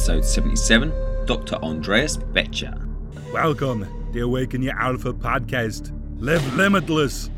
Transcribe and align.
episode 0.00 0.24
77, 0.24 1.26
Dr. 1.26 1.56
Andreas 1.56 2.16
Boettcher. 2.16 2.74
Welcome, 3.34 3.86
the 4.12 4.20
Awaken 4.20 4.62
Your 4.62 4.72
Alpha 4.80 5.12
podcast. 5.12 5.92
Live 6.18 6.56
limitless, 6.56 7.28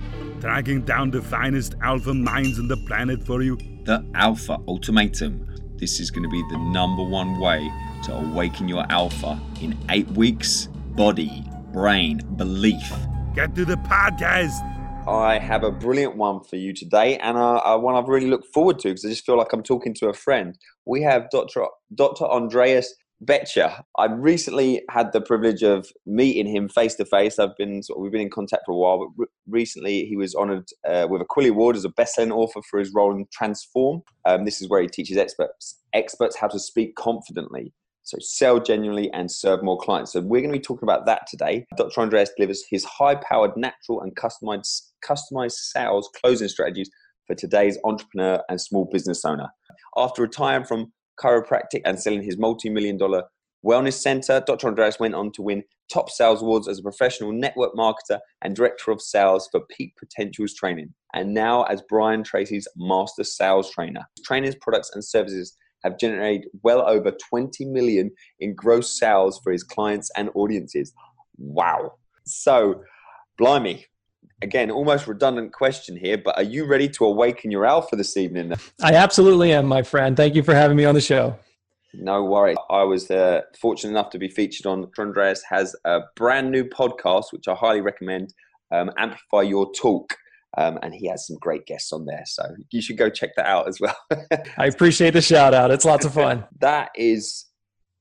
tracking 0.40 0.83
down 0.83 1.11
the 1.11 1.21
finest 1.21 1.75
alpha 1.83 2.14
minds 2.14 2.61
on 2.61 2.69
the 2.69 2.77
planet 2.87 3.21
for 3.27 3.43
you. 3.43 3.59
The 3.83 4.06
Alpha 4.14 4.59
Ultimatum. 4.69 5.45
This 5.75 5.98
is 5.98 6.12
going 6.12 6.22
to 6.22 6.29
be 6.29 6.40
the 6.53 6.59
number 6.59 7.03
one 7.03 7.40
way 7.40 7.69
to 8.04 8.14
awaken 8.14 8.69
your 8.69 8.87
alpha 8.90 9.40
in 9.60 9.76
eight 9.90 10.08
weeks 10.13 10.69
body, 10.90 11.42
brain, 11.72 12.19
belief. 12.37 12.92
Get 13.35 13.56
to 13.56 13.65
the 13.65 13.74
podcast. 13.74 14.60
I 15.08 15.38
have 15.38 15.64
a 15.64 15.72
brilliant 15.72 16.16
one 16.16 16.45
for 16.45 16.56
you 16.56 16.73
today, 16.73 17.18
and 17.18 17.37
uh, 17.37 17.56
uh, 17.56 17.77
one 17.77 17.96
I've 17.96 18.09
really 18.09 18.28
looked 18.28 18.55
forward 18.55 18.78
to 18.80 18.88
because 18.88 19.05
I 19.05 19.09
just 19.09 19.27
feel 19.27 19.36
like 19.36 19.52
I'm 19.52 19.62
talking 19.62 19.95
to 19.95 20.09
a 20.09 20.14
friend. 20.14 20.56
We 20.86 21.02
have 21.02 21.28
Dr. 21.30 21.64
Dr. 21.92 22.24
Andreas 22.24 22.95
Boettcher. 23.24 23.82
I 23.98 24.06
recently 24.06 24.82
had 24.91 25.12
the 25.12 25.20
privilege 25.20 25.62
of 25.64 25.88
meeting 26.06 26.46
him 26.46 26.68
face 26.68 26.94
to 26.96 27.04
face. 27.04 27.41
I've 27.41 27.56
been 27.56 27.82
sort 27.82 27.98
of, 27.98 28.02
we've 28.02 28.12
been 28.12 28.20
in 28.20 28.30
contact 28.30 28.62
for 28.64 28.72
a 28.72 28.77
while, 28.77 28.98
but 28.98 29.08
re- 29.16 29.27
recently 29.48 30.04
he 30.06 30.16
was 30.16 30.36
honoured 30.36 30.68
uh, 30.88 31.08
with 31.10 31.20
a 31.20 31.24
Quilly 31.24 31.50
Award 31.50 31.74
as 31.74 31.84
a 31.84 31.88
best-selling 31.88 32.32
author 32.32 32.60
for 32.70 32.78
his 32.78 32.92
role 32.94 33.12
in 33.12 33.27
Transform. 33.32 34.02
Um, 34.24 34.44
this 34.44 34.62
is 34.62 34.69
where 34.69 34.82
he 34.82 34.88
teaches 34.88 35.16
experts 35.16 35.80
experts 35.92 36.36
how 36.36 36.48
to 36.48 36.58
speak 36.58 36.94
confidently. 36.94 37.72
So 38.05 38.19
sell 38.20 38.59
genuinely 38.59 39.11
and 39.12 39.30
serve 39.30 39.62
more 39.62 39.79
clients. 39.79 40.12
So 40.12 40.20
we're 40.20 40.41
going 40.41 40.52
to 40.52 40.59
be 40.59 40.62
talking 40.62 40.87
about 40.87 41.06
that 41.06 41.27
today. 41.29 41.66
Dr. 41.77 42.01
Andreas 42.01 42.30
delivers 42.37 42.65
his 42.69 42.84
high-powered, 42.84 43.56
natural, 43.56 44.01
and 44.01 44.15
customized 44.16 44.91
customized 45.09 45.52
sales 45.52 46.09
closing 46.20 46.48
strategies 46.48 46.91
for 47.27 47.34
today's 47.34 47.78
entrepreneur 47.84 48.42
and 48.48 48.61
small 48.61 48.88
business 48.91 49.25
owner. 49.25 49.48
After 49.97 50.23
retiring 50.23 50.65
from 50.65 50.92
chiropractic 51.23 51.83
and 51.84 52.01
selling 52.01 52.23
his 52.23 52.38
multi-million 52.38 52.97
dollar 52.97 53.25
wellness 53.65 53.95
center, 53.95 54.42
Dr. 54.45 54.69
Andreas 54.69 54.98
went 54.98 55.14
on 55.14 55.30
to 55.33 55.42
win 55.42 55.62
top 55.92 56.11
sales 56.11 56.42
awards 56.42 56.66
as 56.69 56.78
a 56.78 56.83
professional 56.83 57.33
network 57.33 57.75
marketer 57.75 58.19
and 58.42 58.56
director 58.56 58.91
of 58.91 59.00
sales 59.00 59.48
for 59.53 59.61
Peak 59.70 59.94
Potentials 59.98 60.55
Training, 60.55 60.94
and 61.14 61.34
now 61.34 61.62
as 61.64 61.83
Brian 61.89 62.25
Tracy's 62.25 62.66
master 62.77 63.25
sales 63.25 63.70
trainer. 63.70 64.03
Training's 64.25 64.56
products 64.56 64.91
and 64.94 65.05
services 65.05 65.56
have 65.84 65.98
generated 65.98 66.48
well 66.62 66.83
over 66.88 67.11
20 67.11 67.64
million 67.66 68.11
in 68.41 68.55
gross 68.55 68.98
sales 68.98 69.41
for 69.42 69.52
his 69.52 69.62
clients 69.62 70.11
and 70.16 70.30
audiences. 70.34 70.92
Wow. 71.38 71.94
So, 72.25 72.83
blimey. 73.38 73.86
Again, 74.42 74.72
almost 74.72 75.06
redundant 75.06 75.53
question 75.53 75.97
here, 75.97 76.19
but 76.19 76.36
are 76.36 76.42
you 76.42 76.66
ready 76.66 76.88
to 76.88 77.05
awaken 77.05 77.53
your 77.53 77.64
alpha 77.64 77.94
this 77.94 78.16
evening? 78.16 78.53
I 78.83 78.94
absolutely 78.94 79.53
am, 79.53 79.66
my 79.66 79.83
friend. 79.83 80.16
Thank 80.16 80.34
you 80.34 80.42
for 80.42 80.53
having 80.53 80.77
me 80.77 80.84
on 80.84 80.94
the 80.94 81.00
show. 81.00 81.38
No 81.94 82.25
worries. 82.25 82.56
I 82.70 82.83
was 82.84 83.10
uh, 83.10 83.42
fortunate 83.60 83.91
enough 83.91 84.10
to 84.10 84.19
be 84.19 84.28
featured 84.28 84.66
on. 84.66 84.91
Andreas 84.98 85.42
has 85.48 85.77
a 85.84 86.00
brand 86.16 86.50
new 86.50 86.64
podcast, 86.64 87.27
which 87.33 87.47
I 87.48 87.55
highly 87.55 87.83
recommend. 87.83 88.34
Um, 88.72 88.91
Amplify 88.97 89.42
Your 89.42 89.70
Talk. 89.72 90.16
Um, 90.58 90.78
and 90.83 90.95
he 90.95 91.08
has 91.08 91.27
some 91.27 91.39
great 91.41 91.67
guests 91.67 91.92
on 91.92 92.05
there. 92.05 92.25
So 92.27 92.45
you 92.70 92.83
should 92.83 92.98
go 92.98 93.08
check 93.08 93.31
that 93.36 93.47
out 93.47 93.69
as 93.69 93.81
well. 93.81 93.97
I 94.59 94.67
appreciate 94.67 95.12
the 95.12 95.22
shout 95.22 95.55
out. 95.55 95.70
It's 95.70 95.84
lots 95.84 96.05
of 96.05 96.12
fun. 96.12 96.44
that 96.61 96.91
is 96.94 97.47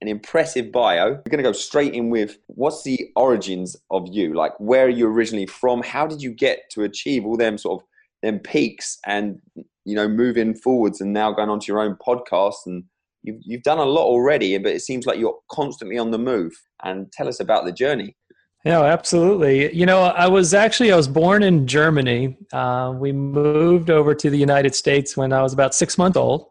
an 0.01 0.07
impressive 0.07 0.71
bio. 0.71 1.11
We're 1.11 1.29
going 1.29 1.37
to 1.37 1.43
go 1.43 1.53
straight 1.53 1.93
in 1.93 2.09
with 2.09 2.37
what's 2.47 2.83
the 2.83 3.09
origins 3.15 3.77
of 3.89 4.07
you? 4.11 4.33
Like, 4.33 4.53
where 4.59 4.85
are 4.85 4.89
you 4.89 5.07
originally 5.07 5.45
from? 5.45 5.81
How 5.81 6.07
did 6.07 6.21
you 6.21 6.33
get 6.33 6.69
to 6.71 6.83
achieve 6.83 7.25
all 7.25 7.37
them 7.37 7.57
sort 7.57 7.81
of 7.81 7.87
them 8.21 8.39
peaks 8.39 8.99
and 9.05 9.39
you 9.83 9.95
know 9.95 10.07
moving 10.07 10.53
forwards 10.53 11.01
and 11.01 11.11
now 11.11 11.31
going 11.31 11.49
onto 11.49 11.71
your 11.71 11.81
own 11.81 11.97
podcast 12.05 12.67
and 12.67 12.83
you've 13.23 13.39
you've 13.41 13.63
done 13.63 13.77
a 13.77 13.85
lot 13.85 14.05
already, 14.05 14.57
but 14.57 14.73
it 14.73 14.81
seems 14.81 15.05
like 15.05 15.19
you're 15.19 15.39
constantly 15.49 15.97
on 15.97 16.11
the 16.11 16.19
move. 16.19 16.53
And 16.83 17.11
tell 17.11 17.27
us 17.27 17.39
about 17.39 17.65
the 17.65 17.71
journey. 17.71 18.15
Yeah, 18.63 18.83
absolutely. 18.83 19.73
You 19.73 19.87
know, 19.87 20.03
I 20.03 20.27
was 20.27 20.53
actually 20.53 20.91
I 20.91 20.95
was 20.95 21.07
born 21.07 21.41
in 21.41 21.65
Germany. 21.65 22.37
Uh, 22.53 22.93
we 22.95 23.11
moved 23.11 23.89
over 23.89 24.13
to 24.13 24.29
the 24.29 24.37
United 24.37 24.75
States 24.75 25.17
when 25.17 25.33
I 25.33 25.41
was 25.41 25.51
about 25.51 25.73
six 25.73 25.97
months 25.97 26.15
old. 26.15 26.45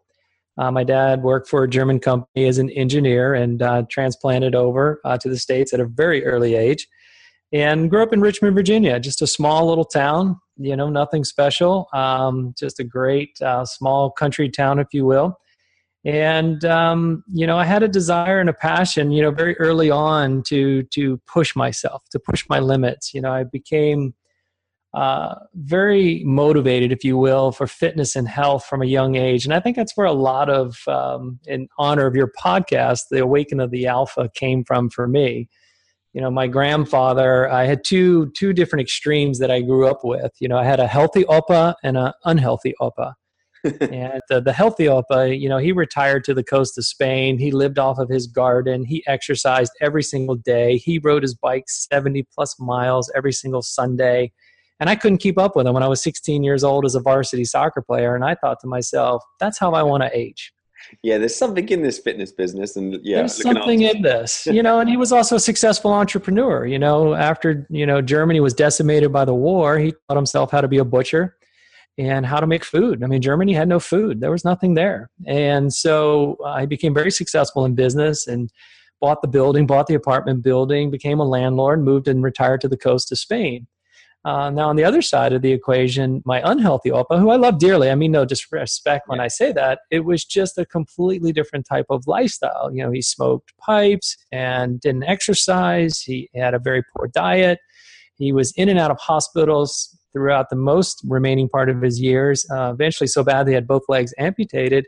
Uh, 0.58 0.72
my 0.72 0.82
dad 0.82 1.22
worked 1.22 1.48
for 1.48 1.62
a 1.62 1.68
German 1.68 2.00
company 2.00 2.46
as 2.46 2.58
an 2.58 2.68
engineer 2.70 3.34
and 3.34 3.62
uh, 3.62 3.84
transplanted 3.88 4.56
over 4.56 5.00
uh, 5.04 5.16
to 5.18 5.28
the 5.28 5.38
states 5.38 5.72
at 5.72 5.78
a 5.78 5.84
very 5.84 6.24
early 6.26 6.56
age, 6.56 6.88
and 7.52 7.88
grew 7.88 8.02
up 8.02 8.12
in 8.12 8.20
Richmond, 8.20 8.56
Virginia, 8.56 8.98
just 8.98 9.22
a 9.22 9.26
small 9.26 9.68
little 9.68 9.84
town. 9.84 10.36
You 10.56 10.74
know, 10.76 10.90
nothing 10.90 11.22
special, 11.22 11.86
um, 11.94 12.54
just 12.58 12.80
a 12.80 12.84
great 12.84 13.40
uh, 13.40 13.64
small 13.64 14.10
country 14.10 14.48
town, 14.50 14.80
if 14.80 14.88
you 14.92 15.06
will 15.06 15.38
and 16.04 16.64
um, 16.64 17.22
you 17.32 17.46
know 17.46 17.58
i 17.58 17.64
had 17.64 17.82
a 17.82 17.88
desire 17.88 18.40
and 18.40 18.48
a 18.48 18.54
passion 18.54 19.10
you 19.10 19.22
know 19.22 19.30
very 19.30 19.56
early 19.58 19.90
on 19.90 20.42
to 20.42 20.82
to 20.84 21.18
push 21.26 21.54
myself 21.54 22.02
to 22.10 22.18
push 22.18 22.44
my 22.48 22.58
limits. 22.58 23.12
You 23.12 23.20
know 23.20 23.32
i 23.32 23.44
became 23.44 24.14
uh, 24.92 25.36
very 25.54 26.20
motivated 26.24 26.90
if 26.90 27.04
you 27.04 27.16
will 27.16 27.52
for 27.52 27.68
fitness 27.68 28.16
and 28.16 28.26
health 28.26 28.64
from 28.64 28.82
a 28.82 28.86
young 28.86 29.14
age. 29.14 29.44
And 29.44 29.54
i 29.54 29.60
think 29.60 29.76
that's 29.76 29.96
where 29.96 30.06
a 30.06 30.12
lot 30.12 30.48
of 30.48 30.76
um, 30.88 31.38
in 31.46 31.68
honor 31.78 32.06
of 32.06 32.16
your 32.16 32.32
podcast 32.38 33.02
the 33.10 33.20
awaken 33.22 33.60
of 33.60 33.70
the 33.70 33.86
alpha 33.86 34.30
came 34.34 34.64
from 34.64 34.90
for 34.90 35.06
me. 35.06 35.48
You 36.14 36.20
know 36.22 36.30
my 36.30 36.46
grandfather 36.46 37.48
i 37.50 37.66
had 37.66 37.84
two 37.84 38.32
two 38.36 38.52
different 38.54 38.82
extremes 38.82 39.38
that 39.38 39.50
i 39.50 39.60
grew 39.60 39.86
up 39.86 40.00
with. 40.02 40.32
You 40.40 40.48
know 40.48 40.56
i 40.56 40.64
had 40.64 40.80
a 40.80 40.86
healthy 40.86 41.24
opa 41.24 41.74
and 41.84 41.98
an 41.98 42.12
unhealthy 42.24 42.74
opa 42.80 43.12
and 43.64 44.22
uh, 44.30 44.40
the 44.40 44.52
healthy 44.52 44.84
Opa, 44.84 45.38
you 45.38 45.48
know, 45.48 45.58
he 45.58 45.72
retired 45.72 46.24
to 46.24 46.34
the 46.34 46.42
coast 46.42 46.78
of 46.78 46.86
Spain. 46.86 47.38
He 47.38 47.50
lived 47.50 47.78
off 47.78 47.98
of 47.98 48.08
his 48.08 48.26
garden. 48.26 48.84
He 48.84 49.04
exercised 49.06 49.72
every 49.80 50.02
single 50.02 50.36
day. 50.36 50.78
He 50.78 50.98
rode 50.98 51.22
his 51.22 51.34
bike 51.34 51.64
70 51.68 52.26
plus 52.34 52.58
miles 52.58 53.10
every 53.14 53.32
single 53.32 53.62
Sunday. 53.62 54.32
And 54.78 54.88
I 54.88 54.96
couldn't 54.96 55.18
keep 55.18 55.38
up 55.38 55.56
with 55.56 55.66
him 55.66 55.74
when 55.74 55.82
I 55.82 55.88
was 55.88 56.02
16 56.02 56.42
years 56.42 56.64
old 56.64 56.86
as 56.86 56.94
a 56.94 57.00
varsity 57.00 57.44
soccer 57.44 57.82
player. 57.82 58.14
And 58.14 58.24
I 58.24 58.34
thought 58.34 58.60
to 58.60 58.66
myself, 58.66 59.22
that's 59.38 59.58
how 59.58 59.72
I 59.72 59.82
want 59.82 60.02
to 60.02 60.16
age. 60.16 60.52
Yeah, 61.02 61.18
there's 61.18 61.36
something 61.36 61.68
in 61.68 61.82
this 61.82 61.98
fitness 61.98 62.32
business, 62.32 62.74
and 62.74 62.98
yeah, 63.02 63.18
there's 63.18 63.42
something 63.42 63.82
in 63.82 64.00
this, 64.00 64.46
you 64.50 64.62
know. 64.62 64.80
And 64.80 64.88
he 64.88 64.96
was 64.96 65.12
also 65.12 65.36
a 65.36 65.40
successful 65.40 65.92
entrepreneur. 65.92 66.64
You 66.64 66.78
know, 66.78 67.12
after 67.12 67.66
you 67.68 67.84
know 67.84 68.00
Germany 68.00 68.40
was 68.40 68.54
decimated 68.54 69.12
by 69.12 69.26
the 69.26 69.34
war, 69.34 69.78
he 69.78 69.92
taught 70.08 70.16
himself 70.16 70.50
how 70.50 70.62
to 70.62 70.68
be 70.68 70.78
a 70.78 70.84
butcher 70.84 71.36
and 71.98 72.24
how 72.24 72.40
to 72.40 72.46
make 72.46 72.64
food. 72.64 73.02
I 73.02 73.06
mean, 73.06 73.20
Germany 73.20 73.52
had 73.52 73.68
no 73.68 73.80
food, 73.80 74.20
there 74.20 74.30
was 74.30 74.44
nothing 74.44 74.74
there. 74.74 75.10
And 75.26 75.72
so 75.72 76.36
I 76.44 76.66
became 76.66 76.94
very 76.94 77.10
successful 77.10 77.64
in 77.64 77.74
business 77.74 78.26
and 78.26 78.50
bought 79.00 79.22
the 79.22 79.28
building, 79.28 79.66
bought 79.66 79.86
the 79.86 79.94
apartment 79.94 80.42
building, 80.42 80.90
became 80.90 81.20
a 81.20 81.24
landlord, 81.24 81.82
moved 81.82 82.08
and 82.08 82.22
retired 82.22 82.60
to 82.62 82.68
the 82.68 82.76
coast 82.76 83.10
of 83.12 83.18
Spain. 83.18 83.66
Uh, 84.22 84.50
now, 84.50 84.68
on 84.68 84.76
the 84.76 84.84
other 84.84 85.00
side 85.00 85.32
of 85.32 85.40
the 85.40 85.50
equation, 85.50 86.22
my 86.26 86.42
unhealthy 86.44 86.90
Opa, 86.90 87.18
who 87.18 87.30
I 87.30 87.36
love 87.36 87.58
dearly, 87.58 87.90
I 87.90 87.94
mean, 87.94 88.12
no 88.12 88.26
disrespect 88.26 89.08
when 89.08 89.18
I 89.18 89.28
say 89.28 89.50
that, 89.52 89.80
it 89.90 90.00
was 90.00 90.26
just 90.26 90.58
a 90.58 90.66
completely 90.66 91.32
different 91.32 91.66
type 91.66 91.86
of 91.88 92.06
lifestyle. 92.06 92.70
You 92.70 92.84
know, 92.84 92.90
he 92.90 93.00
smoked 93.00 93.54
pipes 93.56 94.18
and 94.30 94.78
didn't 94.78 95.04
exercise, 95.04 96.00
he 96.00 96.28
had 96.34 96.52
a 96.52 96.58
very 96.58 96.82
poor 96.94 97.08
diet. 97.08 97.60
He 98.16 98.32
was 98.32 98.52
in 98.52 98.68
and 98.68 98.78
out 98.78 98.90
of 98.90 98.98
hospitals 98.98 99.98
throughout 100.12 100.50
the 100.50 100.56
most 100.56 101.02
remaining 101.06 101.48
part 101.48 101.68
of 101.68 101.80
his 101.80 102.00
years. 102.00 102.46
Uh, 102.50 102.72
eventually, 102.72 103.06
so 103.06 103.22
bad 103.22 103.46
they 103.46 103.54
had 103.54 103.66
both 103.66 103.82
legs 103.88 104.14
amputated, 104.18 104.86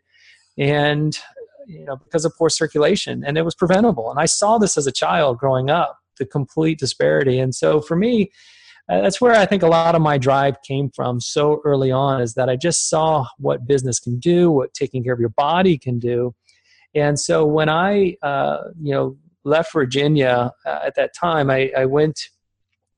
and 0.59 1.19
you 1.67 1.85
know 1.85 1.97
because 1.97 2.25
of 2.25 2.33
poor 2.37 2.49
circulation, 2.49 3.25
and 3.25 3.39
it 3.39 3.43
was 3.43 3.55
preventable. 3.55 4.11
And 4.11 4.19
I 4.19 4.27
saw 4.27 4.59
this 4.59 4.77
as 4.77 4.87
a 4.87 4.93
child 4.93 5.39
growing 5.39 5.71
up, 5.71 5.99
the 6.19 6.27
complete 6.27 6.79
disparity. 6.79 7.39
And 7.39 7.55
so 7.55 7.81
for 7.81 7.97
me, 7.97 8.31
uh, 8.89 9.01
that's 9.01 9.21
where 9.21 9.33
I 9.33 9.47
think 9.47 9.63
a 9.63 9.69
lot 9.69 9.95
of 9.95 10.03
my 10.03 10.19
drive 10.19 10.61
came 10.63 10.91
from 10.91 11.21
so 11.21 11.61
early 11.65 11.91
on. 11.91 12.21
Is 12.21 12.35
that 12.35 12.49
I 12.49 12.57
just 12.57 12.89
saw 12.89 13.27
what 13.39 13.67
business 13.67 13.99
can 14.01 14.19
do, 14.19 14.51
what 14.51 14.75
taking 14.75 15.05
care 15.05 15.15
of 15.15 15.21
your 15.21 15.31
body 15.31 15.79
can 15.79 15.99
do, 15.99 16.35
and 16.95 17.19
so 17.19 17.47
when 17.47 17.69
I 17.69 18.17
uh, 18.23 18.59
you 18.81 18.93
know 18.93 19.17
left 19.45 19.73
Virginia 19.73 20.53
uh, 20.65 20.81
at 20.85 20.95
that 20.97 21.15
time, 21.15 21.51
I, 21.51 21.71
I 21.77 21.85
went 21.85 22.29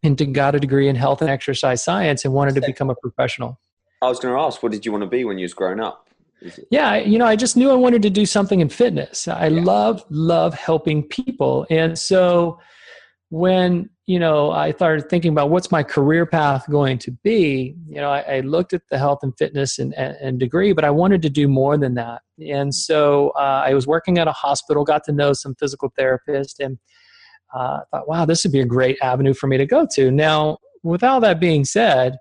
and 0.05 0.35
got 0.35 0.55
a 0.55 0.61
degree 0.61 0.89
in 0.89 0.97
health 0.97 1.21
and 1.23 1.31
exercise 1.31 1.83
science 1.83 2.25
and 2.25 2.35
wanted 2.35 2.55
to 2.55 2.61
become 2.61 2.91
a 2.91 2.95
professional. 2.95 3.59
I 4.03 4.09
was 4.09 4.21
going 4.21 4.35
to 4.35 4.41
ask, 4.41 4.63
what 4.63 4.71
did 4.71 4.85
you 4.85 4.93
want 4.93 5.03
to 5.03 5.09
be 5.09 5.25
when 5.25 5.39
you 5.39 5.45
was 5.45 5.55
growing 5.55 5.81
up? 5.81 6.09
Yeah, 6.71 6.97
you 6.97 7.19
know, 7.19 7.25
I 7.25 7.37
just 7.37 7.57
knew 7.57 7.71
I 7.71 7.75
wanted 7.75 8.03
to 8.03 8.11
do 8.11 8.27
something 8.27 8.61
in 8.61 8.69
fitness. 8.69 9.27
I 9.27 9.47
yeah. 9.47 9.63
love 9.63 10.05
love 10.11 10.53
helping 10.53 11.03
people, 11.03 11.67
and 11.71 11.99
so 11.99 12.59
when 13.31 13.89
you 14.05 14.19
know 14.19 14.51
I 14.51 14.73
started 14.73 15.09
thinking 15.09 15.33
about 15.33 15.49
what's 15.49 15.71
my 15.71 15.83
career 15.83 16.27
path 16.27 16.69
going 16.69 16.99
to 16.99 17.13
be, 17.23 17.75
you 17.89 17.97
know, 17.97 18.11
I, 18.11 18.21
I 18.21 18.41
looked 18.41 18.75
at 18.75 18.83
the 18.91 18.99
health 18.99 19.21
and 19.23 19.33
fitness 19.39 19.79
and, 19.79 19.95
and, 19.95 20.17
and, 20.21 20.39
degree, 20.39 20.75
but 20.75 20.85
I 20.85 20.91
wanted 20.91 21.23
to 21.23 21.31
do 21.31 21.49
more 21.49 21.79
than 21.79 21.95
that. 21.95 22.21
And 22.47 22.75
so 22.75 23.31
uh, 23.31 23.63
I 23.65 23.73
was 23.73 23.87
working 23.87 24.19
at 24.19 24.29
a 24.29 24.33
hospital, 24.33 24.85
got 24.85 25.05
to 25.05 25.13
know 25.13 25.33
some 25.33 25.55
physical 25.55 25.95
therapists, 25.99 26.61
and 26.61 26.79
uh, 27.55 27.81
I 27.81 27.83
thought, 27.91 28.09
wow, 28.09 28.25
this 28.25 28.45
would 28.45 28.53
be 28.53 28.61
a 28.61 28.67
great 28.67 28.99
avenue 29.03 29.35
for 29.35 29.47
me 29.47 29.57
to 29.59 29.67
go 29.67 29.87
to. 29.95 30.11
Now, 30.11 30.59
with 30.83 31.03
all 31.03 31.21
that 31.21 31.41
being 31.41 31.65
said, 31.65 32.17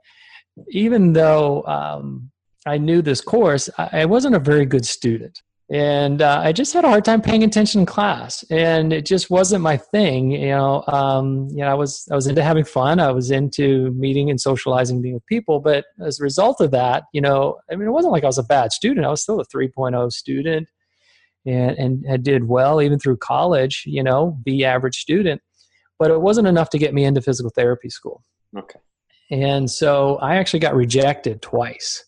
even 0.69 1.13
though 1.13 1.63
um, 1.63 2.31
I 2.65 2.77
knew 2.77 3.01
this 3.01 3.21
course, 3.21 3.69
I, 3.77 4.05
wasn't 4.05 4.35
a 4.35 4.39
very 4.39 4.65
good 4.65 4.85
student. 4.85 5.41
and 5.71 6.21
uh, 6.21 6.41
I 6.43 6.51
just 6.51 6.73
had 6.73 6.85
a 6.85 6.89
hard 6.89 7.03
time 7.03 7.21
paying 7.21 7.43
attention 7.43 7.81
in 7.81 7.85
class, 7.85 8.43
and 8.51 8.93
it 8.93 9.05
just 9.05 9.29
wasn't 9.29 9.63
my 9.63 9.77
thing. 9.77 10.31
You 10.31 10.49
know, 10.49 10.83
um, 10.87 11.47
you 11.49 11.57
know, 11.57 11.67
I 11.67 11.73
was 11.73 12.07
I 12.11 12.15
was 12.15 12.27
into 12.27 12.43
having 12.43 12.65
fun. 12.65 12.99
I 12.99 13.11
was 13.11 13.31
into 13.31 13.91
meeting 13.91 14.29
and 14.29 14.39
socializing, 14.39 15.01
being 15.01 15.15
with 15.15 15.25
people. 15.25 15.59
But 15.59 15.85
as 16.05 16.19
a 16.19 16.23
result 16.23 16.61
of 16.61 16.71
that, 16.71 17.03
you 17.13 17.21
know, 17.21 17.57
I 17.71 17.75
mean, 17.75 17.87
it 17.87 17.91
wasn't 17.91 18.11
like 18.11 18.23
I 18.23 18.27
was 18.27 18.37
a 18.37 18.43
bad 18.43 18.71
student. 18.71 19.05
I 19.05 19.09
was 19.09 19.21
still 19.23 19.39
a 19.39 19.45
3.0 19.45 20.11
student, 20.11 20.67
and 21.45 21.77
and 21.77 22.05
I 22.11 22.17
did 22.17 22.47
well 22.47 22.81
even 22.81 22.99
through 22.99 23.17
college. 23.17 23.83
You 23.85 24.03
know, 24.03 24.37
be 24.43 24.65
average 24.65 24.97
student, 24.97 25.41
but 25.99 26.11
it 26.11 26.21
wasn't 26.21 26.47
enough 26.47 26.69
to 26.71 26.77
get 26.77 26.93
me 26.93 27.05
into 27.05 27.21
physical 27.21 27.51
therapy 27.55 27.89
school. 27.89 28.23
Okay. 28.57 28.79
And 29.31 29.69
so 29.69 30.17
I 30.17 30.35
actually 30.35 30.59
got 30.59 30.75
rejected 30.75 31.41
twice 31.41 32.05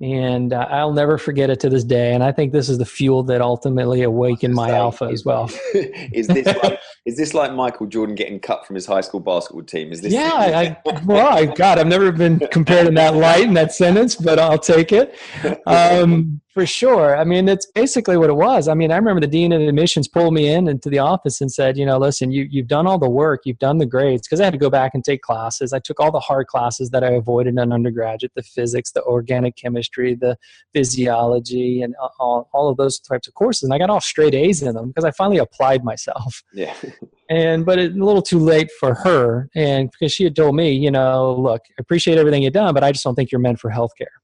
and 0.00 0.52
uh, 0.52 0.66
I'll 0.70 0.92
never 0.92 1.18
forget 1.18 1.50
it 1.50 1.58
to 1.60 1.68
this 1.68 1.82
day. 1.82 2.14
And 2.14 2.22
I 2.22 2.30
think 2.30 2.52
this 2.52 2.68
is 2.68 2.78
the 2.78 2.86
fuel 2.86 3.24
that 3.24 3.40
ultimately 3.40 4.02
awakened 4.02 4.54
my 4.54 4.68
say, 4.68 4.76
alpha 4.76 5.04
as 5.06 5.24
well. 5.24 5.50
is 5.74 6.28
this 6.28 6.46
like, 6.62 6.80
is 7.04 7.16
this 7.16 7.34
like 7.34 7.52
Michael 7.52 7.86
Jordan 7.86 8.14
getting 8.14 8.38
cut 8.38 8.64
from 8.64 8.76
his 8.76 8.86
high 8.86 9.00
school 9.00 9.18
basketball 9.18 9.64
team? 9.64 9.90
Is 9.90 10.00
this? 10.00 10.12
Yeah, 10.12 10.30
I, 10.32 10.76
well, 11.04 11.36
I, 11.36 11.46
God, 11.46 11.78
I've 11.78 11.88
never 11.88 12.12
been 12.12 12.38
compared 12.52 12.86
in 12.86 12.94
that 12.94 13.16
light 13.16 13.42
in 13.42 13.54
that 13.54 13.72
sentence, 13.72 14.14
but 14.14 14.38
I'll 14.38 14.58
take 14.58 14.92
it. 14.92 15.16
Um, 15.66 16.40
for 16.58 16.66
sure. 16.66 17.16
I 17.16 17.22
mean, 17.22 17.48
it's 17.48 17.66
basically 17.66 18.16
what 18.16 18.30
it 18.30 18.34
was. 18.34 18.66
I 18.66 18.74
mean, 18.74 18.90
I 18.90 18.96
remember 18.96 19.20
the 19.20 19.28
dean 19.28 19.52
of 19.52 19.60
admissions 19.60 20.08
pulled 20.08 20.34
me 20.34 20.48
in 20.48 20.66
into 20.66 20.90
the 20.90 20.98
office 20.98 21.40
and 21.40 21.52
said, 21.52 21.78
you 21.78 21.86
know, 21.86 21.98
listen, 21.98 22.32
you, 22.32 22.48
you've 22.50 22.66
done 22.66 22.84
all 22.84 22.98
the 22.98 23.08
work, 23.08 23.42
you've 23.44 23.60
done 23.60 23.78
the 23.78 23.86
grades, 23.86 24.26
because 24.26 24.40
I 24.40 24.44
had 24.44 24.54
to 24.54 24.58
go 24.58 24.68
back 24.68 24.90
and 24.92 25.04
take 25.04 25.22
classes. 25.22 25.72
I 25.72 25.78
took 25.78 26.00
all 26.00 26.10
the 26.10 26.18
hard 26.18 26.48
classes 26.48 26.90
that 26.90 27.04
I 27.04 27.10
avoided 27.10 27.56
in 27.56 27.72
undergraduate, 27.72 28.32
the 28.34 28.42
physics, 28.42 28.90
the 28.90 29.04
organic 29.04 29.54
chemistry, 29.54 30.16
the 30.16 30.36
physiology, 30.74 31.80
and 31.80 31.94
all, 32.18 32.48
all 32.52 32.68
of 32.68 32.76
those 32.76 32.98
types 32.98 33.28
of 33.28 33.34
courses. 33.34 33.62
And 33.62 33.72
I 33.72 33.78
got 33.78 33.88
all 33.88 34.00
straight 34.00 34.34
A's 34.34 34.60
in 34.60 34.74
them 34.74 34.88
because 34.88 35.04
I 35.04 35.12
finally 35.12 35.38
applied 35.38 35.84
myself. 35.84 36.42
Yeah. 36.52 36.74
and, 37.30 37.64
but 37.64 37.78
it's 37.78 37.94
a 37.94 38.04
little 38.04 38.20
too 38.20 38.40
late 38.40 38.72
for 38.80 38.94
her. 38.94 39.48
And 39.54 39.92
because 39.92 40.12
she 40.12 40.24
had 40.24 40.34
told 40.34 40.56
me, 40.56 40.72
you 40.72 40.90
know, 40.90 41.36
look, 41.38 41.62
appreciate 41.78 42.18
everything 42.18 42.42
you've 42.42 42.52
done, 42.52 42.74
but 42.74 42.82
I 42.82 42.90
just 42.90 43.04
don't 43.04 43.14
think 43.14 43.30
you're 43.30 43.40
meant 43.40 43.60
for 43.60 43.70
healthcare. 43.70 44.18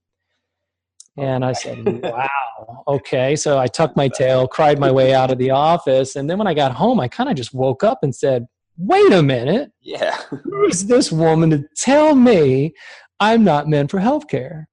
And 1.17 1.45
I 1.45 1.53
said, 1.53 1.85
wow, 2.03 2.85
okay. 2.89 3.37
So 3.37 3.59
I 3.59 3.67
tucked 3.67 3.97
my 3.97 4.09
tail, 4.09 4.49
cried 4.49 4.79
my 4.79 4.91
way 4.91 5.15
out 5.15 5.31
of 5.31 5.39
the 5.39 5.51
office. 5.51 6.17
And 6.17 6.29
then 6.29 6.39
when 6.39 6.47
I 6.47 6.55
got 6.55 6.73
home, 6.73 7.01
I 7.01 7.09
kind 7.09 7.31
of 7.31 7.37
just 7.37 7.55
woke 7.55 7.85
up 7.85 8.01
and 8.03 8.15
said, 8.15 8.47
wait 8.77 9.13
a 9.13 9.23
minute. 9.23 9.71
Yeah. 9.81 10.17
Who 10.31 10.67
is 10.67 10.87
this 10.87 11.13
woman 11.13 11.51
to 11.51 11.65
tell 11.77 12.15
me 12.15 12.75
I'm 13.21 13.45
not 13.45 13.69
meant 13.69 13.91
for 13.91 14.01
healthcare? 14.01 14.65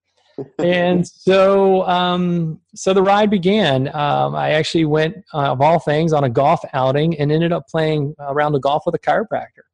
and 0.58 1.08
so, 1.08 1.84
um, 1.88 2.60
so 2.74 2.94
the 2.94 3.04
ride 3.04 3.30
began. 3.30 3.88
Um, 3.96 4.36
I 4.36 4.52
actually 4.52 4.86
went, 4.86 5.18
uh, 5.34 5.52
of 5.52 5.62
all 5.62 5.80
things, 5.80 6.14
on 6.14 6.24
a 6.24 6.30
golf 6.30 6.62
outing 6.74 7.20
and 7.20 7.32
ended 7.32 7.52
up 7.52 7.68
playing 7.68 8.16
around 8.20 8.54
the 8.54 8.60
golf 8.60 8.84
with 8.86 8.96
a 8.96 9.00
chiropractor 9.00 9.66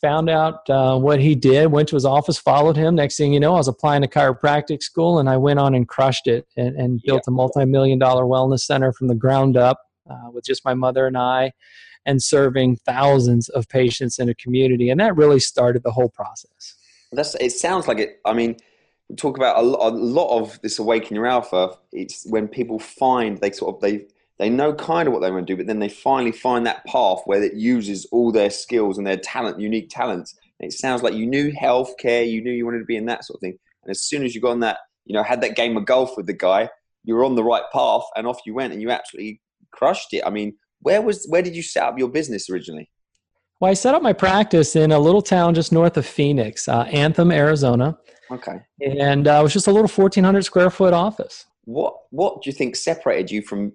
found 0.00 0.30
out 0.30 0.68
uh, 0.70 0.98
what 0.98 1.20
he 1.20 1.34
did, 1.34 1.72
went 1.72 1.88
to 1.88 1.96
his 1.96 2.04
office, 2.04 2.38
followed 2.38 2.76
him. 2.76 2.94
Next 2.94 3.16
thing 3.16 3.32
you 3.32 3.40
know, 3.40 3.54
I 3.54 3.58
was 3.58 3.68
applying 3.68 4.02
to 4.02 4.08
chiropractic 4.08 4.82
school 4.82 5.18
and 5.18 5.28
I 5.28 5.36
went 5.36 5.58
on 5.58 5.74
and 5.74 5.88
crushed 5.88 6.26
it 6.26 6.46
and, 6.56 6.76
and 6.76 7.02
built 7.02 7.22
yeah. 7.26 7.32
a 7.32 7.34
multi 7.34 7.64
million 7.64 7.98
dollar 7.98 8.24
wellness 8.24 8.60
center 8.60 8.92
from 8.92 9.08
the 9.08 9.14
ground 9.14 9.56
up 9.56 9.80
uh, 10.08 10.30
with 10.32 10.44
just 10.44 10.64
my 10.64 10.74
mother 10.74 11.06
and 11.06 11.16
I 11.16 11.52
and 12.06 12.22
serving 12.22 12.76
thousands 12.76 13.48
of 13.50 13.68
patients 13.68 14.18
in 14.18 14.28
a 14.28 14.34
community. 14.34 14.88
And 14.90 15.00
that 15.00 15.16
really 15.16 15.40
started 15.40 15.82
the 15.82 15.90
whole 15.90 16.08
process. 16.08 16.76
That's, 17.12 17.34
it 17.36 17.50
sounds 17.50 17.88
like 17.88 17.98
it. 17.98 18.20
I 18.24 18.32
mean, 18.32 18.56
we 19.08 19.16
talk 19.16 19.36
about 19.36 19.56
a, 19.56 19.60
a 19.60 19.90
lot 19.90 20.38
of 20.38 20.60
this 20.62 20.78
awaken 20.78 21.16
your 21.16 21.26
alpha. 21.26 21.76
It's 21.92 22.26
when 22.26 22.48
people 22.48 22.78
find 22.78 23.38
they 23.38 23.50
sort 23.50 23.76
of, 23.76 23.80
they, 23.80 24.06
they 24.38 24.48
know 24.48 24.72
kind 24.72 25.08
of 25.08 25.12
what 25.12 25.20
they 25.20 25.30
want 25.30 25.46
to 25.46 25.52
do, 25.52 25.56
but 25.56 25.66
then 25.66 25.80
they 25.80 25.88
finally 25.88 26.32
find 26.32 26.64
that 26.66 26.84
path 26.84 27.20
where 27.24 27.42
it 27.42 27.54
uses 27.54 28.06
all 28.12 28.30
their 28.30 28.50
skills 28.50 28.96
and 28.96 29.06
their 29.06 29.16
talent, 29.16 29.60
unique 29.60 29.90
talents. 29.90 30.36
And 30.60 30.70
it 30.70 30.74
sounds 30.74 31.02
like 31.02 31.14
you 31.14 31.26
knew 31.26 31.52
healthcare, 31.52 32.28
you 32.28 32.42
knew 32.42 32.52
you 32.52 32.64
wanted 32.64 32.78
to 32.78 32.84
be 32.84 32.96
in 32.96 33.06
that 33.06 33.24
sort 33.24 33.38
of 33.38 33.40
thing. 33.40 33.58
And 33.82 33.90
as 33.90 34.02
soon 34.02 34.24
as 34.24 34.34
you 34.34 34.40
got 34.40 34.52
on 34.52 34.60
that, 34.60 34.78
you 35.06 35.14
know, 35.14 35.22
had 35.22 35.40
that 35.40 35.56
game 35.56 35.76
of 35.76 35.86
golf 35.86 36.16
with 36.16 36.26
the 36.26 36.34
guy, 36.34 36.68
you 37.04 37.14
were 37.14 37.24
on 37.24 37.34
the 37.34 37.44
right 37.44 37.62
path 37.72 38.02
and 38.14 38.26
off 38.26 38.40
you 38.46 38.54
went 38.54 38.72
and 38.72 38.82
you 38.82 38.90
absolutely 38.90 39.40
crushed 39.72 40.12
it. 40.12 40.22
I 40.24 40.30
mean, 40.30 40.56
where 40.80 41.02
was 41.02 41.26
where 41.28 41.42
did 41.42 41.56
you 41.56 41.62
set 41.62 41.82
up 41.82 41.98
your 41.98 42.08
business 42.08 42.48
originally? 42.48 42.90
Well, 43.60 43.70
I 43.70 43.74
set 43.74 43.94
up 43.94 44.02
my 44.02 44.12
practice 44.12 44.76
in 44.76 44.92
a 44.92 44.98
little 44.98 45.22
town 45.22 45.54
just 45.54 45.72
north 45.72 45.96
of 45.96 46.06
Phoenix, 46.06 46.68
uh, 46.68 46.82
Anthem, 46.82 47.32
Arizona. 47.32 47.98
Okay. 48.30 48.60
And 48.80 49.26
uh, 49.26 49.38
it 49.40 49.42
was 49.42 49.52
just 49.52 49.66
a 49.66 49.72
little 49.72 49.88
1,400 49.88 50.44
square 50.44 50.70
foot 50.70 50.92
office. 50.92 51.46
What 51.64 51.94
What 52.10 52.42
do 52.42 52.50
you 52.50 52.54
think 52.54 52.76
separated 52.76 53.30
you 53.30 53.42
from 53.42 53.72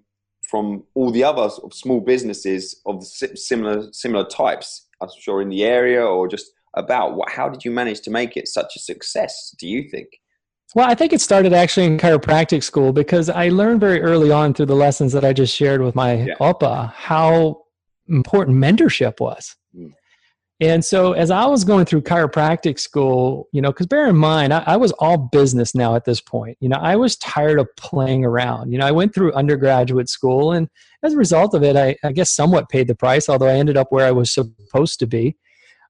from 0.53 0.83
all 0.94 1.09
the 1.09 1.23
other 1.23 1.50
of 1.63 1.73
small 1.73 2.00
businesses 2.00 2.79
of 2.85 3.03
similar 3.03 3.91
similar 3.91 4.23
types, 4.23 4.88
I'm 5.01 5.09
sure 5.19 5.41
in 5.41 5.50
the 5.50 5.63
area 5.63 6.05
or 6.05 6.27
just 6.27 6.51
about. 6.75 7.15
What, 7.15 7.31
how 7.31 7.50
did 7.50 7.65
you 7.65 7.71
manage 7.71 8.01
to 8.01 8.11
make 8.11 8.38
it 8.38 8.47
such 8.47 8.75
a 8.75 8.79
success? 8.79 9.55
Do 9.57 9.67
you 9.67 9.89
think? 9.89 10.09
Well, 10.75 10.88
I 10.88 10.94
think 10.94 11.11
it 11.11 11.21
started 11.21 11.53
actually 11.53 11.88
in 11.88 11.97
chiropractic 11.97 12.61
school 12.61 12.94
because 12.94 13.31
I 13.31 13.50
learned 13.50 13.79
very 13.79 14.00
early 14.03 14.29
on 14.31 14.53
through 14.53 14.67
the 14.67 14.75
lessons 14.75 15.11
that 15.13 15.25
I 15.25 15.33
just 15.33 15.55
shared 15.55 15.81
with 15.81 15.95
my 15.95 16.13
yeah. 16.21 16.35
OPA 16.39 16.94
how 16.94 17.63
important 18.07 18.57
mentorship 18.57 19.19
was. 19.19 19.56
Mm. 19.75 19.91
And 20.59 20.85
so 20.85 21.13
as 21.13 21.31
I 21.31 21.45
was 21.45 21.63
going 21.63 21.85
through 21.85 22.03
chiropractic 22.03 22.79
school, 22.79 23.47
you 23.51 23.61
know, 23.61 23.71
because 23.71 23.88
bear 23.88 24.07
in 24.07 24.15
mind, 24.15 24.53
I, 24.53 24.63
I, 24.65 24.77
was 24.77 24.91
all 24.94 25.17
business 25.17 25.73
now 25.73 25.95
at 25.95 26.05
this 26.05 26.21
point. 26.21 26.57
You 26.61 26.69
know, 26.69 26.77
I 26.77 26.95
was 26.95 27.17
tired 27.17 27.59
of 27.59 27.67
playing 27.75 28.23
around. 28.23 28.71
You 28.71 28.77
know, 28.77 28.85
I 28.85 28.91
went 28.91 29.15
through 29.15 29.33
undergraduate 29.33 30.09
school, 30.09 30.51
and 30.51 30.69
as 31.01 31.13
a 31.13 31.17
result 31.17 31.53
of 31.55 31.63
it, 31.63 31.75
I, 31.75 31.95
I 32.03 32.11
guess 32.11 32.31
somewhat 32.31 32.69
paid 32.69 32.88
the 32.88 32.95
price, 32.95 33.29
although 33.29 33.47
I 33.47 33.55
ended 33.55 33.77
up 33.77 33.88
where 33.89 34.05
I 34.05 34.11
was 34.11 34.31
supposed 34.31 35.00
to 35.00 35.07
be. 35.07 35.35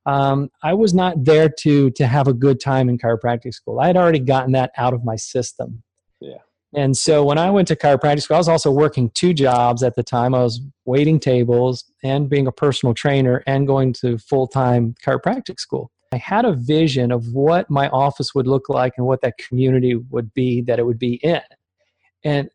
Um, 0.05 0.49
I 0.63 0.73
was 0.73 0.93
not 0.93 1.23
there 1.23 1.49
to 1.59 1.91
to 1.91 2.07
have 2.07 2.27
a 2.27 2.33
good 2.33 2.59
time 2.59 2.89
in 2.89 2.97
chiropractic 2.97 3.53
school. 3.53 3.79
I 3.79 3.87
had 3.87 3.97
already 3.97 4.19
gotten 4.19 4.53
that 4.53 4.71
out 4.77 4.93
of 4.93 5.03
my 5.03 5.15
system. 5.17 5.83
Yeah. 6.19 6.39
And 6.75 6.97
so 6.97 7.23
when 7.23 7.37
I 7.37 7.51
went 7.51 7.67
to 7.67 7.75
chiropractic 7.75 8.23
school, 8.23 8.35
I 8.35 8.39
was 8.39 8.49
also 8.49 8.71
working 8.71 9.11
two 9.11 9.33
jobs 9.33 9.83
at 9.83 9.95
the 9.95 10.03
time. 10.03 10.33
I 10.33 10.41
was 10.41 10.59
waiting 10.85 11.19
tables 11.19 11.85
and 12.03 12.29
being 12.29 12.47
a 12.47 12.51
personal 12.51 12.93
trainer 12.93 13.43
and 13.45 13.67
going 13.67 13.93
to 13.93 14.17
full 14.17 14.47
time 14.47 14.95
chiropractic 15.05 15.59
school. 15.59 15.91
I 16.11 16.17
had 16.17 16.45
a 16.45 16.53
vision 16.53 17.11
of 17.11 17.33
what 17.33 17.69
my 17.69 17.89
office 17.89 18.35
would 18.35 18.47
look 18.47 18.69
like 18.69 18.93
and 18.97 19.05
what 19.05 19.21
that 19.21 19.37
community 19.37 19.95
would 19.95 20.33
be 20.33 20.61
that 20.61 20.79
it 20.79 20.85
would 20.85 20.99
be 20.99 21.15
in. 21.15 21.41
And 22.23 22.49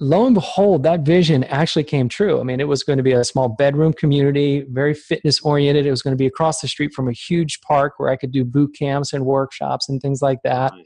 lo 0.00 0.26
and 0.26 0.34
behold, 0.34 0.82
that 0.82 1.00
vision 1.00 1.44
actually 1.44 1.84
came 1.84 2.08
true. 2.08 2.40
I 2.40 2.42
mean, 2.42 2.60
it 2.60 2.68
was 2.68 2.82
going 2.82 2.96
to 2.98 3.02
be 3.02 3.12
a 3.12 3.24
small 3.24 3.48
bedroom 3.48 3.92
community, 3.92 4.64
very 4.68 4.94
fitness 4.94 5.40
oriented. 5.40 5.86
It 5.86 5.90
was 5.90 6.02
going 6.02 6.12
to 6.12 6.18
be 6.18 6.26
across 6.26 6.60
the 6.60 6.68
street 6.68 6.92
from 6.94 7.08
a 7.08 7.12
huge 7.12 7.60
park 7.62 7.94
where 7.98 8.10
I 8.10 8.16
could 8.16 8.32
do 8.32 8.44
boot 8.44 8.74
camps 8.76 9.12
and 9.12 9.24
workshops 9.24 9.88
and 9.88 10.00
things 10.00 10.20
like 10.20 10.42
that. 10.42 10.72
Nice 10.74 10.84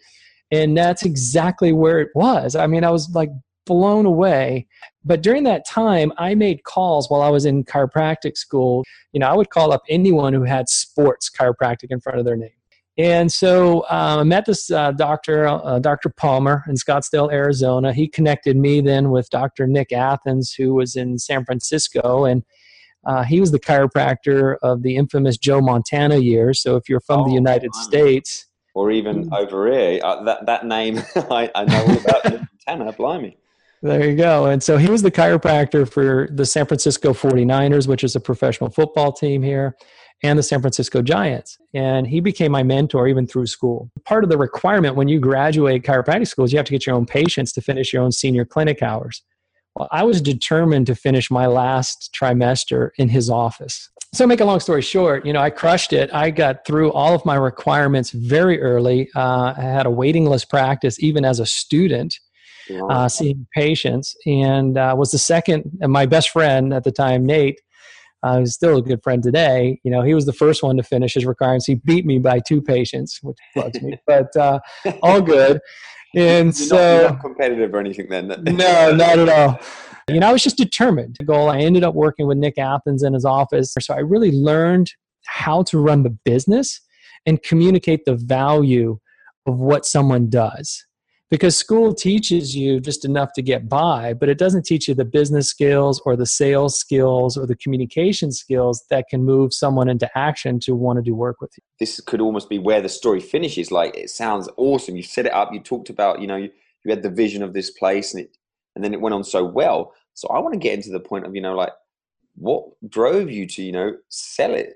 and 0.50 0.76
that's 0.76 1.04
exactly 1.04 1.73
where 1.73 2.00
it 2.00 2.11
was. 2.14 2.57
I 2.57 2.66
mean, 2.66 2.85
I 2.85 2.90
was 2.90 3.11
like 3.14 3.30
blown 3.66 4.07
away. 4.07 4.66
But 5.04 5.23
during 5.23 5.45
that 5.45 5.66
time, 5.66 6.12
I 6.19 6.35
made 6.35 6.64
calls 6.64 7.09
while 7.09 7.23
I 7.23 7.28
was 7.28 7.47
in 7.47 7.64
chiropractic 7.64 8.37
school. 8.37 8.85
You 9.12 9.21
know, 9.21 9.26
I 9.28 9.35
would 9.35 9.50
call 9.50 9.73
up 9.73 9.83
anyone 9.88 10.33
who 10.33 10.42
had 10.42 10.69
sports 10.69 11.30
chiropractic 11.30 11.87
in 11.90 12.00
front 12.00 12.19
of 12.19 12.25
their 12.25 12.37
name. 12.37 12.50
And 12.99 13.33
so 13.33 13.80
uh, 13.83 14.19
I 14.21 14.25
met 14.25 14.45
this 14.45 14.71
uh, 14.71 14.92
doctor, 14.92 15.47
uh, 15.47 15.78
Dr. 15.78 16.11
Palmer 16.11 16.64
in 16.69 16.75
Scottsdale, 16.75 17.33
Arizona. 17.33 17.92
He 17.92 18.09
connected 18.09 18.57
me 18.57 18.80
then 18.80 19.11
with 19.11 19.30
Dr. 19.30 19.66
Nick 19.66 19.92
Athens, 19.92 20.52
who 20.52 20.75
was 20.75 20.97
in 20.97 21.19
San 21.19 21.45
Francisco. 21.45 22.25
And 22.25 22.42
uh, 23.07 23.23
he 23.23 23.40
was 23.40 23.52
the 23.52 23.61
chiropractor 23.61 24.57
of 24.62 24.83
the 24.83 24.97
infamous 24.97 25.38
Joe 25.38 25.61
Montana 25.62 26.16
years. 26.16 26.61
So 26.61 26.76
if 26.76 26.88
you're 26.88 27.00
from 27.00 27.21
oh, 27.21 27.25
the 27.25 27.33
United 27.33 27.75
States, 27.75 28.47
or 28.75 28.91
even 28.91 29.29
mm. 29.29 29.39
over 29.39 29.71
here. 29.71 30.00
Uh, 30.03 30.23
that 30.25 30.47
that 30.47 30.67
name 30.67 30.99
I, 31.17 31.50
I 31.55 31.65
know 31.65 31.83
all 31.83 31.99
about 31.99 32.25
Montana. 32.25 32.93
Blimey. 32.93 33.37
There 33.83 34.11
you 34.11 34.17
go. 34.17 34.47
And 34.47 34.62
so 34.62 34.77
he 34.77 34.91
was 34.91 35.03
the 35.03 35.11
chiropractor 35.11 35.91
for 35.91 36.29
the 36.31 36.45
San 36.45 36.67
Francisco 36.67 37.15
49ers, 37.15 37.89
which 37.89 38.05
is 38.05 38.15
a 38.15 38.21
professional 38.21 38.69
football 38.69 39.11
team 39.11 39.43
here, 39.43 39.75
and 40.23 40.39
the 40.39 40.43
San 40.43 40.61
Francisco 40.61 41.00
Giants. 41.00 41.57
And 41.73 42.07
he 42.07 42.21
became 42.21 42.53
my 42.53 42.62
mentor 42.62 43.09
even 43.09 43.27
through 43.27 43.47
school. 43.47 43.91
Part 44.05 44.23
of 44.23 44.29
the 44.29 44.37
requirement 44.37 44.97
when 44.97 45.09
you 45.09 45.19
graduate 45.19 45.83
chiropractic 45.83 46.29
school 46.29 46.45
is 46.45 46.53
you 46.53 46.59
have 46.59 46.67
to 46.67 46.73
get 46.73 46.85
your 46.85 46.95
own 46.95 47.07
patients 47.07 47.53
to 47.53 47.62
finish 47.62 47.95
your 47.95 48.03
own 48.03 48.12
senior 48.12 48.45
clinic 48.45 48.83
hours. 48.83 49.23
Well, 49.75 49.89
I 49.91 50.03
was 50.03 50.21
determined 50.21 50.87
to 50.89 50.95
finish 50.95 51.31
my 51.31 51.47
last 51.47 52.15
trimester 52.15 52.91
in 52.99 53.09
his 53.09 53.31
office 53.31 53.89
so 54.12 54.26
make 54.26 54.40
a 54.40 54.45
long 54.45 54.61
story 54.61 54.83
short 54.83 55.25
you 55.25 55.33
know 55.33 55.40
i 55.40 55.50
crushed 55.50 55.93
it. 55.93 56.12
I 56.12 56.31
got 56.31 56.67
through 56.67 56.93
all 56.93 57.14
of 57.14 57.25
my 57.25 57.37
requirements 57.37 58.11
very 58.11 58.61
early. 58.61 59.09
Uh, 59.14 59.55
i 59.57 59.61
had 59.61 59.87
a 59.87 59.90
waiting 59.90 60.26
list 60.26 60.49
practice 60.50 61.02
even 61.02 61.25
as 61.25 61.40
a 61.40 61.47
student 61.47 62.19
uh, 62.88 63.09
seeing 63.09 63.49
patients. 63.52 64.14
And 64.26 64.79
uh, 64.79 64.95
was 64.97 65.11
the 65.11 65.19
second 65.19 65.79
and 65.81 65.93
my 65.93 66.07
best 66.07 66.31
friend 66.31 66.73
at 66.73 66.85
the 66.85 66.93
time 66.93 67.26
nate 67.26 67.61
uh, 68.23 68.38
who's 68.38 68.55
still 68.55 68.76
a 68.76 68.83
good 68.83 69.02
friend 69.02 69.23
today 69.23 69.81
you 69.83 69.90
know 69.90 70.02
he 70.02 70.14
was 70.14 70.26
the 70.26 70.33
first 70.33 70.62
one 70.62 70.76
to 70.76 70.83
finish 70.83 71.14
his 71.14 71.26
requirements. 71.26 71.67
He 71.67 71.76
beat 71.76 72.05
me 72.05 72.19
by 72.19 72.40
two 72.40 72.61
patients 72.61 73.21
which 73.23 73.38
bugs 73.55 73.81
me. 73.81 73.99
But 74.07 74.35
uh, 74.37 74.61
all 75.02 75.21
good. 75.21 75.61
And 76.17 76.47
you're 76.47 76.52
so, 76.52 76.76
not, 76.76 76.83
you're 76.83 77.11
not 77.11 77.21
competitive 77.21 77.73
or 77.73 77.79
anything 77.79 78.09
then. 78.09 78.26
no, 78.26 78.93
not 78.93 79.19
at 79.21 79.29
all. 79.29 79.61
You 80.14 80.21
know, 80.21 80.29
I 80.29 80.33
was 80.33 80.43
just 80.43 80.57
determined 80.57 81.17
to 81.17 81.25
go. 81.25 81.49
I 81.49 81.59
ended 81.59 81.85
up 81.85 81.95
working 81.95 82.26
with 82.26 82.38
Nick 82.38 82.59
Athens 82.59 83.02
in 83.02 83.14
his 83.14 83.25
office. 83.25 83.75
So 83.81 83.95
I 83.95 84.00
really 84.00 84.33
learned 84.33 84.93
how 85.26 85.62
to 85.64 85.79
run 85.79 86.02
the 86.02 86.11
business 86.11 86.81
and 87.26 87.43
communicate 87.43 88.05
the 88.05 88.14
value 88.14 88.99
of 89.47 89.59
what 89.59 89.87
someone 89.87 90.29
does. 90.29 90.85
Because 91.31 91.57
school 91.57 91.95
teaches 91.95 92.57
you 92.57 92.81
just 92.81 93.05
enough 93.05 93.33
to 93.35 93.43
get 93.43 93.69
by, 93.69 94.14
but 94.14 94.29
it 94.29 94.37
doesn't 94.37 94.64
teach 94.64 94.88
you 94.88 94.95
the 94.95 95.05
business 95.05 95.49
skills 95.49 96.02
or 96.05 96.17
the 96.17 96.26
sales 96.26 96.76
skills 96.76 97.37
or 97.37 97.47
the 97.47 97.55
communication 97.55 98.33
skills 98.33 98.85
that 98.90 99.07
can 99.09 99.23
move 99.23 99.55
someone 99.55 99.88
into 99.88 100.11
action 100.19 100.59
to 100.61 100.75
want 100.75 100.97
to 100.97 101.02
do 101.02 101.14
work 101.14 101.40
with 101.40 101.52
you. 101.57 101.62
This 101.79 102.00
could 102.00 102.21
almost 102.21 102.49
be 102.49 102.59
where 102.59 102.81
the 102.81 102.88
story 102.88 103.21
finishes. 103.21 103.71
Like 103.71 103.97
it 103.97 104.11
sounds 104.11 104.49
awesome. 104.57 104.97
You 104.97 105.05
set 105.05 105.26
it 105.26 105.33
up. 105.33 105.52
You 105.52 105.61
talked 105.61 105.88
about, 105.88 106.21
you 106.21 106.26
know, 106.26 106.35
you, 106.37 106.50
you 106.85 106.90
had 106.90 107.05
the 107.05 107.11
vision 107.11 107.45
of 107.45 107.52
this 107.52 107.71
place, 107.71 108.12
and 108.12 108.25
it, 108.25 108.37
and 108.75 108.83
then 108.83 108.93
it 108.93 109.00
went 109.00 109.14
on 109.14 109.23
so 109.23 109.45
well. 109.45 109.93
So 110.14 110.29
I 110.29 110.38
want 110.38 110.55
to 110.55 110.59
get 110.61 110.75
into 110.75 110.90
the 110.90 111.00
point 111.00 111.26
of, 111.26 111.35
you 111.35 111.40
know, 111.40 111.55
like 111.55 111.73
what 112.37 112.64
drove 112.88 113.31
you 113.31 113.47
to, 113.47 113.62
you 113.62 113.73
know, 113.73 113.97
sell 114.09 114.55
it 114.55 114.75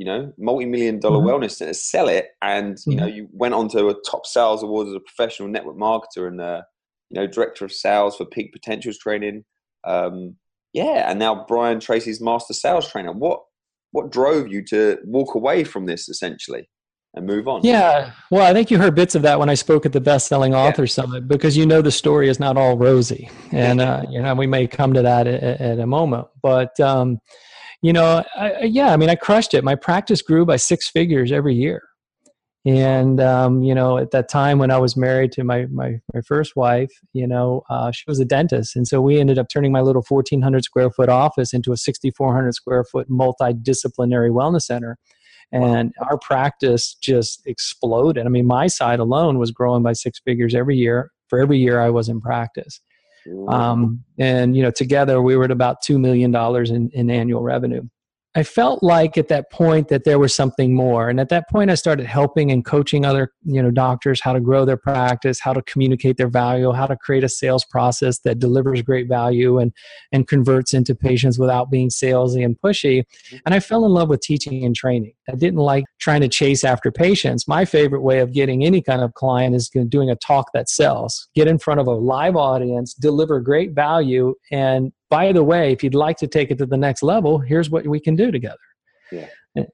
you 0.00 0.06
know, 0.06 0.32
multi-million 0.38 0.98
dollar 0.98 1.18
mm-hmm. 1.18 1.44
wellness 1.44 1.56
center, 1.56 1.74
sell 1.74 2.08
it, 2.08 2.28
and 2.40 2.78
you 2.86 2.92
mm-hmm. 2.92 3.00
know, 3.00 3.06
you 3.06 3.28
went 3.32 3.52
on 3.52 3.68
to 3.68 3.88
a 3.88 3.94
top 4.10 4.24
sales 4.24 4.62
award 4.62 4.88
as 4.88 4.94
a 4.94 5.00
professional 5.00 5.46
network 5.46 5.76
marketer 5.76 6.26
and 6.26 6.40
uh, 6.40 6.62
you 7.10 7.20
know, 7.20 7.26
director 7.26 7.66
of 7.66 7.72
sales 7.72 8.16
for 8.16 8.24
Peak 8.24 8.50
Potentials 8.50 8.96
Training. 8.96 9.44
Um, 9.84 10.36
yeah, 10.72 11.10
and 11.10 11.18
now 11.18 11.44
Brian 11.46 11.80
Tracy's 11.80 12.18
master 12.18 12.54
sales 12.54 12.90
trainer. 12.90 13.12
What 13.12 13.42
what 13.90 14.10
drove 14.10 14.50
you 14.50 14.64
to 14.68 14.96
walk 15.04 15.34
away 15.34 15.64
from 15.64 15.84
this 15.84 16.08
essentially? 16.08 16.70
And 17.14 17.26
move 17.26 17.48
on. 17.48 17.60
Yeah. 17.64 18.12
Well, 18.30 18.46
I 18.46 18.52
think 18.52 18.70
you 18.70 18.78
heard 18.78 18.94
bits 18.94 19.14
of 19.14 19.22
that 19.22 19.38
when 19.38 19.48
I 19.48 19.54
spoke 19.54 19.84
at 19.84 19.92
the 19.92 20.00
Best 20.00 20.28
Selling 20.28 20.54
Author 20.54 20.82
yeah. 20.82 20.88
Summit 20.88 21.28
because 21.28 21.56
you 21.56 21.66
know 21.66 21.82
the 21.82 21.90
story 21.90 22.28
is 22.28 22.38
not 22.38 22.56
all 22.56 22.76
rosy. 22.76 23.28
And, 23.52 23.80
uh, 23.80 24.04
you 24.08 24.22
know, 24.22 24.34
we 24.34 24.46
may 24.46 24.66
come 24.66 24.92
to 24.94 25.02
that 25.02 25.26
at, 25.26 25.42
at 25.60 25.78
a 25.78 25.86
moment. 25.86 26.28
But, 26.42 26.78
um, 26.78 27.18
you 27.82 27.92
know, 27.92 28.22
I, 28.36 28.62
yeah, 28.62 28.92
I 28.92 28.96
mean, 28.96 29.10
I 29.10 29.16
crushed 29.16 29.54
it. 29.54 29.64
My 29.64 29.74
practice 29.74 30.22
grew 30.22 30.44
by 30.44 30.56
six 30.56 30.88
figures 30.88 31.32
every 31.32 31.54
year. 31.54 31.82
And, 32.66 33.20
um, 33.20 33.62
you 33.62 33.74
know, 33.74 33.96
at 33.96 34.10
that 34.10 34.28
time 34.28 34.58
when 34.58 34.70
I 34.70 34.76
was 34.76 34.94
married 34.94 35.32
to 35.32 35.44
my, 35.44 35.64
my, 35.70 35.98
my 36.12 36.20
first 36.20 36.56
wife, 36.56 36.90
you 37.14 37.26
know, 37.26 37.62
uh, 37.70 37.90
she 37.90 38.04
was 38.06 38.20
a 38.20 38.24
dentist. 38.24 38.76
And 38.76 38.86
so 38.86 39.00
we 39.00 39.18
ended 39.18 39.38
up 39.38 39.48
turning 39.48 39.72
my 39.72 39.80
little 39.80 40.04
1,400 40.06 40.62
square 40.62 40.90
foot 40.90 41.08
office 41.08 41.54
into 41.54 41.72
a 41.72 41.76
6,400 41.78 42.52
square 42.52 42.84
foot 42.84 43.08
multidisciplinary 43.08 44.30
wellness 44.30 44.62
center. 44.62 44.98
And 45.52 45.92
our 46.08 46.16
practice 46.18 46.94
just 46.94 47.42
exploded. 47.46 48.24
I 48.24 48.28
mean, 48.28 48.46
my 48.46 48.68
side 48.68 49.00
alone 49.00 49.38
was 49.38 49.50
growing 49.50 49.82
by 49.82 49.94
six 49.94 50.20
figures 50.24 50.54
every 50.54 50.76
year 50.76 51.10
for 51.28 51.40
every 51.40 51.58
year 51.58 51.80
I 51.80 51.90
was 51.90 52.08
in 52.08 52.20
practice. 52.20 52.80
Um, 53.48 54.04
and 54.18 54.56
you 54.56 54.62
know, 54.62 54.70
together 54.70 55.20
we 55.20 55.36
were 55.36 55.44
at 55.44 55.50
about 55.50 55.82
two 55.82 55.98
million 55.98 56.30
dollars 56.30 56.70
in, 56.70 56.90
in 56.92 57.10
annual 57.10 57.42
revenue. 57.42 57.82
I 58.36 58.44
felt 58.44 58.80
like 58.80 59.18
at 59.18 59.26
that 59.28 59.50
point 59.50 59.88
that 59.88 60.04
there 60.04 60.18
was 60.18 60.32
something 60.32 60.72
more. 60.72 61.08
And 61.08 61.18
at 61.18 61.30
that 61.30 61.48
point, 61.48 61.68
I 61.68 61.74
started 61.74 62.06
helping 62.06 62.52
and 62.52 62.64
coaching 62.64 63.04
other, 63.04 63.32
you 63.42 63.60
know, 63.60 63.72
doctors 63.72 64.20
how 64.20 64.32
to 64.32 64.40
grow 64.40 64.64
their 64.64 64.76
practice, 64.76 65.40
how 65.40 65.52
to 65.52 65.62
communicate 65.62 66.16
their 66.16 66.28
value, 66.28 66.70
how 66.70 66.86
to 66.86 66.96
create 66.96 67.24
a 67.24 67.28
sales 67.28 67.64
process 67.64 68.20
that 68.20 68.38
delivers 68.38 68.82
great 68.82 69.08
value 69.08 69.58
and 69.58 69.72
and 70.12 70.28
converts 70.28 70.72
into 70.74 70.94
patients 70.94 71.40
without 71.40 71.72
being 71.72 71.88
salesy 71.88 72.44
and 72.44 72.56
pushy. 72.60 73.00
Mm-hmm. 73.00 73.36
And 73.46 73.54
I 73.54 73.58
fell 73.58 73.84
in 73.84 73.90
love 73.90 74.08
with 74.08 74.20
teaching 74.20 74.64
and 74.64 74.76
training. 74.76 75.12
I 75.28 75.34
didn't 75.34 75.58
like 75.58 75.84
trying 75.98 76.20
to 76.20 76.28
chase 76.28 76.62
after 76.62 76.92
patients. 76.92 77.48
My 77.48 77.64
favorite 77.64 78.02
way 78.02 78.20
of 78.20 78.32
getting 78.32 78.64
any 78.64 78.80
kind 78.80 79.02
of 79.02 79.14
client 79.14 79.56
is 79.56 79.68
doing 79.88 80.08
a 80.08 80.16
talk 80.16 80.52
that 80.54 80.68
sells. 80.68 81.28
Get 81.34 81.48
in 81.48 81.58
front 81.58 81.80
of 81.80 81.88
a 81.88 81.94
live 81.94 82.36
audience, 82.36 82.94
deliver 82.94 83.40
great 83.40 83.72
value, 83.72 84.34
and 84.52 84.92
by 85.10 85.32
the 85.32 85.44
way, 85.44 85.72
if 85.72 85.82
you'd 85.82 85.94
like 85.94 86.16
to 86.18 86.26
take 86.26 86.50
it 86.50 86.58
to 86.58 86.66
the 86.66 86.76
next 86.76 87.02
level, 87.02 87.38
here's 87.38 87.68
what 87.68 87.86
we 87.86 88.00
can 88.00 88.16
do 88.16 88.30
together. 88.30 88.56
Yeah. 89.12 89.26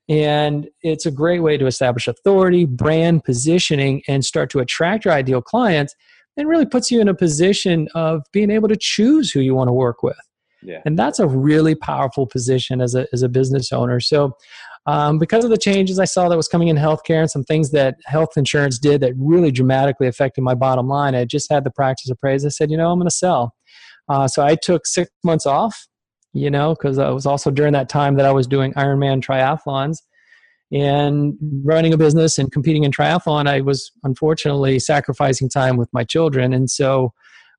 And 0.09 0.69
it's 0.83 1.05
a 1.05 1.11
great 1.11 1.41
way 1.41 1.59
to 1.59 1.67
establish 1.67 2.09
authority, 2.09 2.65
brand 2.65 3.25
positioning, 3.25 4.03
and 4.09 4.25
start 4.25 4.51
to 4.51 4.61
attract 4.61 5.05
your 5.05 5.13
ideal 5.13 5.43
clients 5.43 5.95
and 6.37 6.49
really 6.49 6.67
puts 6.67 6.91
you 6.91 7.01
in 7.01 7.09
a 7.09 7.15
position 7.15 7.89
of 7.95 8.23
being 8.33 8.51
able 8.51 8.69
to 8.69 8.77
choose 8.79 9.31
who 9.31 9.41
you 9.41 9.55
want 9.55 9.69
to 9.69 9.73
work 9.73 10.03
with. 10.03 10.17
Yeah. 10.63 10.81
And 10.87 10.99
that's 10.99 11.19
a 11.19 11.27
really 11.27 11.75
powerful 11.75 12.27
position 12.27 12.81
as 12.81 12.95
a, 12.95 13.07
as 13.13 13.23
a 13.23 13.29
business 13.29 13.73
owner. 13.73 14.01
So, 14.01 14.33
um, 14.87 15.19
because 15.19 15.45
of 15.45 15.51
the 15.51 15.59
changes 15.59 15.99
I 15.99 16.05
saw 16.05 16.29
that 16.29 16.37
was 16.37 16.47
coming 16.47 16.69
in 16.69 16.77
healthcare 16.77 17.21
and 17.21 17.31
some 17.31 17.43
things 17.43 17.73
that 17.73 17.97
health 18.05 18.37
insurance 18.37 18.79
did 18.79 19.01
that 19.01 19.15
really 19.17 19.51
dramatically 19.51 20.07
affected 20.07 20.43
my 20.43 20.55
bottom 20.55 20.87
line, 20.87 21.15
I 21.15 21.25
just 21.25 21.51
had 21.51 21.65
the 21.65 21.73
practice 21.73 22.09
appraised. 22.09 22.47
I 22.47 22.51
said, 22.51 22.71
you 22.71 22.77
know, 22.77 22.91
I'm 22.91 22.99
going 22.99 23.09
to 23.09 23.15
sell. 23.15 23.53
Uh, 24.09 24.29
so 24.29 24.45
I 24.45 24.55
took 24.55 24.87
six 24.87 25.11
months 25.25 25.47
off, 25.47 25.87
you 26.33 26.51
know, 26.51 26.75
because 26.75 26.99
it 26.99 27.13
was 27.13 27.27
also 27.27 27.51
during 27.51 27.73
that 27.73 27.89
time 27.89 28.17
that 28.17 28.27
I 28.27 28.33
was 28.33 28.47
doing 28.47 28.73
Ironman 28.75 29.23
triathlons 29.23 29.99
and 30.73 31.37
running 31.65 31.93
a 31.93 31.97
business 31.97 32.39
and 32.39 32.51
competing 32.51 32.85
in 32.85 32.91
triathlon. 32.91 33.49
I 33.49 33.61
was 33.61 33.91
unfortunately 34.03 34.79
sacrificing 34.79 35.49
time 35.49 35.77
with 35.77 35.89
my 35.93 36.05
children. 36.05 36.53
And 36.53 36.69
so 36.69 37.13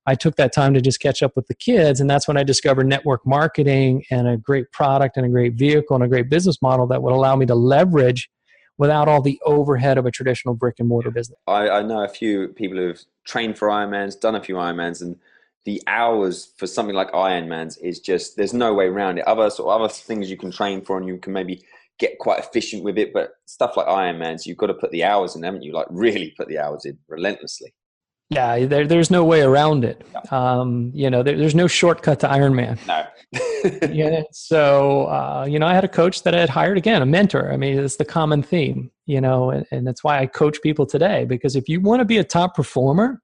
I 0.05 0.15
took 0.15 0.35
that 0.37 0.53
time 0.53 0.73
to 0.73 0.81
just 0.81 0.99
catch 1.01 1.21
up 1.21 1.33
with 1.35 1.47
the 1.47 1.55
kids. 1.55 1.99
And 1.99 2.09
that's 2.09 2.27
when 2.27 2.37
I 2.37 2.43
discovered 2.43 2.87
network 2.87 3.25
marketing 3.25 4.03
and 4.09 4.27
a 4.27 4.37
great 4.37 4.71
product 4.71 5.17
and 5.17 5.25
a 5.25 5.29
great 5.29 5.55
vehicle 5.55 5.95
and 5.95 6.03
a 6.03 6.07
great 6.07 6.29
business 6.29 6.61
model 6.61 6.87
that 6.87 7.01
would 7.03 7.13
allow 7.13 7.35
me 7.35 7.45
to 7.45 7.55
leverage 7.55 8.29
without 8.77 9.07
all 9.07 9.21
the 9.21 9.39
overhead 9.45 9.97
of 9.97 10.05
a 10.05 10.11
traditional 10.11 10.53
brick 10.53 10.75
and 10.79 10.87
mortar 10.87 11.11
business. 11.11 11.37
I, 11.47 11.69
I 11.69 11.81
know 11.81 12.03
a 12.03 12.09
few 12.09 12.49
people 12.49 12.77
who've 12.77 13.03
trained 13.25 13.57
for 13.57 13.67
Ironmans, 13.67 14.19
done 14.19 14.35
a 14.35 14.41
few 14.41 14.55
Ironmans, 14.55 15.01
and 15.01 15.17
the 15.67 15.83
hours 15.85 16.53
for 16.55 16.65
something 16.65 16.95
like 16.95 17.11
Ironman's 17.11 17.75
is 17.79 17.99
just 17.99 18.37
there's 18.37 18.53
no 18.53 18.73
way 18.73 18.85
around 18.85 19.17
it. 19.17 19.27
Other 19.27 19.49
sort 19.49 19.67
of 19.67 19.81
other 19.81 19.93
things 19.93 20.29
you 20.29 20.37
can 20.37 20.49
train 20.49 20.81
for 20.81 20.97
and 20.97 21.05
you 21.05 21.17
can 21.17 21.33
maybe 21.33 21.61
get 21.99 22.17
quite 22.19 22.39
efficient 22.39 22.85
with 22.85 22.97
it, 22.97 23.11
but 23.11 23.31
stuff 23.47 23.75
like 23.75 23.85
Ironman's, 23.85 24.47
you've 24.47 24.57
got 24.57 24.67
to 24.67 24.73
put 24.73 24.91
the 24.91 25.03
hours 25.03 25.35
in, 25.35 25.43
haven't 25.43 25.63
you? 25.63 25.73
Like 25.73 25.87
really 25.89 26.33
put 26.37 26.47
the 26.47 26.57
hours 26.57 26.85
in 26.85 26.97
relentlessly. 27.09 27.73
Yeah, 28.29 28.65
there, 28.65 28.87
there's 28.87 29.11
no 29.11 29.25
way 29.25 29.41
around 29.41 29.83
it. 29.83 30.05
Um, 30.31 30.89
you 30.93 31.09
know, 31.09 31.21
there, 31.21 31.37
there's 31.37 31.55
no 31.55 31.67
shortcut 31.67 32.21
to 32.21 32.29
Ironman. 32.29 32.79
No. 32.87 33.05
yeah. 33.93 34.21
So, 34.31 35.07
uh, 35.07 35.47
you 35.49 35.59
know, 35.59 35.67
I 35.67 35.73
had 35.73 35.83
a 35.83 35.89
coach 35.89 36.23
that 36.23 36.33
I 36.33 36.39
had 36.39 36.49
hired 36.49 36.77
again, 36.77 37.01
a 37.01 37.05
mentor. 37.05 37.51
I 37.51 37.57
mean, 37.57 37.77
it's 37.77 37.97
the 37.97 38.05
common 38.05 38.41
theme, 38.41 38.89
you 39.05 39.19
know, 39.19 39.49
and, 39.49 39.65
and 39.71 39.85
that's 39.85 40.01
why 40.01 40.19
I 40.19 40.27
coach 40.27 40.61
people 40.61 40.85
today 40.85 41.25
because 41.25 41.57
if 41.57 41.67
you 41.67 41.81
want 41.81 41.99
to 41.99 42.05
be 42.05 42.19
a 42.19 42.23
top 42.23 42.55
performer, 42.55 43.21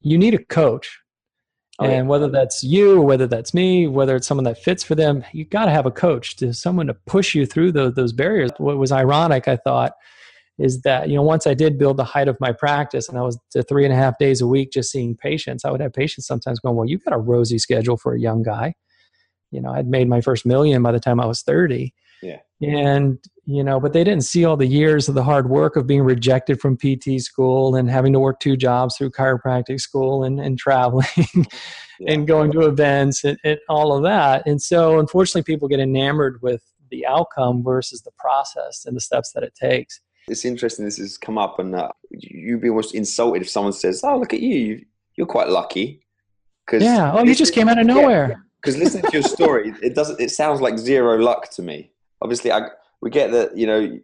you 0.00 0.18
need 0.18 0.34
a 0.34 0.44
coach 0.44 0.99
Oh, 1.80 1.86
and 1.86 2.08
whether 2.08 2.28
that's 2.28 2.62
you 2.62 2.98
or 2.98 3.04
whether 3.04 3.26
that's 3.26 3.54
me, 3.54 3.86
whether 3.86 4.14
it's 4.14 4.26
someone 4.26 4.44
that 4.44 4.62
fits 4.62 4.84
for 4.84 4.94
them, 4.94 5.24
you 5.32 5.46
got 5.46 5.64
to 5.64 5.70
have 5.70 5.86
a 5.86 5.90
coach 5.90 6.36
to 6.36 6.52
someone 6.52 6.86
to 6.88 6.94
push 6.94 7.34
you 7.34 7.46
through 7.46 7.72
those, 7.72 7.94
those 7.94 8.12
barriers. 8.12 8.50
What 8.58 8.76
was 8.76 8.92
ironic, 8.92 9.48
I 9.48 9.56
thought, 9.56 9.92
is 10.58 10.82
that 10.82 11.08
you 11.08 11.16
know 11.16 11.22
once 11.22 11.46
I 11.46 11.54
did 11.54 11.78
build 11.78 11.96
the 11.96 12.04
height 12.04 12.28
of 12.28 12.36
my 12.38 12.52
practice, 12.52 13.08
and 13.08 13.16
I 13.16 13.22
was 13.22 13.38
to 13.52 13.62
three 13.62 13.84
and 13.84 13.94
a 13.94 13.96
half 13.96 14.18
days 14.18 14.42
a 14.42 14.46
week 14.46 14.72
just 14.72 14.92
seeing 14.92 15.16
patients, 15.16 15.64
I 15.64 15.70
would 15.70 15.80
have 15.80 15.94
patients 15.94 16.26
sometimes 16.26 16.60
going, 16.60 16.76
"Well, 16.76 16.86
you've 16.86 17.04
got 17.04 17.14
a 17.14 17.18
rosy 17.18 17.58
schedule 17.58 17.96
for 17.96 18.14
a 18.14 18.20
young 18.20 18.42
guy." 18.42 18.74
You 19.50 19.62
know, 19.62 19.70
I'd 19.70 19.88
made 19.88 20.06
my 20.06 20.20
first 20.20 20.44
million 20.44 20.82
by 20.82 20.92
the 20.92 21.00
time 21.00 21.18
I 21.18 21.26
was 21.26 21.40
thirty. 21.40 21.94
Yeah. 22.22 22.38
And 22.62 23.18
you 23.46 23.64
know, 23.64 23.80
but 23.80 23.92
they 23.92 24.04
didn't 24.04 24.24
see 24.24 24.44
all 24.44 24.56
the 24.56 24.66
years 24.66 25.08
of 25.08 25.14
the 25.14 25.24
hard 25.24 25.48
work 25.48 25.74
of 25.74 25.86
being 25.86 26.02
rejected 26.02 26.60
from 26.60 26.76
PT 26.76 27.20
school 27.20 27.74
and 27.74 27.90
having 27.90 28.12
to 28.12 28.20
work 28.20 28.38
two 28.38 28.56
jobs 28.56 28.96
through 28.96 29.10
chiropractic 29.10 29.80
school 29.80 30.22
and, 30.22 30.38
and 30.38 30.58
traveling 30.58 31.06
yeah. 31.34 32.12
and 32.12 32.28
going 32.28 32.52
to 32.52 32.60
events 32.60 33.24
and, 33.24 33.38
and 33.42 33.58
all 33.68 33.96
of 33.96 34.04
that. 34.04 34.46
And 34.46 34.62
so, 34.62 35.00
unfortunately, 35.00 35.42
people 35.42 35.68
get 35.68 35.80
enamored 35.80 36.40
with 36.42 36.62
the 36.90 37.06
outcome 37.06 37.64
versus 37.64 38.02
the 38.02 38.12
process 38.18 38.84
and 38.84 38.96
the 38.96 39.00
steps 39.00 39.32
that 39.32 39.42
it 39.42 39.54
takes. 39.54 40.00
It's 40.28 40.44
interesting. 40.44 40.84
This 40.84 40.98
has 40.98 41.18
come 41.18 41.38
up, 41.38 41.58
and 41.58 41.74
uh, 41.74 41.88
you'd 42.10 42.60
be 42.60 42.68
almost 42.68 42.94
insulted 42.94 43.42
if 43.42 43.50
someone 43.50 43.72
says, 43.72 44.02
"Oh, 44.04 44.18
look 44.18 44.32
at 44.32 44.40
you! 44.40 44.84
You're 45.16 45.26
quite 45.26 45.48
lucky." 45.48 46.06
Cause 46.68 46.82
yeah. 46.82 47.12
Oh, 47.12 47.24
you 47.24 47.34
just 47.34 47.52
came 47.52 47.68
out 47.68 47.78
of 47.78 47.86
nowhere. 47.86 48.44
Because 48.62 48.76
yeah, 48.76 48.84
listening 48.84 49.04
to 49.04 49.12
your 49.12 49.22
story, 49.22 49.74
it 49.82 49.96
doesn't. 49.96 50.20
It 50.20 50.30
sounds 50.30 50.60
like 50.60 50.78
zero 50.78 51.18
luck 51.18 51.50
to 51.52 51.62
me 51.62 51.90
obviously, 52.22 52.52
I, 52.52 52.68
we 53.00 53.10
get 53.10 53.30
that 53.32 53.56
you 53.56 53.66
know 53.66 53.98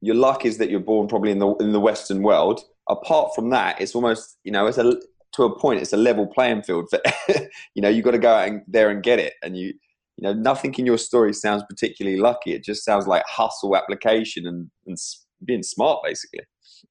your 0.00 0.14
luck 0.14 0.44
is 0.44 0.58
that 0.58 0.70
you're 0.70 0.80
born 0.80 1.08
probably 1.08 1.30
in 1.30 1.38
the 1.38 1.54
in 1.56 1.72
the 1.72 1.80
Western 1.80 2.22
world. 2.22 2.60
Apart 2.88 3.34
from 3.34 3.50
that, 3.50 3.80
it's 3.80 3.94
almost 3.94 4.38
you 4.44 4.52
know 4.52 4.66
it's 4.66 4.78
a 4.78 5.00
to 5.32 5.44
a 5.44 5.58
point 5.58 5.80
it's 5.80 5.92
a 5.92 5.96
level 5.96 6.26
playing 6.26 6.62
field. 6.62 6.88
For, 6.90 7.00
you 7.74 7.82
know 7.82 7.88
you 7.88 8.02
got 8.02 8.12
to 8.12 8.18
go 8.18 8.32
out 8.32 8.48
and, 8.48 8.62
there 8.66 8.90
and 8.90 9.02
get 9.02 9.18
it, 9.18 9.34
and 9.42 9.56
you 9.56 9.74
you 10.16 10.22
know 10.22 10.32
nothing 10.32 10.74
in 10.74 10.86
your 10.86 10.98
story 10.98 11.32
sounds 11.32 11.62
particularly 11.68 12.18
lucky. 12.18 12.52
It 12.52 12.64
just 12.64 12.84
sounds 12.84 13.06
like 13.06 13.22
hustle, 13.26 13.76
application, 13.76 14.46
and, 14.46 14.70
and 14.86 14.96
being 15.44 15.62
smart, 15.62 16.00
basically. 16.04 16.40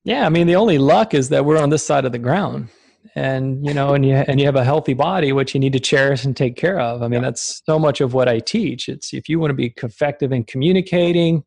Yeah, 0.03 0.25
I 0.25 0.29
mean 0.29 0.47
the 0.47 0.55
only 0.55 0.77
luck 0.77 1.13
is 1.13 1.29
that 1.29 1.45
we're 1.45 1.61
on 1.61 1.69
this 1.69 1.85
side 1.85 2.05
of 2.05 2.11
the 2.11 2.19
ground 2.19 2.69
and 3.15 3.65
you 3.65 3.73
know 3.73 3.93
and 3.93 4.05
you 4.05 4.13
and 4.13 4.39
you 4.39 4.45
have 4.45 4.55
a 4.55 4.63
healthy 4.63 4.93
body 4.93 5.31
which 5.31 5.53
you 5.53 5.59
need 5.59 5.73
to 5.73 5.79
cherish 5.79 6.25
and 6.25 6.37
take 6.37 6.55
care 6.55 6.79
of 6.79 7.01
i 7.01 7.07
mean 7.07 7.21
yeah. 7.21 7.27
that's 7.27 7.61
so 7.65 7.79
much 7.79 8.01
of 8.01 8.13
what 8.13 8.27
i 8.27 8.39
teach 8.39 8.87
it's 8.87 9.13
if 9.13 9.27
you 9.27 9.39
want 9.39 9.49
to 9.49 9.55
be 9.55 9.73
effective 9.83 10.31
in 10.31 10.43
communicating 10.43 11.43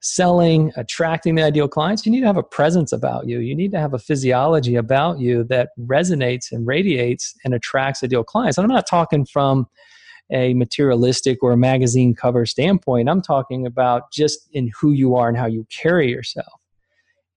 selling, 0.00 0.72
attracting 0.76 1.34
the 1.34 1.42
ideal 1.42 1.68
clients, 1.68 2.06
you 2.06 2.12
need 2.12 2.20
to 2.20 2.26
have 2.26 2.36
a 2.36 2.42
presence 2.42 2.92
about 2.92 3.26
you. 3.26 3.40
You 3.40 3.54
need 3.54 3.72
to 3.72 3.80
have 3.80 3.94
a 3.94 3.98
physiology 3.98 4.76
about 4.76 5.18
you 5.18 5.44
that 5.44 5.70
resonates 5.78 6.52
and 6.52 6.66
radiates 6.66 7.34
and 7.44 7.54
attracts 7.54 8.04
ideal 8.04 8.24
clients. 8.24 8.58
And 8.58 8.64
I'm 8.64 8.72
not 8.72 8.86
talking 8.86 9.26
from 9.26 9.66
a 10.30 10.54
materialistic 10.54 11.42
or 11.42 11.52
a 11.52 11.56
magazine 11.56 12.14
cover 12.14 12.44
standpoint. 12.46 13.08
I'm 13.08 13.22
talking 13.22 13.66
about 13.66 14.12
just 14.12 14.48
in 14.52 14.70
who 14.78 14.92
you 14.92 15.16
are 15.16 15.28
and 15.28 15.36
how 15.36 15.46
you 15.46 15.66
carry 15.70 16.10
yourself. 16.10 16.57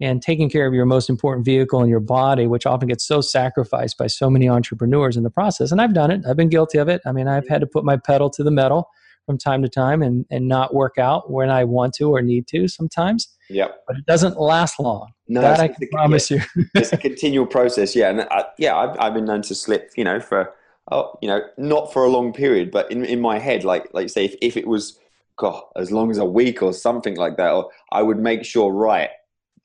And 0.01 0.21
taking 0.21 0.49
care 0.49 0.65
of 0.65 0.73
your 0.73 0.85
most 0.85 1.09
important 1.09 1.45
vehicle 1.45 1.81
in 1.83 1.89
your 1.89 1.99
body, 1.99 2.47
which 2.47 2.65
often 2.65 2.87
gets 2.87 3.05
so 3.05 3.21
sacrificed 3.21 3.97
by 3.97 4.07
so 4.07 4.29
many 4.29 4.49
entrepreneurs 4.49 5.15
in 5.15 5.23
the 5.23 5.29
process. 5.29 5.71
And 5.71 5.79
I've 5.79 5.93
done 5.93 6.09
it, 6.09 6.23
I've 6.27 6.37
been 6.37 6.49
guilty 6.49 6.79
of 6.79 6.89
it. 6.89 7.01
I 7.05 7.11
mean, 7.11 7.27
I've 7.27 7.47
had 7.47 7.61
to 7.61 7.67
put 7.67 7.85
my 7.85 7.97
pedal 7.97 8.29
to 8.31 8.43
the 8.43 8.51
metal 8.51 8.89
from 9.25 9.37
time 9.37 9.61
to 9.61 9.69
time 9.69 10.01
and, 10.01 10.25
and 10.31 10.47
not 10.47 10.73
work 10.73 10.97
out 10.97 11.31
when 11.31 11.49
I 11.49 11.63
want 11.63 11.93
to 11.95 12.09
or 12.09 12.21
need 12.21 12.47
to 12.47 12.67
sometimes. 12.67 13.27
Yep. 13.49 13.83
But 13.87 13.97
it 13.97 14.05
doesn't 14.05 14.39
last 14.39 14.79
long. 14.79 15.11
No, 15.27 15.41
that 15.41 15.59
I 15.59 15.67
can 15.67 15.83
a- 15.83 15.87
promise 15.87 16.31
you. 16.31 16.41
it's 16.75 16.91
a 16.91 16.97
continual 16.97 17.45
process. 17.45 17.95
Yeah, 17.95 18.09
and 18.09 18.21
I, 18.31 18.45
yeah, 18.57 18.75
I've, 18.75 18.99
I've 18.99 19.13
been 19.13 19.25
known 19.25 19.41
to 19.43 19.55
slip. 19.55 19.91
You 19.95 20.03
know, 20.03 20.19
for 20.19 20.53
oh, 20.91 21.17
you 21.21 21.27
know, 21.27 21.41
not 21.57 21.93
for 21.93 22.03
a 22.03 22.09
long 22.09 22.33
period, 22.33 22.71
but 22.71 22.91
in 22.91 23.05
in 23.05 23.21
my 23.21 23.39
head, 23.39 23.63
like 23.63 23.87
like 23.93 24.09
say, 24.09 24.25
if, 24.25 24.35
if 24.41 24.57
it 24.57 24.67
was, 24.67 24.99
God, 25.37 25.63
as 25.75 25.91
long 25.91 26.11
as 26.11 26.17
a 26.17 26.25
week 26.25 26.61
or 26.61 26.73
something 26.73 27.15
like 27.15 27.37
that, 27.37 27.51
or 27.51 27.69
I 27.91 28.01
would 28.01 28.19
make 28.19 28.43
sure 28.43 28.71
right. 28.71 29.09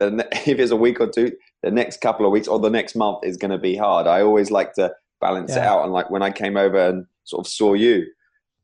Then 0.00 0.22
if 0.32 0.58
it's 0.58 0.70
a 0.70 0.76
week 0.76 1.00
or 1.00 1.08
two, 1.08 1.32
the 1.62 1.70
next 1.70 2.00
couple 2.00 2.26
of 2.26 2.32
weeks 2.32 2.48
or 2.48 2.58
the 2.58 2.70
next 2.70 2.94
month 2.94 3.18
is 3.22 3.36
going 3.36 3.50
to 3.50 3.58
be 3.58 3.76
hard. 3.76 4.06
I 4.06 4.22
always 4.22 4.50
like 4.50 4.74
to 4.74 4.92
balance 5.20 5.52
it 5.52 5.62
out. 5.62 5.84
And 5.84 5.92
like 5.92 6.10
when 6.10 6.22
I 6.22 6.30
came 6.30 6.56
over 6.56 6.78
and 6.78 7.06
sort 7.24 7.46
of 7.46 7.50
saw 7.50 7.74
you, 7.74 8.06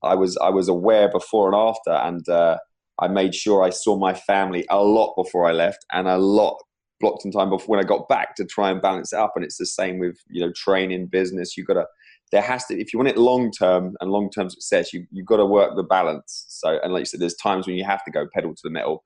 I 0.03 0.15
was 0.15 0.37
I 0.39 0.51
was 0.51 0.69
aware 0.69 1.09
before 1.09 1.47
and 1.47 1.57
after, 1.57 1.93
and 1.93 2.29
uh, 2.29 2.59
I 3.01 3.09
made 3.09 3.35
sure 3.35 3.62
I 3.62 3.71
saw 3.71 3.97
my 3.97 4.15
family 4.15 4.67
a 4.69 4.83
lot 4.83 5.15
before 5.17 5.47
I 5.47 5.53
left, 5.53 5.85
and 5.93 6.09
a 6.09 6.19
lot 6.19 6.57
blocked 7.01 7.25
in 7.25 7.33
time 7.33 7.51
before 7.51 7.77
when 7.77 7.85
I 7.85 7.87
got 7.87 8.09
back 8.09 8.35
to 8.37 8.45
try 8.45 8.71
and 8.71 8.83
balance 8.83 9.12
it 9.12 9.19
up. 9.19 9.33
And 9.37 9.45
it's 9.45 9.59
the 9.59 9.67
same 9.67 9.99
with 9.99 10.19
you 10.29 10.41
know 10.41 10.53
training, 10.57 11.07
business. 11.07 11.57
You 11.57 11.65
got 11.65 11.75
to 11.75 11.87
there 12.33 12.43
has 12.43 12.65
to 12.67 12.81
if 12.81 12.93
you 12.93 12.99
want 12.99 13.11
it 13.11 13.19
long 13.19 13.53
term 13.53 13.95
and 14.01 14.11
long 14.11 14.31
term 14.31 14.51
success, 14.51 14.93
you 14.93 15.07
you've 15.12 15.27
got 15.27 15.37
to 15.37 15.47
work 15.47 15.77
the 15.77 15.85
balance. 15.85 16.47
So 16.49 16.79
and 16.83 16.93
like 16.93 17.03
you 17.03 17.07
said, 17.07 17.21
there's 17.21 17.37
times 17.37 17.67
when 17.67 17.77
you 17.77 17.85
have 17.85 18.05
to 18.05 18.11
go 18.11 18.27
pedal 18.35 18.55
to 18.55 18.61
the 18.65 18.71
metal 18.71 19.05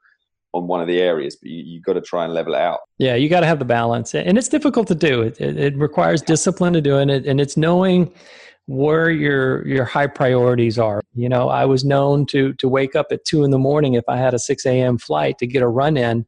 on 0.57 0.67
one 0.67 0.81
of 0.81 0.87
the 0.87 1.01
areas, 1.01 1.37
but 1.37 1.51
you 1.51 1.63
you 1.63 1.81
got 1.81 1.95
to 1.95 2.01
try 2.01 2.25
and 2.25 2.35
level 2.35 2.55
it 2.55 2.61
out. 2.61 2.81
Yeah, 2.99 3.15
you 3.15 3.29
got 3.29 3.41
to 3.41 3.47
have 3.47 3.59
the 3.59 3.65
balance, 3.65 4.15
and 4.15 4.37
it's 4.39 4.49
difficult 4.49 4.89
to 4.89 4.95
do. 4.95 5.23
It, 5.23 5.41
it, 5.41 5.59
it 5.59 5.77
requires 5.77 6.23
discipline 6.23 6.73
to 6.73 6.81
do 6.81 6.99
it, 6.99 7.27
and 7.27 7.41
it's 7.41 7.57
knowing 7.57 8.13
where 8.67 9.11
your 9.11 9.67
your 9.67 9.85
high 9.85 10.09
priorities 10.09 10.79
are. 10.79 11.01
You 11.15 11.29
know, 11.29 11.49
I 11.49 11.65
was 11.65 11.85
known 11.85 12.27
to 12.27 12.53
to 12.55 12.69
wake 12.69 12.97
up 12.97 13.07
at 13.13 13.25
two 13.25 13.45
in 13.45 13.51
the 13.51 13.59
morning 13.59 13.95
if 13.95 14.05
I 14.09 14.17
had 14.17 14.35
a 14.35 14.39
six 14.39 14.67
a.m. 14.67 14.99
flight 14.99 15.39
to 15.39 15.47
get 15.47 15.63
a 15.63 15.69
run 15.69 15.97
in, 15.97 16.27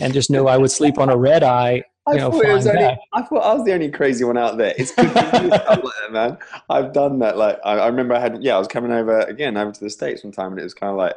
and 0.00 0.12
just 0.12 0.30
know 0.30 0.48
I 0.48 0.56
would 0.56 0.70
sleep 0.70 0.98
on 0.98 1.08
a 1.08 1.16
red 1.16 1.42
eye. 1.42 1.82
I 2.06 2.16
know, 2.16 2.30
thought 2.30 2.44
it 2.46 2.52
was 2.54 2.66
only, 2.66 2.80
back. 2.80 2.98
I 3.12 3.20
thought 3.20 3.42
I 3.42 3.52
was 3.52 3.66
the 3.66 3.74
only 3.74 3.90
crazy 3.90 4.24
one 4.24 4.38
out 4.38 4.56
there. 4.56 4.72
It's 4.78 4.94
good 4.94 5.08
to 5.08 5.40
do 5.40 5.48
stuff 5.48 5.84
like 5.84 5.94
that, 6.00 6.10
man. 6.10 6.38
I've 6.70 6.94
done 6.94 7.18
that. 7.18 7.36
Like 7.36 7.58
I, 7.64 7.78
I 7.78 7.86
remember 7.86 8.14
I 8.14 8.20
had 8.20 8.42
yeah, 8.42 8.56
I 8.56 8.58
was 8.58 8.66
coming 8.66 8.90
over 8.90 9.20
again 9.20 9.58
over 9.58 9.72
to 9.72 9.80
the 9.80 9.90
states 9.90 10.24
one 10.24 10.32
time, 10.32 10.52
and 10.52 10.60
it 10.60 10.64
was 10.64 10.72
kind 10.72 10.90
of 10.90 10.96
like, 10.96 11.14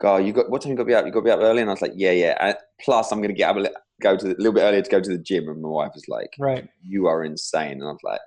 God, 0.00 0.24
you 0.24 0.32
got 0.32 0.50
what 0.50 0.62
time 0.62 0.70
you 0.70 0.76
got 0.76 0.82
to 0.84 0.86
be 0.86 0.94
up? 0.94 1.04
You 1.06 1.12
got 1.12 1.20
to 1.20 1.24
be 1.24 1.30
up 1.30 1.40
early, 1.40 1.60
and 1.60 1.70
I 1.70 1.74
was 1.74 1.82
like, 1.82 1.92
yeah, 1.94 2.12
yeah. 2.12 2.36
And 2.40 2.56
plus, 2.82 3.12
I'm 3.12 3.18
going 3.18 3.28
to 3.30 3.34
get 3.34 3.50
up 3.50 3.56
a 3.56 3.60
li- 3.60 3.70
go 4.00 4.16
to 4.16 4.24
the, 4.28 4.34
a 4.34 4.38
little 4.38 4.52
bit 4.52 4.62
earlier 4.62 4.82
to 4.82 4.90
go 4.90 5.00
to 5.00 5.10
the 5.10 5.18
gym, 5.18 5.48
and 5.48 5.60
my 5.60 5.68
wife 5.68 5.92
was 5.94 6.08
like, 6.08 6.30
Right. 6.38 6.66
you 6.82 7.06
are 7.06 7.22
insane, 7.24 7.72
and 7.72 7.84
I 7.84 7.92
was 7.92 8.00
like, 8.02 8.20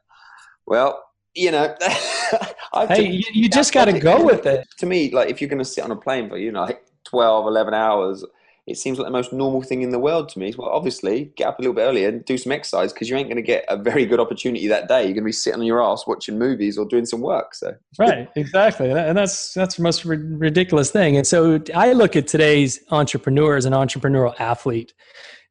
well, 0.67 1.03
you 1.35 1.51
know, 1.51 1.75
I've 2.73 2.89
Hey, 2.89 3.07
you, 3.07 3.23
you 3.33 3.49
just 3.49 3.73
got 3.73 3.85
to 3.85 3.99
go 3.99 4.23
with 4.23 4.45
it. 4.45 4.67
to 4.77 4.85
me, 4.85 5.09
like 5.11 5.29
if 5.29 5.41
you're 5.41 5.49
going 5.49 5.59
to 5.59 5.65
sit 5.65 5.83
on 5.83 5.91
a 5.91 5.95
plane 5.95 6.29
for 6.29 6.37
you 6.37 6.51
know 6.51 6.61
like 6.63 6.85
12, 7.05 7.47
11 7.47 7.73
hours, 7.73 8.23
it 8.65 8.77
seems 8.77 8.97
like 8.97 9.07
the 9.07 9.11
most 9.11 9.33
normal 9.33 9.61
thing 9.61 9.81
in 9.81 9.89
the 9.89 9.99
world 9.99 10.29
to 10.29 10.39
me. 10.39 10.53
Well, 10.57 10.69
obviously, 10.69 11.33
get 11.35 11.47
up 11.47 11.59
a 11.59 11.61
little 11.61 11.75
bit 11.75 11.81
earlier 11.81 12.07
and 12.07 12.23
do 12.23 12.37
some 12.37 12.53
exercise 12.53 12.93
because 12.93 13.09
you 13.09 13.17
ain't 13.17 13.27
going 13.27 13.35
to 13.35 13.41
get 13.41 13.65
a 13.67 13.75
very 13.75 14.05
good 14.05 14.21
opportunity 14.21 14.67
that 14.67 14.87
day. 14.87 15.01
You're 15.01 15.13
going 15.13 15.23
to 15.23 15.23
be 15.23 15.31
sitting 15.33 15.59
on 15.59 15.65
your 15.65 15.83
ass 15.83 16.05
watching 16.07 16.39
movies 16.39 16.77
or 16.77 16.85
doing 16.85 17.05
some 17.05 17.21
work. 17.21 17.55
So 17.55 17.75
right 17.99 18.29
exactly 18.35 18.89
and 18.89 19.17
that's 19.17 19.53
that's 19.53 19.75
the 19.75 19.83
most 19.83 20.05
ri- 20.05 20.17
ridiculous 20.17 20.91
thing 20.91 21.15
and 21.17 21.25
so 21.27 21.61
i 21.75 21.93
look 21.93 22.15
at 22.15 22.27
today's 22.27 22.79
entrepreneur 22.91 23.55
as 23.55 23.65
an 23.65 23.73
entrepreneurial 23.73 24.33
athlete 24.39 24.93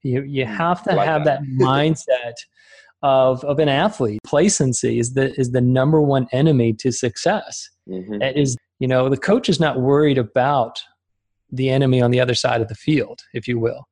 you 0.03 0.23
you 0.23 0.45
have 0.45 0.83
to 0.83 0.95
like 0.95 1.07
have 1.07 1.25
that. 1.25 1.41
that, 1.41 1.49
mindset 1.65 2.35
of 3.03 3.45
of 3.45 3.59
an 3.59 3.69
athlete 3.69 4.21
placency 4.27 4.99
is 4.99 5.15
the 5.15 5.39
is 5.39 5.53
the 5.53 5.61
number 5.61 6.01
one 6.01 6.27
enemy 6.33 6.73
to 6.73 6.91
success 6.91 7.69
mhm. 7.89 8.23
It 8.23 8.37
is 8.37 8.57
you 8.81 8.89
know 8.89 9.09
the 9.09 9.17
coach 9.17 9.49
is 9.49 9.61
not 9.61 9.81
worried 9.81 10.19
about 10.19 10.83
the 11.53 11.69
enemy 11.69 12.01
on 12.01 12.11
the 12.11 12.21
other 12.21 12.35
side 12.35 12.61
of 12.61 12.69
the 12.69 12.75
field 12.75 13.21
if 13.35 13.47
you 13.47 13.59
will. 13.59 13.87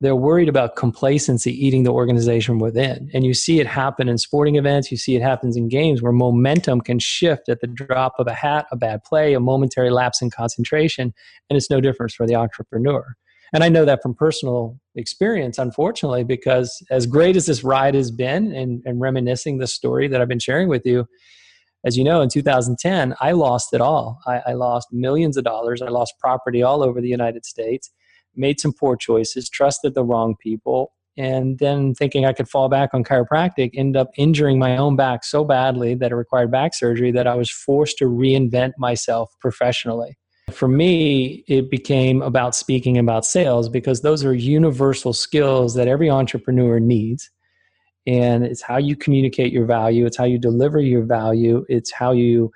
They're 0.00 0.16
worried 0.16 0.48
about 0.48 0.76
complacency 0.76 1.52
eating 1.52 1.84
the 1.84 1.92
organization 1.92 2.58
within. 2.58 3.10
And 3.14 3.24
you 3.24 3.32
see 3.32 3.60
it 3.60 3.66
happen 3.66 4.08
in 4.08 4.18
sporting 4.18 4.56
events. 4.56 4.90
You 4.90 4.98
see 4.98 5.14
it 5.14 5.22
happens 5.22 5.56
in 5.56 5.68
games 5.68 6.02
where 6.02 6.12
momentum 6.12 6.80
can 6.80 6.98
shift 6.98 7.48
at 7.48 7.60
the 7.60 7.68
drop 7.68 8.14
of 8.18 8.26
a 8.26 8.34
hat 8.34 8.66
a 8.72 8.76
bad 8.76 9.02
play 9.04 9.32
a 9.32 9.40
momentary 9.40 9.90
lapse 9.90 10.20
in 10.20 10.30
concentration 10.30 11.14
and 11.48 11.56
it's 11.56 11.70
no 11.70 11.80
difference 11.80 12.14
for 12.14 12.26
the 12.26 12.34
entrepreneur. 12.34 13.16
And 13.52 13.62
i 13.62 13.68
know 13.68 13.84
that 13.84 14.02
from 14.02 14.14
personal 14.14 14.80
experience 14.96 15.58
unfortunately 15.58 16.24
because 16.24 16.84
as 16.90 17.06
great 17.06 17.36
as 17.36 17.46
this 17.46 17.62
ride 17.62 17.94
has 17.94 18.10
been 18.10 18.52
and, 18.52 18.82
and 18.84 19.00
reminiscing 19.00 19.58
the 19.58 19.68
story 19.68 20.08
that 20.08 20.20
i've 20.20 20.28
been 20.28 20.40
sharing 20.40 20.68
with 20.68 20.84
you 20.84 21.06
as 21.84 21.98
you 21.98 22.04
know, 22.04 22.22
in 22.22 22.30
2010, 22.30 23.14
I 23.20 23.32
lost 23.32 23.74
it 23.74 23.80
all. 23.80 24.20
I, 24.26 24.40
I 24.46 24.52
lost 24.54 24.88
millions 24.90 25.36
of 25.36 25.44
dollars. 25.44 25.82
I 25.82 25.88
lost 25.88 26.14
property 26.18 26.62
all 26.62 26.82
over 26.82 27.00
the 27.00 27.08
United 27.08 27.44
States, 27.44 27.90
made 28.34 28.58
some 28.58 28.72
poor 28.72 28.96
choices, 28.96 29.50
trusted 29.50 29.94
the 29.94 30.02
wrong 30.02 30.34
people, 30.42 30.92
and 31.16 31.58
then 31.58 31.94
thinking 31.94 32.24
I 32.24 32.32
could 32.32 32.48
fall 32.48 32.68
back 32.68 32.90
on 32.94 33.04
chiropractic, 33.04 33.70
end 33.74 33.96
up 33.96 34.10
injuring 34.16 34.58
my 34.58 34.76
own 34.76 34.96
back 34.96 35.24
so 35.24 35.44
badly 35.44 35.94
that 35.94 36.10
it 36.10 36.14
required 36.14 36.50
back 36.50 36.74
surgery 36.74 37.12
that 37.12 37.26
I 37.26 37.34
was 37.34 37.50
forced 37.50 37.98
to 37.98 38.06
reinvent 38.06 38.72
myself 38.78 39.30
professionally. 39.40 40.16
For 40.50 40.68
me, 40.68 41.44
it 41.48 41.70
became 41.70 42.22
about 42.22 42.54
speaking 42.54 42.98
about 42.98 43.24
sales 43.24 43.68
because 43.68 44.00
those 44.00 44.24
are 44.24 44.34
universal 44.34 45.12
skills 45.12 45.74
that 45.74 45.88
every 45.88 46.10
entrepreneur 46.10 46.80
needs 46.80 47.30
and 48.06 48.44
it's 48.44 48.62
how 48.62 48.76
you 48.76 48.96
communicate 48.96 49.52
your 49.52 49.64
value 49.66 50.06
it's 50.06 50.16
how 50.16 50.24
you 50.24 50.38
deliver 50.38 50.80
your 50.80 51.02
value 51.02 51.64
it's 51.68 51.92
how 51.92 52.12
you 52.12 52.50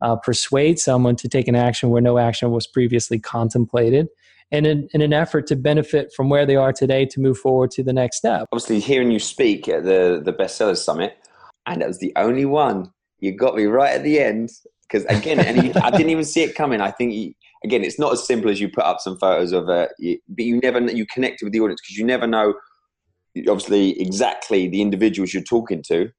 uh, 0.00 0.16
persuade 0.16 0.78
someone 0.78 1.14
to 1.14 1.28
take 1.28 1.48
an 1.48 1.54
action 1.54 1.90
where 1.90 2.02
no 2.02 2.18
action 2.18 2.50
was 2.50 2.66
previously 2.66 3.18
contemplated 3.18 4.08
and 4.50 4.66
in, 4.66 4.88
in 4.92 5.00
an 5.00 5.12
effort 5.12 5.46
to 5.46 5.56
benefit 5.56 6.12
from 6.14 6.28
where 6.28 6.44
they 6.44 6.56
are 6.56 6.72
today 6.72 7.06
to 7.06 7.20
move 7.20 7.38
forward 7.38 7.70
to 7.70 7.82
the 7.82 7.92
next 7.92 8.16
step 8.16 8.46
obviously 8.52 8.80
hearing 8.80 9.10
you 9.10 9.18
speak 9.18 9.68
at 9.68 9.84
the 9.84 10.20
the 10.24 10.32
bestsellers 10.32 10.78
summit, 10.78 11.16
and 11.66 11.80
that 11.80 11.88
was 11.88 11.98
the 11.98 12.12
only 12.16 12.44
one 12.44 12.92
you 13.20 13.32
got 13.32 13.54
me 13.54 13.64
right 13.64 13.94
at 13.94 14.02
the 14.02 14.18
end 14.18 14.50
because 14.92 15.04
again, 15.06 15.40
and 15.40 15.64
you, 15.64 15.72
I 15.82 15.90
didn't 15.90 16.10
even 16.10 16.24
see 16.24 16.42
it 16.42 16.54
coming. 16.54 16.80
I 16.80 16.90
think 16.90 17.14
you, 17.14 17.32
again, 17.64 17.82
it's 17.82 17.98
not 17.98 18.12
as 18.12 18.26
simple 18.26 18.50
as 18.50 18.60
you 18.60 18.68
put 18.68 18.84
up 18.84 19.00
some 19.00 19.18
photos 19.18 19.52
of 19.52 19.68
it, 19.68 19.90
you, 19.98 20.18
but 20.28 20.44
you 20.44 20.60
never 20.60 20.80
you 20.80 21.06
connected 21.06 21.44
with 21.44 21.52
the 21.52 21.60
audience 21.60 21.80
because 21.80 21.96
you 21.96 22.04
never 22.04 22.26
know 22.26 22.54
obviously 23.48 24.00
exactly 24.00 24.68
the 24.68 24.82
individuals 24.82 25.32
you're 25.32 25.42
talking 25.42 25.82
to. 25.88 26.10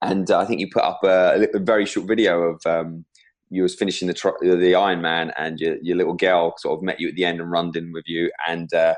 And 0.00 0.30
uh, 0.30 0.40
I 0.40 0.46
think 0.46 0.60
you 0.60 0.68
put 0.72 0.82
up 0.82 1.00
a, 1.04 1.46
a 1.54 1.58
very 1.58 1.86
short 1.86 2.08
video 2.08 2.42
of 2.42 2.60
um, 2.66 3.04
you 3.50 3.62
was 3.62 3.74
finishing 3.74 4.08
the 4.08 4.14
tr- 4.14 4.30
the 4.40 4.74
and 5.36 5.60
your, 5.60 5.76
your 5.82 5.96
little 5.96 6.14
girl 6.14 6.54
sort 6.58 6.78
of 6.78 6.82
met 6.82 6.98
you 6.98 7.08
at 7.08 7.14
the 7.14 7.24
end 7.24 7.40
and 7.40 7.50
run 7.50 7.70
in 7.74 7.92
with 7.92 8.04
you. 8.06 8.30
And 8.48 8.72
uh, 8.72 8.94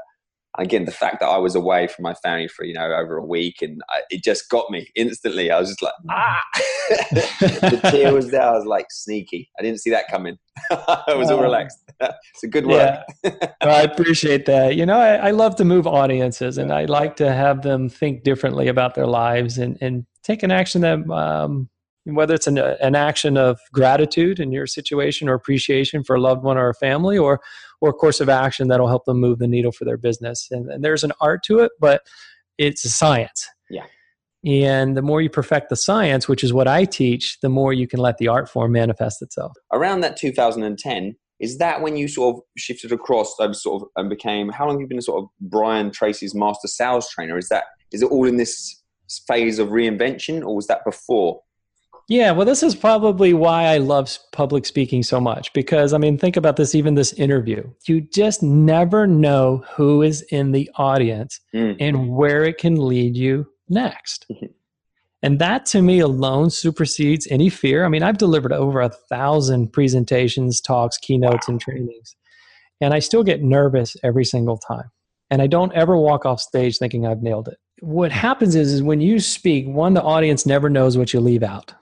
again, 0.58 0.84
the 0.84 0.92
fact 0.92 1.20
that 1.20 1.26
I 1.26 1.38
was 1.38 1.54
away 1.54 1.86
from 1.88 2.02
my 2.04 2.14
family 2.14 2.48
for 2.48 2.64
you 2.64 2.74
know 2.74 2.84
over 2.84 3.16
a 3.16 3.24
week, 3.24 3.62
and 3.62 3.80
I, 3.90 4.00
it 4.10 4.22
just 4.22 4.48
got 4.50 4.70
me 4.70 4.88
instantly. 4.94 5.50
I 5.50 5.58
was 5.60 5.70
just 5.70 5.82
like, 5.82 5.92
ah, 6.10 6.40
the 7.10 7.80
tear 7.90 8.12
was 8.12 8.30
there. 8.30 8.42
I 8.42 8.52
was 8.52 8.66
like 8.66 8.86
sneaky. 8.90 9.50
I 9.58 9.62
didn't 9.62 9.80
see 9.80 9.90
that 9.90 10.08
coming. 10.08 10.36
I 10.70 11.14
was 11.14 11.30
all 11.30 11.38
Oh. 11.38 11.42
relaxed. 11.42 11.78
it's 12.00 12.42
a 12.44 12.48
good 12.48 12.66
work. 12.66 13.00
Yeah, 13.24 13.32
I 13.62 13.82
appreciate 13.82 14.46
that. 14.46 14.76
You 14.76 14.86
know, 14.86 14.98
I, 14.98 15.28
I 15.28 15.30
love 15.30 15.56
to 15.56 15.64
move 15.64 15.86
audiences, 15.86 16.58
and 16.58 16.72
I 16.72 16.84
like 16.86 17.16
to 17.16 17.32
have 17.32 17.62
them 17.62 17.88
think 17.88 18.22
differently 18.22 18.68
about 18.68 18.94
their 18.94 19.06
lives 19.06 19.58
and 19.58 19.76
and 19.80 20.06
take 20.22 20.42
an 20.42 20.50
action 20.50 20.80
that, 20.82 21.08
um, 21.10 21.68
whether 22.04 22.34
it's 22.34 22.46
an 22.46 22.58
uh, 22.58 22.76
an 22.80 22.94
action 22.94 23.36
of 23.36 23.58
gratitude 23.72 24.38
in 24.40 24.52
your 24.52 24.66
situation 24.66 25.28
or 25.28 25.34
appreciation 25.34 26.04
for 26.04 26.16
a 26.16 26.20
loved 26.20 26.42
one 26.42 26.58
or 26.58 26.68
a 26.68 26.74
family, 26.74 27.16
or 27.18 27.40
or 27.80 27.90
a 27.90 27.94
course 27.94 28.20
of 28.20 28.28
action 28.28 28.68
that'll 28.68 28.88
help 28.88 29.04
them 29.04 29.20
move 29.20 29.38
the 29.38 29.48
needle 29.48 29.72
for 29.72 29.84
their 29.84 29.96
business. 29.96 30.48
And, 30.50 30.70
and 30.70 30.84
there's 30.84 31.04
an 31.04 31.12
art 31.20 31.42
to 31.44 31.60
it, 31.60 31.72
but 31.80 32.02
it's 32.58 32.84
a 32.84 32.90
science. 32.90 33.48
Yeah. 33.70 33.86
And 34.46 34.96
the 34.96 35.02
more 35.02 35.22
you 35.22 35.30
perfect 35.30 35.70
the 35.70 35.76
science, 35.76 36.28
which 36.28 36.44
is 36.44 36.52
what 36.52 36.68
I 36.68 36.84
teach, 36.84 37.38
the 37.40 37.48
more 37.48 37.72
you 37.72 37.88
can 37.88 37.98
let 37.98 38.18
the 38.18 38.28
art 38.28 38.48
form 38.48 38.72
manifest 38.72 39.22
itself. 39.22 39.52
Around 39.72 40.00
that 40.00 40.16
2010, 40.18 41.16
is 41.40 41.58
that 41.58 41.80
when 41.80 41.96
you 41.96 42.08
sort 42.08 42.36
of 42.36 42.42
shifted 42.56 42.92
across 42.92 43.34
over 43.40 43.54
sort 43.54 43.82
of 43.82 43.88
and 43.96 44.08
became? 44.08 44.50
How 44.50 44.66
long 44.66 44.76
have 44.76 44.80
you 44.82 44.86
been 44.86 45.00
sort 45.00 45.22
of 45.22 45.28
Brian 45.40 45.90
Tracy's 45.90 46.34
master 46.34 46.68
sales 46.68 47.08
trainer? 47.08 47.36
Is 47.38 47.48
that 47.48 47.64
is 47.90 48.02
it 48.02 48.10
all 48.10 48.26
in 48.26 48.36
this 48.36 48.82
phase 49.26 49.58
of 49.58 49.68
reinvention, 49.68 50.42
or 50.42 50.54
was 50.54 50.66
that 50.68 50.84
before? 50.84 51.40
Yeah, 52.08 52.32
well, 52.32 52.44
this 52.44 52.62
is 52.62 52.74
probably 52.74 53.32
why 53.32 53.64
I 53.64 53.78
love 53.78 54.18
public 54.32 54.66
speaking 54.66 55.02
so 55.02 55.20
much 55.20 55.52
because, 55.54 55.94
I 55.94 55.98
mean, 55.98 56.18
think 56.18 56.36
about 56.36 56.56
this 56.56 56.74
even 56.74 56.94
this 56.94 57.14
interview. 57.14 57.64
You 57.86 58.02
just 58.02 58.42
never 58.42 59.06
know 59.06 59.64
who 59.74 60.02
is 60.02 60.20
in 60.30 60.52
the 60.52 60.70
audience 60.76 61.40
Mm. 61.54 61.76
and 61.80 62.10
where 62.10 62.44
it 62.44 62.58
can 62.58 62.76
lead 62.76 63.16
you 63.16 63.46
next. 63.70 64.26
Mhm. 64.30 64.50
And 65.22 65.38
that 65.38 65.64
to 65.66 65.80
me 65.80 66.00
alone 66.00 66.50
supersedes 66.50 67.26
any 67.30 67.48
fear. 67.48 67.86
I 67.86 67.88
mean, 67.88 68.02
I've 68.02 68.18
delivered 68.18 68.52
over 68.52 68.82
a 68.82 68.90
thousand 68.90 69.72
presentations, 69.72 70.60
talks, 70.60 70.98
keynotes, 70.98 71.48
and 71.48 71.58
trainings, 71.58 72.14
and 72.82 72.92
I 72.92 72.98
still 72.98 73.22
get 73.22 73.42
nervous 73.42 73.96
every 74.02 74.26
single 74.26 74.58
time. 74.58 74.90
And 75.30 75.40
I 75.40 75.46
don't 75.46 75.72
ever 75.72 75.96
walk 75.96 76.26
off 76.26 76.40
stage 76.42 76.76
thinking 76.76 77.06
I've 77.06 77.22
nailed 77.22 77.48
it. 77.48 77.56
What 77.80 78.12
happens 78.12 78.54
is, 78.54 78.74
is 78.74 78.82
when 78.82 79.00
you 79.00 79.18
speak, 79.18 79.66
one, 79.66 79.94
the 79.94 80.02
audience 80.02 80.44
never 80.44 80.68
knows 80.68 80.98
what 80.98 81.14
you 81.14 81.20
leave 81.20 81.42
out. 81.42 81.72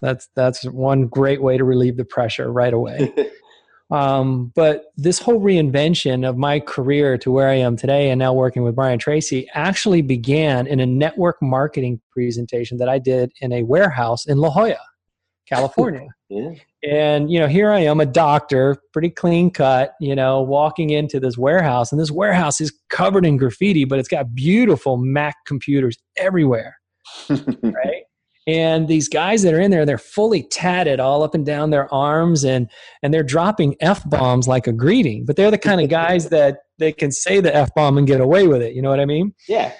That's 0.00 0.28
that's 0.34 0.64
one 0.64 1.06
great 1.06 1.42
way 1.42 1.56
to 1.56 1.64
relieve 1.64 1.96
the 1.96 2.04
pressure 2.04 2.52
right 2.52 2.72
away. 2.72 3.12
Um, 3.90 4.52
but 4.56 4.86
this 4.96 5.20
whole 5.20 5.40
reinvention 5.40 6.28
of 6.28 6.36
my 6.36 6.58
career 6.58 7.16
to 7.18 7.30
where 7.30 7.48
I 7.48 7.54
am 7.54 7.76
today 7.76 8.10
and 8.10 8.18
now 8.18 8.32
working 8.32 8.62
with 8.62 8.74
Brian 8.74 8.98
Tracy 8.98 9.48
actually 9.54 10.02
began 10.02 10.66
in 10.66 10.80
a 10.80 10.86
network 10.86 11.40
marketing 11.40 12.00
presentation 12.10 12.78
that 12.78 12.88
I 12.88 12.98
did 12.98 13.30
in 13.40 13.52
a 13.52 13.62
warehouse 13.62 14.26
in 14.26 14.38
La 14.38 14.50
Jolla, 14.50 14.76
California. 15.48 16.08
yeah. 16.28 16.50
and, 16.82 17.30
you 17.30 17.38
know, 17.38 17.46
here 17.46 17.70
I 17.70 17.78
am, 17.80 18.00
a 18.00 18.06
doctor, 18.06 18.76
pretty 18.92 19.10
clean 19.10 19.52
cut, 19.52 19.94
you 20.00 20.16
know, 20.16 20.42
walking 20.42 20.90
into 20.90 21.20
this 21.20 21.38
warehouse, 21.38 21.92
and 21.92 22.00
this 22.00 22.10
warehouse 22.10 22.60
is 22.60 22.76
covered 22.90 23.24
in 23.24 23.36
graffiti, 23.36 23.84
but 23.84 24.00
it's 24.00 24.08
got 24.08 24.34
beautiful 24.34 24.96
Mac 24.96 25.36
computers 25.46 25.96
everywhere 26.16 26.76
right? 27.30 27.95
And 28.46 28.86
these 28.86 29.08
guys 29.08 29.42
that 29.42 29.54
are 29.54 29.60
in 29.60 29.72
there, 29.72 29.84
they're 29.84 29.98
fully 29.98 30.44
tatted 30.44 31.00
all 31.00 31.24
up 31.24 31.34
and 31.34 31.44
down 31.44 31.70
their 31.70 31.92
arms, 31.92 32.44
and 32.44 32.70
and 33.02 33.12
they're 33.12 33.24
dropping 33.24 33.76
f 33.80 34.08
bombs 34.08 34.46
like 34.46 34.66
a 34.66 34.72
greeting. 34.72 35.24
But 35.24 35.36
they're 35.36 35.50
the 35.50 35.58
kind 35.58 35.80
of 35.80 35.88
guys 35.88 36.28
that 36.30 36.58
they 36.78 36.92
can 36.92 37.10
say 37.10 37.40
the 37.40 37.54
f 37.54 37.70
bomb 37.74 37.98
and 37.98 38.06
get 38.06 38.20
away 38.20 38.46
with 38.46 38.62
it. 38.62 38.74
You 38.74 38.82
know 38.82 38.90
what 38.90 39.00
I 39.00 39.06
mean? 39.06 39.34
yeah. 39.48 39.72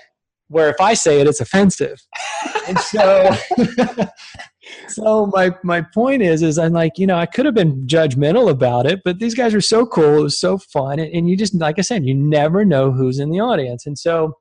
Where 0.48 0.70
if 0.70 0.80
I 0.80 0.94
say 0.94 1.20
it, 1.20 1.26
it's 1.26 1.40
offensive. 1.40 1.98
and 2.68 2.78
so, 2.78 3.30
so 4.88 5.26
my 5.34 5.50
my 5.64 5.82
point 5.92 6.22
is, 6.22 6.40
is 6.40 6.56
I'm 6.56 6.72
like, 6.72 6.98
you 6.98 7.06
know, 7.08 7.16
I 7.16 7.26
could 7.26 7.46
have 7.46 7.54
been 7.54 7.84
judgmental 7.88 8.48
about 8.48 8.86
it, 8.86 9.00
but 9.04 9.18
these 9.18 9.34
guys 9.34 9.54
are 9.54 9.60
so 9.60 9.86
cool. 9.86 10.18
It 10.18 10.22
was 10.22 10.38
so 10.38 10.56
fun, 10.58 11.00
and, 11.00 11.12
and 11.12 11.28
you 11.28 11.36
just, 11.36 11.52
like 11.54 11.80
I 11.80 11.82
said, 11.82 12.06
you 12.06 12.14
never 12.14 12.64
know 12.64 12.92
who's 12.92 13.18
in 13.18 13.30
the 13.30 13.40
audience, 13.40 13.86
and 13.86 13.98
so 13.98 14.36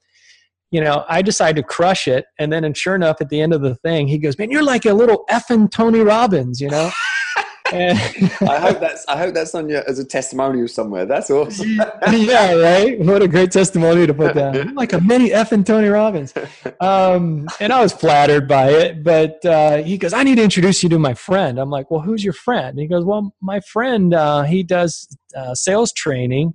you 0.71 0.82
know, 0.82 1.06
I 1.08 1.21
decided 1.21 1.62
to 1.62 1.63
crush 1.63 2.08
it. 2.08 2.25
And 2.39 2.51
then, 2.51 2.63
and 2.63 2.75
sure 2.75 2.95
enough, 2.95 3.17
at 3.21 3.30
the 3.30 3.41
end 3.41 3.54
of 3.54 3.62
the 3.62 3.75
thing, 3.75 4.08
he 4.08 4.17
goes, 4.17 4.38
Man, 4.38 4.51
you're 4.51 4.63
like 4.63 4.86
a 4.86 4.93
little 4.93 5.25
effing 5.30 5.71
Tony 5.71 5.99
Robbins, 5.99 6.60
you 6.60 6.69
know? 6.69 6.91
and, 7.73 7.97
I 8.41 8.60
hope 8.60 8.80
that's 8.80 9.06
I 9.08 9.17
hope 9.17 9.34
that's 9.34 9.56
on 9.56 9.69
your 9.69 9.88
as 9.89 9.99
a 9.99 10.06
testimonial 10.06 10.67
somewhere. 10.67 11.06
That's 11.06 11.30
awesome. 11.30 11.80
yeah, 12.12 12.56
right. 12.56 12.99
What 12.99 13.21
a 13.21 13.28
great 13.28 13.51
testimony 13.51 14.06
to 14.08 14.13
put 14.13 14.36
down. 14.36 14.56
I'm 14.56 14.75
like 14.75 14.93
a 14.93 15.01
mini 15.01 15.30
effing 15.30 15.65
Tony 15.65 15.88
Robbins. 15.88 16.34
Um, 16.80 17.47
and 17.60 17.73
I 17.73 17.82
was 17.82 17.93
flattered 17.93 18.47
by 18.47 18.69
it. 18.69 19.04
But 19.04 19.43
uh, 19.45 19.78
he 19.78 19.97
goes, 19.97 20.13
I 20.13 20.23
need 20.23 20.36
to 20.36 20.43
introduce 20.43 20.84
you 20.84 20.89
to 20.89 20.99
my 20.99 21.13
friend. 21.13 21.60
I'm 21.60 21.69
like, 21.69 21.89
Well, 21.89 22.01
who's 22.01 22.23
your 22.23 22.34
friend? 22.34 22.69
And 22.69 22.80
he 22.80 22.88
goes, 22.88 23.04
Well, 23.04 23.34
my 23.41 23.60
friend, 23.62 24.13
uh, 24.13 24.43
he 24.43 24.63
does 24.63 25.08
uh, 25.36 25.56
sales 25.56 25.91
training 25.93 26.54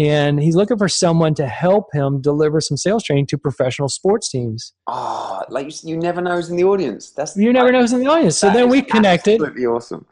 and 0.00 0.40
he's 0.42 0.56
looking 0.56 0.78
for 0.78 0.88
someone 0.88 1.34
to 1.34 1.46
help 1.46 1.92
him 1.92 2.22
deliver 2.22 2.60
some 2.60 2.78
sales 2.78 3.04
training 3.04 3.26
to 3.26 3.36
professional 3.36 3.88
sports 3.88 4.30
teams. 4.30 4.72
Oh, 4.86 5.42
like 5.50 5.66
you, 5.84 5.90
you 5.90 5.96
never 5.98 6.22
know 6.22 6.36
who's 6.36 6.48
in 6.48 6.56
the 6.56 6.64
audience. 6.64 7.10
That's 7.10 7.36
You 7.36 7.52
never 7.52 7.70
know 7.70 7.80
who's 7.80 7.92
in 7.92 8.00
the 8.00 8.06
audience. 8.06 8.38
So 8.38 8.48
then 8.50 8.70
we 8.70 8.80
connected. 8.80 9.34
Absolutely 9.34 9.66
awesome. 9.66 10.06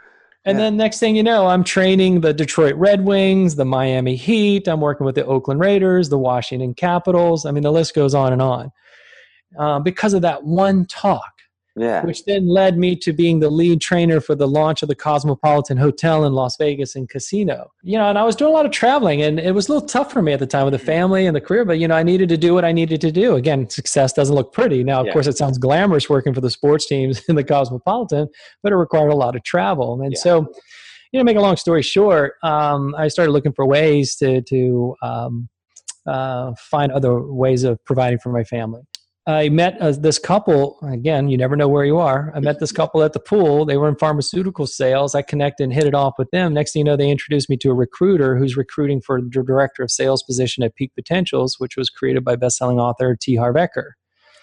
And 0.44 0.58
Yeah. 0.58 0.64
then 0.64 0.76
next 0.76 0.98
thing 0.98 1.16
you 1.16 1.22
know, 1.22 1.46
I'm 1.46 1.64
training 1.64 2.20
the 2.20 2.34
Detroit 2.34 2.74
Red 2.74 3.04
Wings, 3.04 3.56
the 3.56 3.64
Miami 3.64 4.14
Heat. 4.14 4.68
I'm 4.68 4.80
working 4.80 5.06
with 5.06 5.14
the 5.14 5.24
Oakland 5.24 5.60
Raiders, 5.60 6.10
the 6.10 6.18
Washington 6.18 6.74
Capitals. 6.74 7.46
I 7.46 7.50
mean, 7.50 7.62
the 7.62 7.72
list 7.72 7.94
goes 7.94 8.14
on 8.14 8.32
and 8.32 8.42
on. 8.42 8.70
Uh, 9.58 9.80
because 9.80 10.12
of 10.12 10.20
that 10.22 10.44
one 10.44 10.84
talk, 10.86 11.32
Yeah. 11.78 12.04
which 12.04 12.24
then 12.24 12.48
led 12.48 12.78
me 12.78 12.96
to 12.96 13.12
being 13.12 13.40
the 13.40 13.50
lead 13.50 13.80
trainer 13.80 14.20
for 14.20 14.34
the 14.34 14.46
launch 14.48 14.82
of 14.82 14.88
the 14.88 14.94
Cosmopolitan 14.94 15.76
Hotel 15.76 16.24
in 16.24 16.32
Las 16.32 16.56
Vegas 16.58 16.94
and 16.96 17.08
casino. 17.08 17.70
You 17.82 17.98
know, 17.98 18.08
and 18.08 18.18
I 18.18 18.24
was 18.24 18.36
doing 18.36 18.50
a 18.50 18.54
lot 18.54 18.66
of 18.66 18.72
traveling, 18.72 19.22
and 19.22 19.38
it 19.38 19.52
was 19.52 19.68
a 19.68 19.72
little 19.72 19.88
tough 19.88 20.12
for 20.12 20.22
me 20.22 20.32
at 20.32 20.38
the 20.38 20.46
time 20.46 20.64
with 20.64 20.72
the 20.72 20.78
family 20.78 21.26
and 21.26 21.34
the 21.36 21.40
career. 21.40 21.64
But 21.64 21.78
you 21.78 21.88
know, 21.88 21.94
I 21.94 22.02
needed 22.02 22.28
to 22.30 22.36
do 22.36 22.54
what 22.54 22.64
I 22.64 22.72
needed 22.72 23.00
to 23.02 23.12
do. 23.12 23.36
Again, 23.36 23.68
success 23.68 24.12
doesn't 24.12 24.34
look 24.34 24.52
pretty. 24.52 24.82
Now, 24.84 25.00
of 25.00 25.06
Yeah. 25.06 25.12
course, 25.12 25.26
it 25.26 25.36
sounds 25.36 25.58
glamorous 25.58 26.08
working 26.10 26.34
for 26.34 26.40
the 26.40 26.50
sports 26.50 26.86
teams 26.86 27.22
in 27.28 27.36
the 27.36 27.44
Cosmopolitan, 27.44 28.28
but 28.62 28.72
it 28.72 28.76
required 28.76 29.10
a 29.12 29.16
lot 29.16 29.36
of 29.36 29.42
travel. 29.44 30.00
And 30.02 30.12
Yeah. 30.12 30.18
so, 30.20 30.46
you 31.12 31.18
know, 31.20 31.24
make 31.24 31.36
a 31.36 31.40
long 31.40 31.56
story 31.56 31.82
short, 31.82 32.34
um, 32.42 32.94
I 32.96 33.08
started 33.08 33.32
looking 33.32 33.52
for 33.52 33.66
ways 33.66 34.16
to 34.16 34.42
to 34.42 34.94
um, 35.02 35.48
uh, 36.06 36.52
find 36.58 36.90
other 36.92 37.20
ways 37.20 37.64
of 37.64 37.82
providing 37.84 38.18
for 38.18 38.30
my 38.32 38.44
family. 38.44 38.82
I 39.28 39.50
met 39.50 39.78
uh, 39.78 39.92
this 39.92 40.18
couple. 40.18 40.78
Again, 40.82 41.28
you 41.28 41.36
never 41.36 41.54
know 41.54 41.68
where 41.68 41.84
you 41.84 41.98
are. 41.98 42.32
I 42.34 42.40
met 42.40 42.60
this 42.60 42.72
couple 42.72 43.02
at 43.02 43.12
the 43.12 43.20
pool. 43.20 43.66
They 43.66 43.76
were 43.76 43.86
in 43.86 43.96
pharmaceutical 43.96 44.66
sales. 44.66 45.14
I 45.14 45.20
connected 45.20 45.64
and 45.64 45.72
hit 45.72 45.86
it 45.86 45.94
off 45.94 46.14
with 46.16 46.30
them. 46.30 46.54
Next 46.54 46.72
thing 46.72 46.80
you 46.80 46.84
know, 46.84 46.96
they 46.96 47.10
introduced 47.10 47.50
me 47.50 47.58
to 47.58 47.70
a 47.70 47.74
recruiter 47.74 48.38
who's 48.38 48.56
recruiting 48.56 49.02
for 49.02 49.20
the 49.20 49.28
director 49.28 49.82
of 49.82 49.90
sales 49.90 50.22
position 50.22 50.64
at 50.64 50.74
Peak 50.76 50.92
Potentials, 50.94 51.56
which 51.58 51.76
was 51.76 51.90
created 51.90 52.24
by 52.24 52.36
bestselling 52.36 52.80
author 52.80 53.14
T. 53.20 53.36
Harv 53.36 53.56
Eker. 53.56 53.90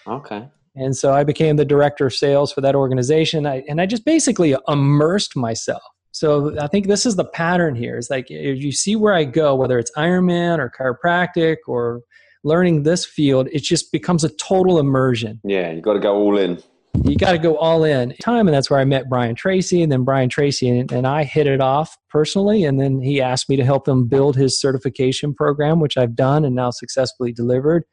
Okay. 0.06 0.48
And 0.76 0.96
so 0.96 1.12
I 1.12 1.24
became 1.24 1.56
the 1.56 1.64
director 1.64 2.06
of 2.06 2.14
sales 2.14 2.52
for 2.52 2.60
that 2.60 2.76
organization. 2.76 3.44
I, 3.44 3.64
and 3.68 3.80
I 3.80 3.86
just 3.86 4.04
basically 4.04 4.54
immersed 4.68 5.34
myself. 5.34 5.82
So 6.12 6.56
I 6.60 6.68
think 6.68 6.86
this 6.86 7.06
is 7.06 7.16
the 7.16 7.24
pattern 7.24 7.74
here. 7.74 7.98
It's 7.98 8.08
like 8.08 8.30
if 8.30 8.62
you 8.62 8.70
see 8.70 8.94
where 8.94 9.14
I 9.14 9.24
go, 9.24 9.56
whether 9.56 9.80
it's 9.80 9.90
Ironman 9.96 10.58
or 10.58 10.70
chiropractic 10.70 11.56
or 11.66 12.02
learning 12.46 12.84
this 12.84 13.04
field, 13.04 13.48
it 13.50 13.64
just 13.64 13.90
becomes 13.90 14.22
a 14.22 14.28
total 14.28 14.78
immersion. 14.78 15.40
Yeah, 15.44 15.72
you 15.72 15.80
got 15.80 15.94
to 15.94 15.98
go 15.98 16.14
all 16.14 16.38
in. 16.38 16.62
You 17.04 17.16
got 17.16 17.32
to 17.32 17.38
go 17.38 17.58
all 17.58 17.84
in 17.84 18.14
time. 18.22 18.46
And 18.46 18.54
that's 18.54 18.70
where 18.70 18.80
I 18.80 18.84
met 18.84 19.10
Brian 19.10 19.34
Tracy. 19.34 19.82
And 19.82 19.92
then 19.92 20.04
Brian 20.04 20.30
Tracy 20.30 20.68
and, 20.68 20.90
and 20.90 21.06
I 21.06 21.24
hit 21.24 21.46
it 21.46 21.60
off 21.60 21.98
personally. 22.08 22.64
And 22.64 22.80
then 22.80 23.02
he 23.02 23.20
asked 23.20 23.50
me 23.50 23.56
to 23.56 23.64
help 23.64 23.86
him 23.86 24.06
build 24.06 24.36
his 24.36 24.58
certification 24.58 25.34
program, 25.34 25.80
which 25.80 25.98
I've 25.98 26.14
done 26.14 26.44
and 26.44 26.54
now 26.54 26.70
successfully 26.70 27.32
delivered. 27.32 27.84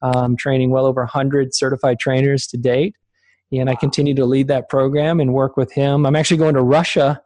I'm 0.00 0.36
training 0.36 0.70
well 0.70 0.86
over 0.86 1.02
100 1.02 1.54
certified 1.54 1.98
trainers 1.98 2.46
to 2.48 2.56
date. 2.56 2.94
And 3.52 3.68
I 3.68 3.74
continue 3.74 4.14
to 4.14 4.24
lead 4.24 4.48
that 4.48 4.68
program 4.68 5.20
and 5.20 5.34
work 5.34 5.56
with 5.56 5.72
him. 5.72 6.06
I'm 6.06 6.16
actually 6.16 6.36
going 6.36 6.54
to 6.54 6.62
Russia, 6.62 7.20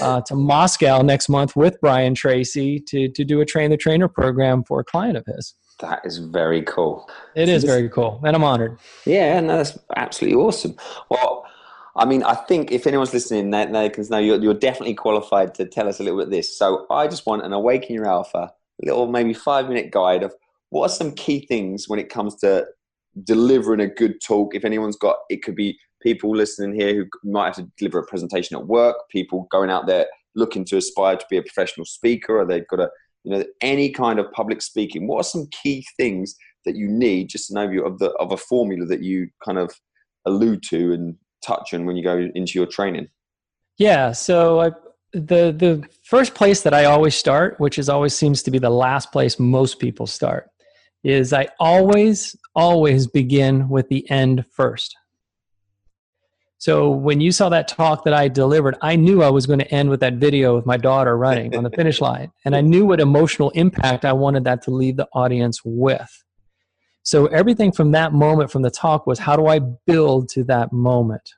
uh, 0.00 0.20
to 0.22 0.34
Moscow 0.34 1.02
next 1.02 1.28
month 1.28 1.54
with 1.54 1.80
Brian 1.80 2.14
Tracy 2.14 2.80
to, 2.88 3.08
to 3.10 3.24
do 3.24 3.40
a 3.40 3.44
train 3.44 3.70
the 3.70 3.76
trainer 3.76 4.08
program 4.08 4.64
for 4.64 4.80
a 4.80 4.84
client 4.84 5.16
of 5.16 5.26
his. 5.26 5.54
That 5.80 6.00
is 6.04 6.18
very 6.18 6.62
cool. 6.62 7.08
It 7.34 7.48
is 7.48 7.64
very 7.64 7.88
cool. 7.88 8.20
And 8.24 8.34
I'm 8.34 8.44
honored. 8.44 8.78
Yeah, 9.04 9.40
no, 9.40 9.58
that's 9.58 9.78
absolutely 9.94 10.38
awesome. 10.40 10.74
Well, 11.10 11.46
I 11.96 12.04
mean, 12.04 12.22
I 12.22 12.34
think 12.34 12.72
if 12.72 12.86
anyone's 12.86 13.12
listening, 13.12 13.50
they, 13.50 13.66
they 13.66 13.90
can 13.90 14.06
know 14.08 14.18
you're, 14.18 14.42
you're 14.42 14.54
definitely 14.54 14.94
qualified 14.94 15.54
to 15.56 15.66
tell 15.66 15.88
us 15.88 16.00
a 16.00 16.02
little 16.02 16.18
bit 16.18 16.28
of 16.28 16.30
this. 16.30 16.56
So 16.56 16.86
I 16.90 17.08
just 17.08 17.26
want 17.26 17.44
an 17.44 17.52
Awaken 17.52 17.94
Your 17.94 18.06
Alpha, 18.06 18.52
little 18.82 19.06
maybe 19.06 19.34
five 19.34 19.68
minute 19.68 19.90
guide 19.90 20.22
of 20.22 20.34
what 20.70 20.90
are 20.90 20.94
some 20.94 21.12
key 21.12 21.46
things 21.46 21.88
when 21.88 21.98
it 21.98 22.08
comes 22.08 22.36
to 22.36 22.66
delivering 23.24 23.80
a 23.80 23.86
good 23.86 24.20
talk. 24.20 24.54
If 24.54 24.64
anyone's 24.64 24.96
got, 24.96 25.16
it 25.30 25.42
could 25.42 25.56
be 25.56 25.78
people 26.02 26.34
listening 26.34 26.78
here 26.78 26.94
who 26.94 27.30
might 27.30 27.46
have 27.46 27.56
to 27.56 27.70
deliver 27.78 27.98
a 27.98 28.06
presentation 28.06 28.56
at 28.56 28.66
work, 28.66 28.96
people 29.10 29.46
going 29.50 29.70
out 29.70 29.86
there 29.86 30.06
looking 30.34 30.64
to 30.66 30.76
aspire 30.76 31.16
to 31.16 31.26
be 31.30 31.38
a 31.38 31.42
professional 31.42 31.86
speaker, 31.86 32.38
or 32.38 32.46
they've 32.46 32.68
got 32.68 32.80
a, 32.80 32.90
you 33.26 33.36
know, 33.36 33.44
any 33.60 33.90
kind 33.90 34.20
of 34.20 34.30
public 34.30 34.62
speaking. 34.62 35.08
What 35.08 35.18
are 35.18 35.24
some 35.24 35.48
key 35.50 35.84
things 35.96 36.36
that 36.64 36.76
you 36.76 36.88
need, 36.88 37.28
just 37.28 37.50
an 37.50 37.56
overview 37.56 37.84
of 37.84 37.98
the 37.98 38.10
of 38.20 38.30
a 38.30 38.36
formula 38.36 38.86
that 38.86 39.02
you 39.02 39.28
kind 39.44 39.58
of 39.58 39.72
allude 40.26 40.62
to 40.68 40.92
and 40.92 41.16
touch 41.44 41.74
on 41.74 41.86
when 41.86 41.96
you 41.96 42.04
go 42.04 42.28
into 42.36 42.56
your 42.56 42.66
training? 42.66 43.08
Yeah. 43.78 44.12
So 44.12 44.60
I, 44.60 44.70
the 45.12 45.52
the 45.52 45.84
first 46.04 46.36
place 46.36 46.62
that 46.62 46.72
I 46.72 46.84
always 46.84 47.16
start, 47.16 47.58
which 47.58 47.80
is 47.80 47.88
always 47.88 48.16
seems 48.16 48.44
to 48.44 48.52
be 48.52 48.60
the 48.60 48.70
last 48.70 49.10
place 49.10 49.40
most 49.40 49.80
people 49.80 50.06
start, 50.06 50.48
is 51.02 51.32
I 51.32 51.48
always 51.58 52.36
always 52.54 53.08
begin 53.08 53.68
with 53.68 53.88
the 53.88 54.08
end 54.08 54.44
first. 54.52 54.96
So 56.58 56.90
when 56.90 57.20
you 57.20 57.32
saw 57.32 57.48
that 57.50 57.68
talk 57.68 58.04
that 58.04 58.14
I 58.14 58.28
delivered, 58.28 58.76
I 58.80 58.96
knew 58.96 59.22
I 59.22 59.28
was 59.28 59.46
going 59.46 59.58
to 59.58 59.70
end 59.74 59.90
with 59.90 60.00
that 60.00 60.14
video 60.14 60.56
with 60.56 60.64
my 60.64 60.78
daughter 60.78 61.16
running 61.16 61.54
on 61.54 61.64
the 61.64 61.70
finish 61.70 62.00
line, 62.00 62.32
and 62.44 62.56
I 62.56 62.62
knew 62.62 62.86
what 62.86 63.00
emotional 63.00 63.50
impact 63.50 64.04
I 64.04 64.14
wanted 64.14 64.44
that 64.44 64.62
to 64.62 64.70
leave 64.70 64.96
the 64.96 65.08
audience 65.12 65.60
with. 65.64 66.24
So 67.02 67.26
everything 67.26 67.72
from 67.72 67.92
that 67.92 68.12
moment 68.12 68.50
from 68.50 68.62
the 68.62 68.70
talk 68.70 69.06
was 69.06 69.18
how 69.18 69.36
do 69.36 69.46
I 69.46 69.60
build 69.60 70.28
to 70.30 70.44
that 70.44 70.72
moment? 70.72 71.30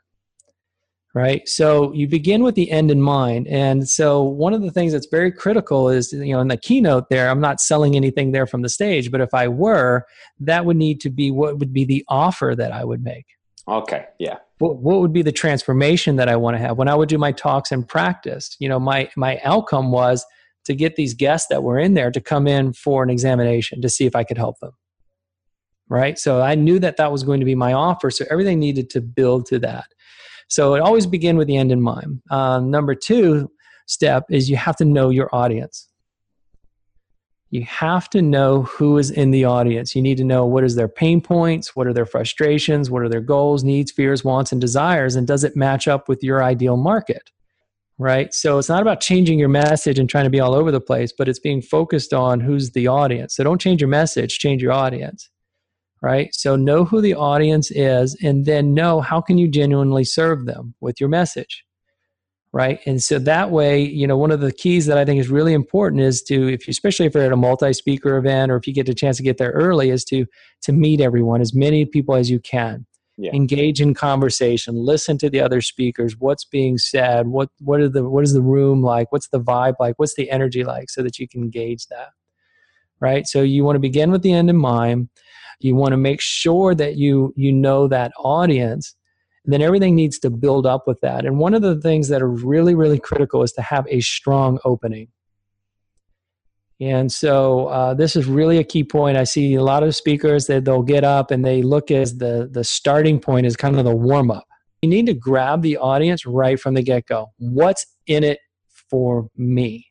right 1.14 1.48
so 1.48 1.92
you 1.94 2.07
begin 2.07 2.42
with 2.42 2.54
the 2.54 2.70
end 2.70 2.90
in 2.90 3.00
mind 3.00 3.48
and 3.48 3.88
so 3.88 4.22
one 4.22 4.52
of 4.52 4.61
the 4.61 4.70
things 4.70 4.92
that's 4.92 5.09
very 5.11 5.33
critical 5.33 5.88
is 5.88 6.12
you 6.12 6.33
know 6.33 6.40
in 6.40 6.48
the 6.48 6.57
keynote 6.57 7.09
there 7.09 7.31
i'm 7.31 7.40
not 7.40 7.61
selling 7.61 7.96
anything 7.96 8.31
there 8.31 8.46
from 8.46 8.61
the 8.61 8.68
stage 8.68 9.11
but 9.11 9.20
if 9.20 9.33
i 9.33 9.48
were 9.48 10.04
that 10.38 10.66
would 10.66 10.76
need 10.76 11.00
to 11.00 11.09
be 11.09 11.31
what 11.31 11.59
would 11.59 11.72
be 11.72 11.85
the 11.85 12.04
offer 12.09 12.54
that 12.57 12.72
i 12.72 12.85
would 12.85 13.02
make 13.02 13.26
Okay, 13.68 14.07
yeah. 14.18 14.37
What, 14.59 14.78
what 14.78 15.00
would 15.00 15.12
be 15.12 15.22
the 15.22 15.33
transformation 15.33 16.16
that 16.16 16.28
I 16.28 16.37
want 16.37 16.57
to 16.57 16.59
have 16.59 16.78
when 16.78 16.88
I 16.88 16.94
would 16.94 17.09
do 17.09 17.18
my 17.18 17.33
talks 17.33 17.70
and 17.70 17.87
practice? 17.87 18.57
You 18.59 18.68
know, 18.68 18.81
my 18.81 19.11
my 19.16 19.38
outcome 19.44 19.92
was 19.92 20.24
to 20.64 20.74
get 20.74 20.96
these 20.96 21.14
guests 21.14 21.48
that 21.48 21.62
were 21.62 21.78
in 21.78 21.94
there 21.94 22.11
to 22.11 22.20
come 22.20 22.46
in 22.46 22.72
for 22.72 23.02
an 23.02 23.11
examination 23.11 23.81
to 23.83 23.88
see 23.88 24.07
if 24.07 24.16
I 24.16 24.24
could 24.24 24.38
help 24.38 24.59
them. 24.61 24.72
Right? 25.88 26.18
So 26.18 26.42
I 26.42 26.54
knew 26.54 26.78
that 26.81 26.96
that 26.96 27.12
was 27.12 27.22
going 27.22 27.40
to 27.40 27.46
be 27.46 27.54
my 27.54 27.72
offer, 27.72 28.11
so 28.11 28.24
everything 28.31 28.59
needed 28.59 28.90
to 28.90 29.00
build 29.00 29.46
to 29.46 29.59
that. 29.61 29.87
So 30.48 30.74
it 30.74 30.81
always 30.81 31.07
begin 31.07 31.37
with 31.37 31.46
the 31.46 31.57
end 31.57 31.70
in 31.70 31.81
mind. 31.83 32.22
Uh, 32.31 32.61
number 32.61 32.94
two 32.94 33.50
step 33.87 34.24
is 34.31 34.48
you 34.48 34.57
have 34.57 34.76
to 34.76 34.85
know 34.85 35.11
your 35.11 35.35
audience 35.35 35.88
you 37.50 37.64
have 37.64 38.11
to 38.11 38.20
know 38.20 38.62
who 38.62 38.98
is 38.98 39.11
in 39.11 39.30
the 39.30 39.44
audience. 39.44 39.96
You 39.96 40.02
need 40.02 40.18
to 40.18 40.24
know 40.24 40.44
what 40.44 40.64
is 40.64 40.74
their 40.74 40.88
pain 40.88 41.20
points, 41.20 41.74
what 41.74 41.87
are 41.87 41.94
their 41.94 42.06
frustrations, 42.06 42.90
what 42.90 43.02
are 43.02 43.08
their 43.08 43.22
goals, 43.22 43.64
needs, 43.64 43.90
fears, 43.90 44.22
wants, 44.22 44.52
and 44.52 44.61
desires, 44.61 45.16
and 45.16 45.26
does 45.26 45.44
it 45.44 45.56
match 45.56 45.88
up 45.88 46.08
with 46.08 46.22
your 46.22 46.42
ideal 46.42 46.76
market? 46.76 47.30
Right? 47.96 48.32
So 48.32 48.58
it's 48.58 48.68
not 48.68 48.82
about 48.82 49.00
changing 49.00 49.38
your 49.38 49.48
message 49.48 49.98
and 49.98 50.08
trying 50.08 50.24
to 50.24 50.30
be 50.30 50.40
all 50.40 50.54
over 50.54 50.70
the 50.70 50.80
place, 50.80 51.12
but 51.16 51.28
it's 51.28 51.40
being 51.40 51.62
focused 51.62 52.12
on 52.12 52.38
who's 52.38 52.70
the 52.70 52.87
audience. 52.87 53.34
So 53.34 53.44
don't 53.44 53.61
change 53.61 53.80
your 53.80 53.88
message, 53.88 54.38
change 54.38 54.62
your 54.62 54.72
audience. 54.72 55.28
Right? 56.00 56.32
So 56.32 56.54
know 56.54 56.84
who 56.84 57.00
the 57.00 57.14
audience 57.14 57.72
is 57.72 58.16
and 58.22 58.46
then 58.46 58.72
know 58.72 59.00
how 59.00 59.20
can 59.20 59.37
you 59.37 59.48
genuinely 59.48 60.04
serve 60.04 60.46
them 60.46 60.74
with 60.80 61.00
your 61.00 61.08
message 61.08 61.64
right? 62.58 62.80
And 62.86 63.02
so 63.02 63.18
that 63.20 63.50
way 63.50 63.80
you 63.80 64.06
know 64.06 64.18
one 64.18 64.30
of 64.30 64.40
the 64.40 64.52
keys 64.52 64.86
that 64.86 64.98
i 64.98 65.04
think 65.04 65.20
is 65.20 65.28
really 65.28 65.52
important 65.52 66.02
is 66.02 66.22
to 66.24 66.48
if 66.48 66.66
you 66.66 66.72
especially 66.72 67.06
if 67.06 67.14
you're 67.14 67.24
at 67.24 67.32
a 67.32 67.36
multi-speaker 67.36 68.16
event 68.16 68.50
or 68.50 68.56
if 68.56 68.66
you 68.66 68.74
get 68.74 68.88
a 68.88 68.94
chance 68.94 69.16
to 69.18 69.22
get 69.22 69.38
there 69.38 69.52
early 69.52 69.90
is 69.90 70.04
to 70.04 70.26
to 70.62 70.72
meet 70.72 71.00
everyone 71.00 71.40
as 71.40 71.54
many 71.54 71.84
people 71.84 72.14
as 72.14 72.30
you 72.30 72.40
can. 72.40 72.84
Yeah. 73.20 73.32
engage 73.34 73.80
in 73.80 73.94
conversation 73.94 74.76
listen 74.76 75.18
to 75.18 75.28
the 75.28 75.40
other 75.40 75.60
speakers 75.60 76.16
what's 76.20 76.44
being 76.44 76.78
said 76.78 77.26
what 77.26 77.48
what 77.58 77.80
are 77.80 77.88
the 77.88 78.08
what 78.08 78.22
is 78.22 78.32
the 78.32 78.40
room 78.40 78.80
like 78.80 79.10
what's 79.10 79.28
the 79.30 79.40
vibe 79.40 79.74
like 79.80 79.96
what's 79.96 80.14
the 80.14 80.30
energy 80.30 80.62
like 80.62 80.88
so 80.88 81.02
that 81.02 81.18
you 81.18 81.26
can 81.26 81.50
gauge 81.50 81.88
that 81.88 82.10
right? 83.00 83.26
So 83.26 83.42
you 83.42 83.64
want 83.64 83.76
to 83.76 83.80
begin 83.80 84.10
with 84.10 84.22
the 84.22 84.32
end 84.32 84.50
in 84.50 84.56
mind. 84.56 85.08
You 85.60 85.74
want 85.74 85.92
to 85.92 85.96
make 85.96 86.20
sure 86.20 86.74
that 86.74 86.96
you 86.96 87.32
you 87.36 87.52
know 87.52 87.88
that 87.88 88.12
audience 88.18 88.94
then 89.52 89.62
everything 89.62 89.94
needs 89.94 90.18
to 90.18 90.30
build 90.30 90.66
up 90.66 90.87
with 90.87 91.00
that. 91.00 91.24
And 91.24 91.38
one 91.38 91.54
of 91.54 91.62
the 91.62 91.80
things 91.80 92.08
that 92.08 92.20
are 92.20 92.28
really, 92.28 92.74
really 92.74 92.98
critical 92.98 93.42
is 93.42 93.52
to 93.52 93.62
have 93.62 93.87
a 93.88 94.00
strong 94.00 94.58
opening. 94.64 95.08
And 96.80 97.11
so 97.11 97.66
uh, 97.68 97.94
this 97.94 98.14
is 98.14 98.26
really 98.26 98.58
a 98.58 98.64
key 98.64 98.84
point. 98.84 99.16
I 99.16 99.24
see 99.24 99.54
a 99.54 99.62
lot 99.62 99.82
of 99.82 99.96
speakers 99.96 100.46
that 100.46 100.64
they'll 100.64 100.82
get 100.82 101.02
up 101.02 101.30
and 101.30 101.44
they 101.44 101.62
look 101.62 101.90
as 101.90 102.18
the 102.18 102.48
the 102.52 102.62
starting 102.62 103.18
point 103.18 103.46
is 103.46 103.56
kind 103.56 103.76
of 103.76 103.84
the 103.84 103.96
warm 103.96 104.30
up. 104.30 104.46
You 104.82 104.88
need 104.88 105.06
to 105.06 105.14
grab 105.14 105.62
the 105.62 105.76
audience 105.78 106.24
right 106.24 106.61
from 106.61 106.74
the 106.74 106.82
get 106.82 107.06
go. 107.06 107.32
What's 107.38 107.84
in 108.06 108.22
it 108.22 108.38
for 108.90 109.28
me? 109.37 109.87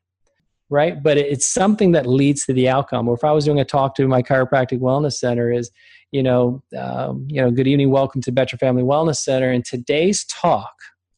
Right, 0.69 1.01
but 1.01 1.17
it's 1.17 1.47
something 1.47 1.93
that 1.93 2.05
leads 2.05 2.45
to 2.45 2.53
the 2.53 2.67
outcome. 2.67 3.07
Or 3.07 3.15
if 3.15 3.23
I 3.23 3.31
was 3.31 3.45
doing 3.45 3.59
a 3.59 3.65
talk 3.65 3.95
to 3.95 4.07
my 4.07 4.21
chiropractic 4.21 4.79
wellness 4.79 5.13
center, 5.13 5.51
is 5.51 5.71
you 6.11 6.23
know, 6.23 6.63
um, 6.77 7.27
you 7.29 7.41
know, 7.41 7.51
good 7.51 7.67
evening, 7.67 7.91
welcome 7.91 8.21
to 8.21 8.31
Better 8.31 8.55
Family 8.55 8.83
Wellness 8.83 9.17
Center. 9.17 9.51
In 9.51 9.61
today's 9.61 10.23
talk, 10.25 10.73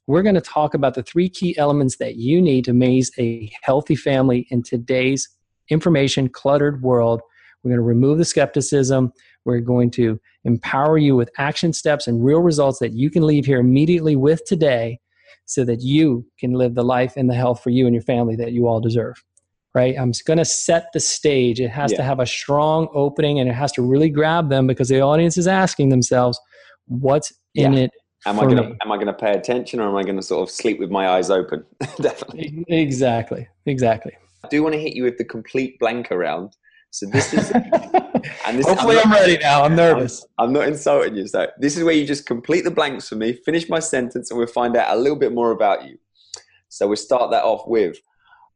we're 0.07 0.23
going 0.23 0.35
to 0.35 0.41
talk 0.41 0.73
about 0.73 0.95
the 0.95 1.03
three 1.03 1.29
key 1.29 1.55
elements 1.57 1.97
that 1.97 2.15
you 2.15 2.41
need 2.41 2.65
to 2.65 2.73
raise 2.73 3.11
a 3.19 3.51
healthy 3.61 3.95
family 3.95 4.47
in 4.49 4.63
today's 4.63 5.29
information 5.69 6.27
cluttered 6.27 6.81
world. 6.81 7.21
We're 7.63 7.69
going 7.69 7.77
to 7.77 7.83
remove 7.83 8.17
the 8.17 8.25
skepticism. 8.25 9.13
We're 9.45 9.59
going 9.59 9.91
to 9.91 10.19
empower 10.43 10.97
you 10.97 11.15
with 11.15 11.29
action 11.37 11.71
steps 11.71 12.07
and 12.07 12.23
real 12.23 12.39
results 12.39 12.79
that 12.79 12.93
you 12.93 13.11
can 13.11 13.23
leave 13.23 13.45
here 13.45 13.59
immediately 13.59 14.15
with 14.15 14.43
today 14.45 14.99
so 15.45 15.63
that 15.65 15.81
you 15.81 16.25
can 16.39 16.53
live 16.53 16.73
the 16.73 16.83
life 16.83 17.13
and 17.15 17.29
the 17.29 17.35
health 17.35 17.61
for 17.61 17.69
you 17.69 17.85
and 17.85 17.93
your 17.93 18.03
family 18.03 18.35
that 18.37 18.53
you 18.53 18.67
all 18.67 18.79
deserve 18.79 19.23
right? 19.75 19.95
I'm 19.97 20.11
going 20.25 20.37
to 20.37 20.45
set 20.45 20.87
the 20.93 20.99
stage. 20.99 21.59
It 21.59 21.69
has 21.69 21.91
yeah. 21.91 21.97
to 21.97 22.03
have 22.03 22.19
a 22.19 22.25
strong 22.25 22.87
opening 22.93 23.39
and 23.39 23.49
it 23.49 23.53
has 23.53 23.71
to 23.73 23.81
really 23.81 24.09
grab 24.09 24.49
them 24.49 24.67
because 24.67 24.89
the 24.89 25.01
audience 25.01 25.37
is 25.37 25.47
asking 25.47 25.89
themselves, 25.89 26.39
what's 26.87 27.31
in 27.55 27.73
yeah. 27.73 27.79
it? 27.81 27.91
Am 28.25 28.37
I 28.39 28.43
going 28.43 28.57
to 28.57 28.75
am 28.83 28.91
I 28.91 28.95
going 28.95 29.07
to 29.07 29.13
pay 29.13 29.31
attention 29.31 29.79
or 29.79 29.87
am 29.87 29.95
I 29.95 30.03
going 30.03 30.17
to 30.17 30.21
sort 30.21 30.47
of 30.47 30.53
sleep 30.53 30.77
with 30.77 30.89
my 30.89 31.07
eyes 31.07 31.29
open? 31.29 31.63
Definitely. 32.01 32.65
Exactly. 32.67 33.47
Exactly. 33.65 34.11
I 34.43 34.47
do 34.49 34.61
want 34.61 34.73
to 34.73 34.79
hit 34.79 34.93
you 34.93 35.03
with 35.03 35.17
the 35.17 35.23
complete 35.23 35.79
blank 35.79 36.11
around. 36.11 36.57
So 36.91 37.05
this 37.05 37.33
is, 37.33 37.51
and 38.45 38.57
this, 38.57 38.67
hopefully 38.67 38.97
I'm, 38.97 39.09
not, 39.09 39.19
I'm, 39.19 39.27
ready 39.27 39.37
now. 39.37 39.63
I'm 39.63 39.75
nervous. 39.75 40.25
I'm, 40.37 40.47
I'm, 40.47 40.53
not 40.53 40.67
insulting 40.67 41.15
you. 41.15 41.27
So 41.27 41.47
this 41.59 41.77
is 41.77 41.83
where 41.83 41.93
you 41.93 42.05
just 42.05 42.25
complete 42.25 42.63
the 42.63 42.71
blanks 42.71 43.07
for 43.07 43.15
me, 43.15 43.33
finish 43.45 43.69
my 43.69 43.79
sentence, 43.79 44.31
and 44.31 44.37
we'll 44.37 44.47
find 44.47 44.75
out 44.75 44.95
a 44.95 44.99
little 44.99 45.17
bit 45.17 45.31
more 45.31 45.51
about 45.51 45.85
you. 45.85 45.97
So 46.67 46.87
we'll 46.87 46.97
start 46.97 47.31
that 47.31 47.43
off 47.43 47.67
with 47.67 47.97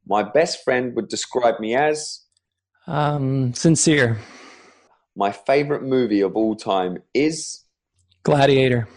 my 0.08 0.24
best 0.24 0.64
friend 0.64 0.96
would 0.96 1.08
describe 1.08 1.60
me 1.60 1.76
as 1.76 2.22
um, 2.88 3.54
sincere. 3.54 4.20
My 5.16 5.32
favorite 5.32 5.84
movie 5.84 6.22
of 6.22 6.36
all 6.36 6.56
time 6.56 6.98
is 7.14 7.64
Gladiator. 8.24 8.88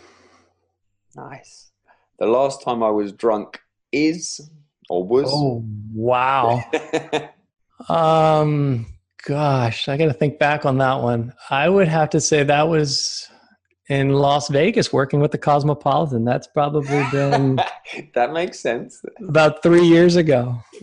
Nice. 1.15 1.71
The 2.19 2.27
last 2.27 2.63
time 2.63 2.83
I 2.83 2.91
was 2.91 3.13
drunk 3.13 3.61
is 3.93 4.51
or 4.89 5.07
was 5.07 5.29
Oh 5.29 5.65
wow. 5.93 6.65
um 7.89 8.87
gosh, 9.25 9.89
I 9.89 9.97
got 9.97 10.07
to 10.07 10.13
think 10.13 10.39
back 10.39 10.65
on 10.65 10.79
that 10.79 11.03
one. 11.03 11.35
I 11.51 11.69
would 11.69 11.89
have 11.89 12.11
to 12.11 12.21
say 12.21 12.43
that 12.45 12.69
was 12.69 13.29
in 13.89 14.11
Las 14.11 14.49
Vegas 14.49 14.93
working 14.93 15.21
with 15.21 15.31
the 15.31 15.39
Cosmopolitan. 15.39 16.25
That's 16.25 16.47
probably 16.47 17.05
been 17.11 17.57
that 18.15 18.33
makes 18.33 18.59
sense. 18.61 19.03
About 19.21 19.63
three 19.63 19.87
years 19.87 20.17
ago. 20.17 20.61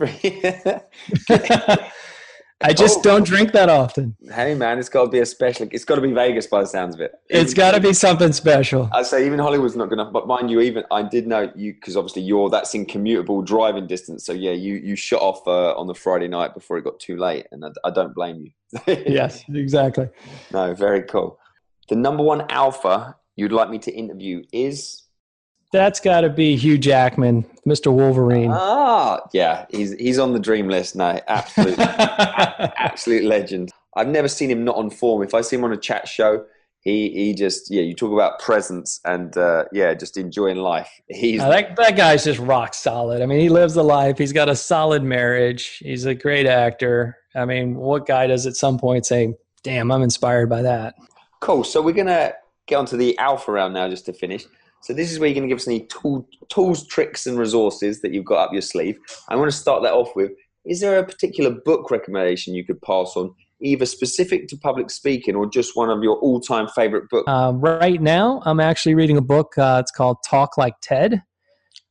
I 2.60 2.72
just 2.72 3.00
oh. 3.00 3.02
don't 3.02 3.26
drink 3.26 3.52
that 3.52 3.68
often. 3.68 4.16
Hey 4.32 4.54
man, 4.54 4.78
it's 4.78 4.88
got 4.88 5.04
to 5.04 5.10
be 5.10 5.18
a 5.18 5.26
special. 5.26 5.68
It's 5.70 5.84
got 5.84 5.96
to 5.96 6.00
be 6.00 6.12
Vegas 6.12 6.46
by 6.46 6.62
the 6.62 6.66
sounds 6.66 6.94
of 6.94 7.00
it. 7.02 7.12
Even, 7.28 7.44
it's 7.44 7.52
got 7.52 7.72
to 7.72 7.80
be 7.80 7.92
something 7.92 8.32
special. 8.32 8.88
I 8.92 9.02
say 9.02 9.26
even 9.26 9.38
Hollywood's 9.38 9.76
not 9.76 9.90
gonna. 9.90 10.06
But 10.06 10.26
mind 10.26 10.50
you, 10.50 10.60
even 10.60 10.84
I 10.90 11.02
did 11.02 11.26
know 11.26 11.52
you 11.54 11.74
because 11.74 11.96
obviously 11.96 12.22
you're 12.22 12.48
that's 12.48 12.74
in 12.74 12.86
commutable 12.86 13.44
driving 13.44 13.86
distance. 13.86 14.24
So 14.24 14.32
yeah, 14.32 14.52
you 14.52 14.76
you 14.76 14.96
shut 14.96 15.20
off 15.20 15.46
uh, 15.46 15.74
on 15.74 15.88
the 15.88 15.94
Friday 15.94 16.28
night 16.28 16.54
before 16.54 16.78
it 16.78 16.84
got 16.84 16.98
too 17.00 17.18
late, 17.18 17.46
and 17.52 17.66
I, 17.66 17.68
I 17.84 17.90
don't 17.90 18.14
blame 18.14 18.46
you. 18.46 18.50
yes, 18.86 19.44
exactly. 19.48 20.08
No, 20.50 20.72
very 20.72 21.02
cool. 21.02 21.38
The 21.88 21.96
number 21.96 22.22
one 22.22 22.46
alpha 22.50 23.16
you'd 23.36 23.52
like 23.52 23.70
me 23.70 23.78
to 23.80 23.92
interview 23.92 24.42
is? 24.52 25.02
That's 25.72 26.00
got 26.00 26.20
to 26.20 26.30
be 26.30 26.56
Hugh 26.56 26.78
Jackman, 26.78 27.44
Mr. 27.66 27.92
Wolverine. 27.92 28.52
Ah, 28.52 29.20
yeah, 29.32 29.66
he's 29.70 29.92
he's 29.94 30.18
on 30.18 30.32
the 30.32 30.38
dream 30.38 30.68
list 30.68 30.94
now. 30.94 31.18
Absolute, 31.26 31.78
absolute 31.78 33.24
legend. 33.24 33.72
I've 33.96 34.08
never 34.08 34.28
seen 34.28 34.50
him 34.50 34.64
not 34.64 34.76
on 34.76 34.90
form. 34.90 35.22
If 35.22 35.34
I 35.34 35.40
see 35.40 35.56
him 35.56 35.64
on 35.64 35.72
a 35.72 35.76
chat 35.76 36.06
show, 36.06 36.44
he 36.84 37.10
he 37.10 37.34
just 37.34 37.72
yeah. 37.72 37.82
You 37.82 37.94
talk 37.94 38.12
about 38.12 38.38
presence 38.38 39.00
and 39.04 39.36
uh, 39.36 39.64
yeah, 39.72 39.94
just 39.94 40.16
enjoying 40.16 40.58
life. 40.58 40.90
He's 41.08 41.40
uh, 41.40 41.48
that 41.48 41.74
that 41.76 41.96
guy's 41.96 42.22
just 42.22 42.38
rock 42.38 42.74
solid. 42.74 43.20
I 43.20 43.26
mean, 43.26 43.40
he 43.40 43.48
lives 43.48 43.74
the 43.74 43.82
life. 43.82 44.16
He's 44.16 44.32
got 44.32 44.48
a 44.48 44.54
solid 44.54 45.02
marriage. 45.02 45.78
He's 45.78 46.04
a 46.04 46.14
great 46.14 46.46
actor. 46.46 47.16
I 47.34 47.46
mean, 47.46 47.74
what 47.74 48.06
guy 48.06 48.28
does 48.28 48.46
at 48.46 48.54
some 48.54 48.78
point 48.78 49.06
say, 49.06 49.34
"Damn, 49.64 49.90
I'm 49.90 50.02
inspired 50.02 50.48
by 50.48 50.62
that"? 50.62 50.94
Cool. 51.44 51.62
So 51.62 51.82
we're 51.82 51.92
gonna 51.92 52.32
get 52.66 52.76
onto 52.76 52.96
the 52.96 53.16
alpha 53.18 53.52
round 53.52 53.74
now, 53.74 53.86
just 53.86 54.06
to 54.06 54.14
finish. 54.14 54.46
So 54.80 54.94
this 54.94 55.12
is 55.12 55.18
where 55.18 55.28
you're 55.28 55.34
going 55.34 55.48
to 55.48 55.48
give 55.48 55.58
us 55.58 55.68
any 55.68 55.80
tool, 55.86 56.26
tools, 56.50 56.86
tricks, 56.86 57.26
and 57.26 57.38
resources 57.38 58.00
that 58.02 58.12
you've 58.12 58.24
got 58.24 58.46
up 58.46 58.52
your 58.52 58.62
sleeve. 58.62 58.98
I 59.28 59.36
want 59.36 59.50
to 59.50 59.56
start 59.56 59.82
that 59.82 59.92
off 59.92 60.16
with: 60.16 60.32
Is 60.64 60.80
there 60.80 60.98
a 60.98 61.04
particular 61.04 61.50
book 61.50 61.90
recommendation 61.90 62.54
you 62.54 62.64
could 62.64 62.80
pass 62.80 63.12
on, 63.14 63.34
either 63.60 63.84
specific 63.84 64.48
to 64.48 64.56
public 64.56 64.90
speaking 64.90 65.34
or 65.36 65.46
just 65.46 65.76
one 65.76 65.90
of 65.90 66.02
your 66.02 66.16
all-time 66.16 66.68
favorite 66.68 67.10
books? 67.10 67.24
Uh, 67.26 67.52
right 67.54 68.00
now, 68.00 68.40
I'm 68.46 68.60
actually 68.60 68.94
reading 68.94 69.18
a 69.18 69.22
book. 69.22 69.52
Uh, 69.58 69.78
it's 69.82 69.90
called 69.90 70.16
Talk 70.26 70.56
Like 70.56 70.74
Ted. 70.82 71.22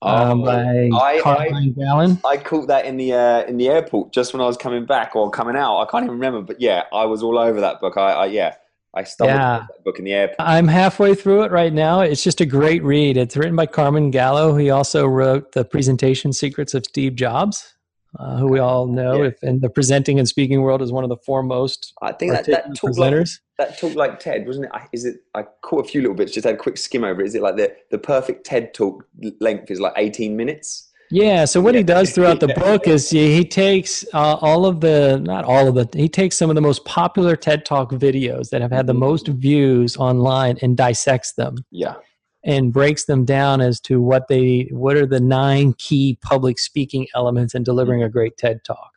Um, 0.01 0.41
oh, 0.41 0.45
by 0.45 0.89
I, 0.99 1.21
Carmine 1.21 1.73
Gallo. 1.73 2.17
I 2.25 2.37
caught 2.37 2.67
that 2.67 2.85
in 2.85 2.97
the 2.97 3.13
uh, 3.13 3.43
in 3.45 3.57
the 3.57 3.69
airport 3.69 4.13
just 4.13 4.33
when 4.33 4.41
I 4.41 4.45
was 4.45 4.57
coming 4.57 4.87
back 4.87 5.15
or 5.15 5.29
coming 5.29 5.55
out. 5.55 5.79
I 5.79 5.85
can't 5.85 6.05
even 6.05 6.15
remember, 6.15 6.41
but 6.41 6.59
yeah, 6.59 6.83
I 6.91 7.05
was 7.05 7.21
all 7.21 7.37
over 7.37 7.61
that 7.61 7.79
book. 7.79 7.97
I, 7.97 8.11
I 8.11 8.25
yeah, 8.25 8.55
I 8.95 9.03
stumbled 9.03 9.35
yeah. 9.35 9.65
that 9.67 9.83
book 9.83 9.97
in 9.97 10.05
the 10.05 10.13
airport. 10.13 10.35
I'm 10.39 10.67
halfway 10.67 11.15
through 11.15 11.43
it 11.43 11.51
right 11.51 11.73
now. 11.73 12.01
It's 12.01 12.23
just 12.23 12.41
a 12.41 12.45
great 12.45 12.83
read. 12.83 13.17
It's 13.17 13.35
written 13.35 13.55
by 13.55 13.65
Carmine 13.65 14.11
Gallo. 14.11 14.55
He 14.55 14.69
also 14.69 15.07
wrote 15.07 15.53
the 15.53 15.65
presentation 15.65 16.31
secrets 16.31 16.75
of 16.75 16.85
Steve 16.85 17.15
Jobs, 17.15 17.73
uh, 18.19 18.37
who 18.37 18.47
we 18.47 18.59
all 18.59 18.85
know 18.85 19.23
yeah. 19.23 19.29
if 19.29 19.43
in 19.43 19.61
the 19.61 19.69
presenting 19.69 20.19
and 20.19 20.27
speaking 20.27 20.61
world 20.61 20.81
is 20.83 20.91
one 20.91 21.03
of 21.03 21.09
the 21.09 21.17
foremost. 21.17 21.93
I 22.03 22.11
think 22.11 22.33
that, 22.33 22.45
that 22.45 22.75
talk 22.75 22.91
presenters. 22.91 23.39
Like, 23.57 23.69
that 23.69 23.79
talk 23.79 23.95
like 23.95 24.19
TED, 24.19 24.45
wasn't 24.45 24.65
it? 24.65 24.71
Is 24.91 25.05
it? 25.05 25.17
I 25.33 25.43
caught 25.63 25.85
a 25.85 25.87
few 25.87 26.01
little 26.01 26.15
bits. 26.15 26.31
Just 26.31 26.45
had 26.45 26.55
a 26.55 26.57
quick 26.57 26.77
skim 26.77 27.03
over. 27.03 27.21
it. 27.21 27.27
Is 27.27 27.35
it 27.35 27.41
like 27.41 27.55
the 27.55 27.75
the 27.89 27.97
perfect 27.97 28.45
TED 28.45 28.75
talk 28.75 29.05
length 29.39 29.71
is 29.71 29.79
like 29.79 29.93
18 29.97 30.35
minutes? 30.35 30.91
Yeah. 31.13 31.45
So 31.45 31.61
what 31.61 31.75
he 31.75 31.83
does 31.83 32.11
throughout 32.11 32.39
the 32.39 32.47
book 32.55 32.87
is 32.87 33.07
he, 33.07 33.35
he 33.35 33.45
takes 33.45 34.03
uh, 34.13 34.37
all 34.41 34.65
of 34.65 34.81
the, 34.81 35.19
not 35.19 35.45
all 35.45 35.67
of 35.67 35.75
the, 35.75 35.87
he 35.95 36.09
takes 36.09 36.35
some 36.35 36.49
of 36.49 36.55
the 36.55 36.61
most 36.61 36.83
popular 36.85 37.35
TED 37.35 37.65
Talk 37.65 37.91
videos 37.91 38.49
that 38.49 38.61
have 38.61 38.71
had 38.71 38.87
the 38.87 38.93
mm-hmm. 38.93 39.01
most 39.01 39.27
views 39.27 39.95
online 39.95 40.57
and 40.63 40.75
dissects 40.75 41.33
them. 41.33 41.57
Yeah. 41.69 41.95
and 42.43 42.73
breaks 42.73 43.05
them 43.05 43.25
down 43.25 43.61
as 43.61 43.79
to 43.81 44.01
what 44.01 44.27
they 44.27 44.67
what 44.71 44.97
are 44.97 45.05
the 45.05 45.21
nine 45.21 45.73
key 45.77 46.17
public 46.21 46.59
speaking 46.59 47.07
elements 47.15 47.53
in 47.55 47.63
delivering 47.63 48.03
a 48.03 48.09
great 48.09 48.35
TED 48.35 48.63
talk. 48.65 48.91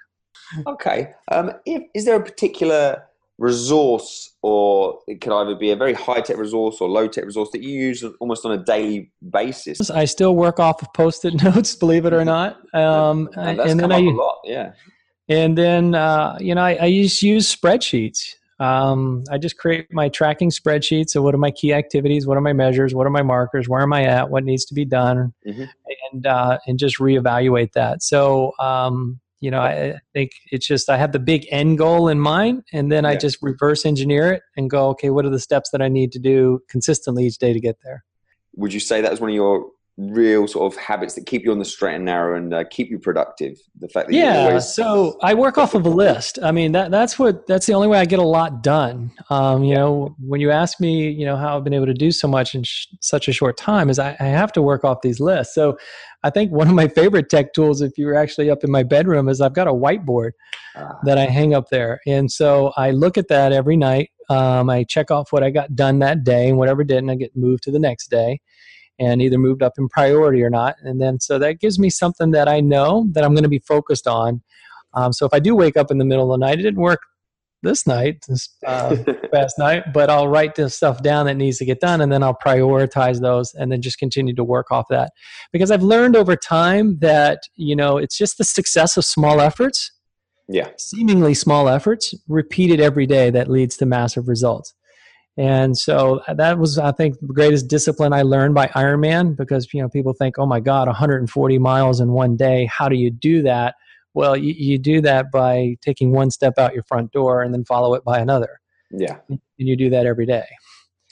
Okay. 0.67 1.13
Um, 1.31 1.53
if, 1.65 1.83
is 1.95 2.07
there 2.07 2.17
a 2.17 2.25
particular 2.25 3.05
resource, 3.39 4.35
or 4.43 5.01
it 5.07 5.21
could 5.21 5.33
either 5.33 5.55
be 5.55 5.71
a 5.71 5.77
very 5.77 5.93
high 5.93 6.21
tech 6.21 6.37
resource 6.37 6.79
or 6.81 6.89
low 6.89 7.07
tech 7.07 7.25
resource 7.25 7.51
that 7.53 7.63
you 7.63 7.71
use 7.71 8.05
almost 8.21 8.45
on 8.45 8.53
a 8.53 8.59
daily 8.59 9.11
basis? 9.31 9.91
I 9.91 10.05
still 10.05 10.35
work 10.35 10.59
off 10.59 10.83
of 10.83 10.93
post 10.95 11.25
it 11.25 11.43
notes, 11.43 11.75
believe 11.75 12.07
it 12.07 12.13
or 12.13 12.25
not. 12.25 12.59
Um, 12.75 13.29
and, 13.37 13.61
and 13.61 13.81
then 13.81 13.93
I, 13.93 13.99
a 13.99 14.11
lot, 14.11 14.41
yeah. 14.45 14.73
And 15.29 15.59
then 15.59 15.95
uh, 15.95 16.39
you 16.41 16.55
know 16.55 16.63
I, 16.63 16.85
I 16.85 16.93
just 16.93 17.23
use 17.23 17.55
spreadsheets. 17.55 18.35
Um, 18.59 19.25
I 19.31 19.37
just 19.37 19.59
create 19.59 19.93
my 19.93 20.09
tracking 20.09 20.51
spreadsheets. 20.51 21.11
So, 21.11 21.21
what 21.21 21.35
are 21.35 21.39
my 21.39 21.51
key 21.51 21.75
activities? 21.75 22.27
What 22.27 22.39
are 22.39 22.43
my 22.43 22.55
measures? 22.55 22.95
What 22.95 23.07
are 23.07 23.11
my 23.11 23.23
markers? 23.23 23.69
Where 23.69 23.83
am 23.83 23.93
I 23.93 24.05
at? 24.05 24.31
What 24.31 24.45
needs 24.45 24.65
to 24.67 24.75
be 24.75 24.85
done? 24.85 25.35
Mm-hmm. 25.47 25.65
And 26.13 26.27
uh, 26.27 26.59
and 26.67 26.79
just 26.79 26.99
reevaluate 26.99 27.73
that. 27.73 28.03
So, 28.03 28.53
um, 28.59 29.21
you 29.47 29.53
know, 29.53 29.61
I 29.61 30.01
think 30.13 30.33
it's 30.51 30.67
just 30.67 30.91
I 30.91 30.97
have 30.97 31.13
the 31.13 31.21
big 31.21 31.47
end 31.53 31.79
goal 31.79 32.09
in 32.09 32.19
mind, 32.19 32.65
and 32.73 32.91
then 32.91 33.05
yeah. 33.05 33.11
I 33.11 33.17
just 33.17 33.39
reverse 33.41 33.87
engineer 33.87 34.33
it 34.33 34.43
and 34.57 34.69
go, 34.69 34.89
okay, 34.89 35.11
what 35.11 35.25
are 35.25 35.31
the 35.31 35.39
steps 35.39 35.71
that 35.71 35.81
I 35.81 35.87
need 35.87 36.11
to 36.13 36.19
do 36.19 36.59
consistently 36.69 37.27
each 37.27 37.39
day 37.39 37.53
to 37.53 37.61
get 37.61 37.77
there? 37.85 38.05
Would 38.57 38.73
you 38.73 38.81
say 38.81 39.03
that 39.03 39.11
was 39.13 39.21
one 39.21 39.31
of 39.31 39.37
your 39.37 39.67
real 39.99 40.47
sort 40.47 40.71
of 40.71 40.79
habits 40.79 41.15
that 41.15 41.25
keep 41.25 41.43
you 41.43 41.51
on 41.51 41.59
the 41.59 41.65
straight 41.65 41.95
and 41.95 42.05
narrow 42.05 42.37
and 42.37 42.53
uh, 42.53 42.65
keep 42.71 42.91
you 42.91 42.99
productive. 42.99 43.59
The 43.81 43.89
fact 43.89 44.09
that 44.09 44.15
yeah 44.15 44.49
always- 44.49 44.73
so 44.73 45.17
i 45.23 45.33
work 45.33 45.57
off 45.57 45.75
of 45.75 45.87
a 45.87 45.89
list. 45.89 46.39
I 46.43 46.53
mean 46.53 46.73
that 46.73 46.91
that's 46.91 47.19
what 47.19 47.47
that's 47.47 47.65
the 47.67 47.73
only 47.73 47.89
way 47.89 47.99
i 47.99 48.05
get 48.05 48.19
a 48.19 48.23
lot 48.25 48.63
done. 48.63 49.11
Um, 49.31 49.65
you 49.65 49.75
know 49.75 50.15
when 50.21 50.41
you 50.41 50.51
ask 50.51 50.81
me 50.81 51.09
you 51.11 51.25
know 51.25 51.37
how 51.37 51.57
i've 51.57 51.65
been 51.65 51.73
able 51.73 51.87
to 51.87 51.95
do 51.95 52.13
so 52.13 52.29
much 52.29 52.55
in 52.55 52.63
sh- 52.63 52.89
such 53.01 53.27
a 53.29 53.33
short 53.33 53.57
time 53.57 53.89
is 53.89 53.99
I, 53.99 54.17
I, 54.21 54.27
have 54.27 54.53
to 54.53 54.63
work 54.63 54.85
off 54.85 55.01
these 55.01 55.19
lists. 55.19 55.55
So 55.55 55.79
i 56.23 56.29
think 56.31 56.53
one 56.53 56.69
of 56.69 56.75
my 56.75 56.89
favorite 56.89 57.31
tech 57.31 57.55
tools 57.55 57.81
if 57.81 57.97
you're 57.97 58.15
actually 58.15 58.51
up 58.51 58.65
in 58.65 58.71
my 58.71 58.83
bedroom 58.83 59.31
is 59.31 59.41
i've 59.41 59.55
got 59.55 59.67
a 59.67 59.73
whiteboard 59.73 60.33
ah. 60.77 60.99
that 61.05 61.17
i 61.17 61.25
hang 61.25 61.55
up 61.55 61.71
there. 61.71 62.01
And 62.07 62.31
so 62.31 62.73
i 62.77 62.91
look 62.91 63.17
at 63.17 63.29
that 63.29 63.53
every 63.53 63.79
night. 63.79 64.11
Um, 64.29 64.69
i 64.69 64.85
check 64.85 65.11
off 65.11 65.33
what 65.33 65.43
i 65.43 65.49
got 65.49 65.75
done 65.75 66.01
that 66.01 66.23
day 66.23 66.51
and 66.51 66.59
whatever 66.59 66.85
didn't 66.85 67.09
i 67.09 67.15
get 67.15 67.35
moved 67.35 67.63
to 67.63 67.71
the 67.71 67.79
next 67.79 68.09
day 68.11 68.41
and 68.99 69.21
either 69.21 69.39
moved 69.39 69.63
up 69.63 69.75
in 69.79 69.89
priority 69.89 70.43
or 70.43 70.51
not. 70.51 70.77
And 70.83 71.01
then 71.01 71.21
so 71.21 71.39
that 71.39 71.61
gives 71.61 71.79
me 71.79 71.91
something 71.91 72.31
that 72.31 72.49
I 72.49 72.61
know 72.61 73.07
that 73.13 73.25
I'm 73.25 73.33
going 73.35 73.43
to 73.43 73.49
be 73.49 73.59
focused 73.59 74.07
on. 74.07 74.43
Um, 74.95 75.13
so 75.13 75.27
if 75.27 75.35
I 75.35 75.39
do 75.39 75.55
wake 75.55 75.77
up 75.77 75.91
in 75.91 75.99
the 75.99 76.05
middle 76.05 76.33
of 76.33 76.41
the 76.41 76.47
night, 76.47 76.59
it 76.59 76.63
didn't 76.63 76.81
work 76.81 77.01
this 77.63 77.87
night, 77.87 78.25
this 78.29 78.49
uh, 78.67 78.97
past 79.33 79.59
night, 79.59 79.93
but 79.93 80.09
I'll 80.09 80.29
write 80.29 80.55
the 80.55 80.71
stuff 80.71 81.03
down 81.03 81.27
that 81.27 81.35
needs 81.35 81.59
to 81.59 81.65
get 81.65 81.81
done 81.81 82.01
and 82.01 82.11
then 82.11 82.23
I'll 82.23 82.37
prioritize 82.37 83.21
those 83.21 83.53
and 83.55 83.71
then 83.71 83.83
just 83.83 83.99
continue 83.99 84.35
to 84.35 84.45
work 84.45 84.71
off 84.71 84.87
that. 84.91 85.13
Because 85.53 85.71
I've 85.71 85.83
learned 85.83 86.17
over 86.17 86.37
time 86.37 86.99
that, 87.01 87.41
you 87.57 87.77
know, 87.77 87.99
it's 87.99 88.17
just 88.17 88.39
the 88.39 88.45
success 88.45 88.97
of 88.97 89.05
small 89.05 89.41
efforts. 89.41 89.93
Yeah. 90.49 90.71
Seemingly 90.79 91.35
small 91.35 91.69
efforts 91.69 92.15
repeated 92.29 92.81
every 92.81 93.07
day 93.07 93.31
that 93.31 93.51
leads 93.51 93.77
to 93.79 93.87
massive 93.87 94.29
results. 94.29 94.75
And 95.39 95.77
so 95.77 96.23
that 96.33 96.59
was, 96.59 96.79
I 96.79 96.93
think, 96.93 97.21
the 97.21 97.27
greatest 97.27 97.69
discipline 97.69 98.13
I 98.13 98.23
learned 98.23 98.55
by 98.55 98.69
Ironman 98.69 99.37
because, 99.37 99.73
you 99.73 99.83
know, 99.83 99.89
people 99.89 100.15
think, 100.15 100.39
oh 100.39 100.47
my 100.47 100.61
God, 100.61 100.89
140 100.89 101.59
miles 101.59 102.01
in 102.01 102.13
one 102.13 102.37
day. 102.37 102.65
How 102.67 102.89
do 102.89 102.97
you 102.97 103.11
do 103.11 103.43
that? 103.43 103.75
Well, 104.15 104.35
you, 104.35 104.55
you 104.57 104.79
do 104.79 105.03
that 105.03 105.31
by 105.31 105.77
taking 105.83 106.11
one 106.11 106.31
step 106.31 106.55
out 106.59 106.73
your 106.73 106.85
front 106.85 107.13
door 107.13 107.43
and 107.43 107.53
then 107.53 107.67
follow 107.67 107.93
it 107.93 108.03
by 108.03 108.19
another. 108.19 108.61
Yeah. 108.91 109.19
And 109.29 109.41
you 109.57 109.77
do 109.77 109.91
that 109.91 110.07
every 110.07 110.25
day. 110.25 110.47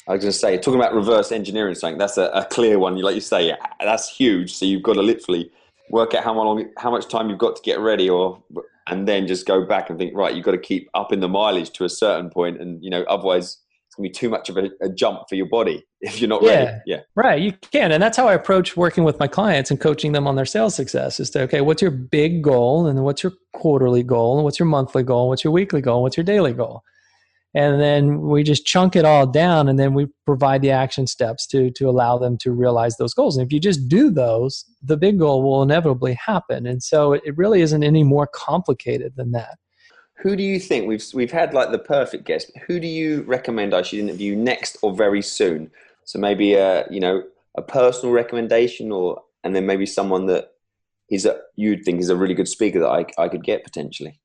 I 0.09 0.13
was 0.13 0.23
going 0.23 0.33
to 0.33 0.39
say, 0.39 0.57
talking 0.57 0.81
about 0.81 0.95
reverse 0.95 1.31
engineering 1.31 1.75
something, 1.75 1.99
that's 1.99 2.17
a, 2.17 2.29
a 2.29 2.47
clear 2.47 2.79
one. 2.79 2.97
You 2.97 3.05
Like 3.05 3.15
you 3.15 3.21
say, 3.21 3.55
that's 3.81 4.09
huge. 4.09 4.55
So 4.55 4.65
you've 4.65 4.83
got 4.83 4.95
to 4.95 5.03
literally 5.03 5.51
work 5.91 6.15
out 6.15 6.25
how 6.25 6.35
long, 6.35 6.67
how 6.79 6.91
much 6.91 7.09
time 7.09 7.29
you've 7.29 7.39
got 7.39 7.57
to 7.57 7.63
get 7.63 7.79
ready 7.79 8.09
or, 8.09 8.43
and 8.87 9.07
then 9.07 9.27
just 9.27 9.47
go 9.47 9.65
back 9.65 9.91
and 9.91 9.99
think, 9.99 10.15
right, 10.17 10.35
you've 10.35 10.45
got 10.45 10.53
to 10.53 10.59
keep 10.59 10.89
up 10.95 11.13
in 11.13 11.21
the 11.21 11.29
mileage 11.29 11.71
to 11.73 11.85
a 11.85 11.91
certain 11.91 12.31
point 12.31 12.61
And, 12.61 12.83
you 12.83 12.91
know, 12.91 13.03
otherwise 13.05 13.59
it's 13.95 14.01
going 14.01 14.13
to 14.13 14.13
be 14.13 14.27
too 14.27 14.29
much 14.29 14.49
of 14.49 14.57
a, 14.57 14.71
a, 14.85 14.89
jump 14.89 15.29
for 15.29 15.37
your 15.37 15.47
body 15.47 15.85
if 16.01 16.21
you're 16.21 16.29
not 16.29 16.43
yeah, 16.43 16.51
ready. 16.51 16.79
Yeah. 16.87 17.01
Right. 17.15 17.41
You 17.41 17.53
can. 17.71 17.93
And 17.93 18.03
that's 18.03 18.17
how 18.17 18.27
I 18.27 18.35
approach 18.35 18.77
working 18.77 19.05
with 19.05 19.21
my 19.21 19.29
clients 19.29 19.71
and 19.71 19.81
coaching 19.81 20.13
them 20.13 20.27
on 20.27 20.35
their 20.35 20.45
sales 20.45 20.75
success 20.75 21.21
is 21.21 21.31
to, 21.31 21.43
okay, 21.43 21.61
what's 21.61 21.81
your 21.81 21.93
big 21.93 22.43
goal? 22.43 22.87
And 22.87 23.05
what's 23.05 23.23
your 23.23 23.33
quarterly 23.53 24.03
goal? 24.03 24.37
And 24.37 24.45
what's 24.45 24.59
your 24.59 24.67
monthly 24.67 25.05
goal? 25.05 25.29
What's 25.29 25.45
your 25.45 25.53
weekly 25.53 25.81
goal? 25.81 26.03
What's 26.03 26.17
your 26.17 26.25
daily 26.25 26.53
goal? 26.53 26.83
And 27.57 27.81
then 27.81 28.23
we 28.23 28.43
just 28.43 28.67
chunk 28.67 28.97
it 28.97 29.05
all 29.05 29.29
down 29.29 29.69
and 29.69 29.79
then 29.79 29.95
we 29.95 30.09
provide 30.27 30.61
the 30.61 30.73
action 30.73 31.07
steps 31.07 31.47
to, 31.49 31.71
to 31.71 31.89
allow 31.89 32.19
them 32.19 32.37
to 32.39 32.51
realize 32.51 32.97
those 32.97 33.15
goals. 33.15 33.37
And 33.37 33.47
if 33.47 33.53
you 33.53 33.61
just 33.61 33.89
do 33.89 34.11
those, 34.11 34.65
the 34.83 34.97
big 34.97 35.21
goal 35.21 35.45
will 35.45 35.63
inevitably 35.63 36.15
happen. 36.15 36.67
And 36.67 36.83
so 36.83 37.13
it 37.13 37.37
really 37.37 37.61
isn't 37.61 37.85
any 37.85 38.03
more 38.03 38.27
complicated 38.27 39.13
than 39.15 39.31
that 39.33 39.59
who 40.17 40.37
do 40.37 40.43
you 40.43 40.59
think 40.59 40.87
we've 40.87 41.05
we've 41.13 41.33
had 41.33 41.55
like 41.55 41.71
the 41.71 41.79
perfect 41.79 42.25
guest? 42.25 42.51
Who 42.67 42.79
do 42.81 42.87
you 42.87 43.23
recommend 43.23 43.75
I 43.75 43.83
should 43.83 43.99
interview 43.99 44.37
next 44.37 44.79
or 44.83 44.95
very 44.95 45.23
soon? 45.23 45.71
So 46.05 46.19
maybe 46.19 46.55
a 46.55 46.87
you 46.91 47.01
know 47.01 47.25
a 47.57 47.63
personal 47.63 48.15
recommendation, 48.15 48.93
or 48.93 49.23
and 49.43 49.55
then 49.55 49.67
maybe 49.67 49.87
someone 49.87 50.27
that 50.27 50.53
is 51.11 51.27
a 51.27 51.41
you'd 51.57 51.85
think 51.85 52.01
is 52.01 52.11
a 52.11 52.17
really 52.17 52.35
good 52.35 52.49
speaker 52.49 52.81
that 52.81 52.89
I 52.89 53.07
I 53.19 53.29
could 53.29 53.45
get 53.45 53.65
potentially. 53.65 54.19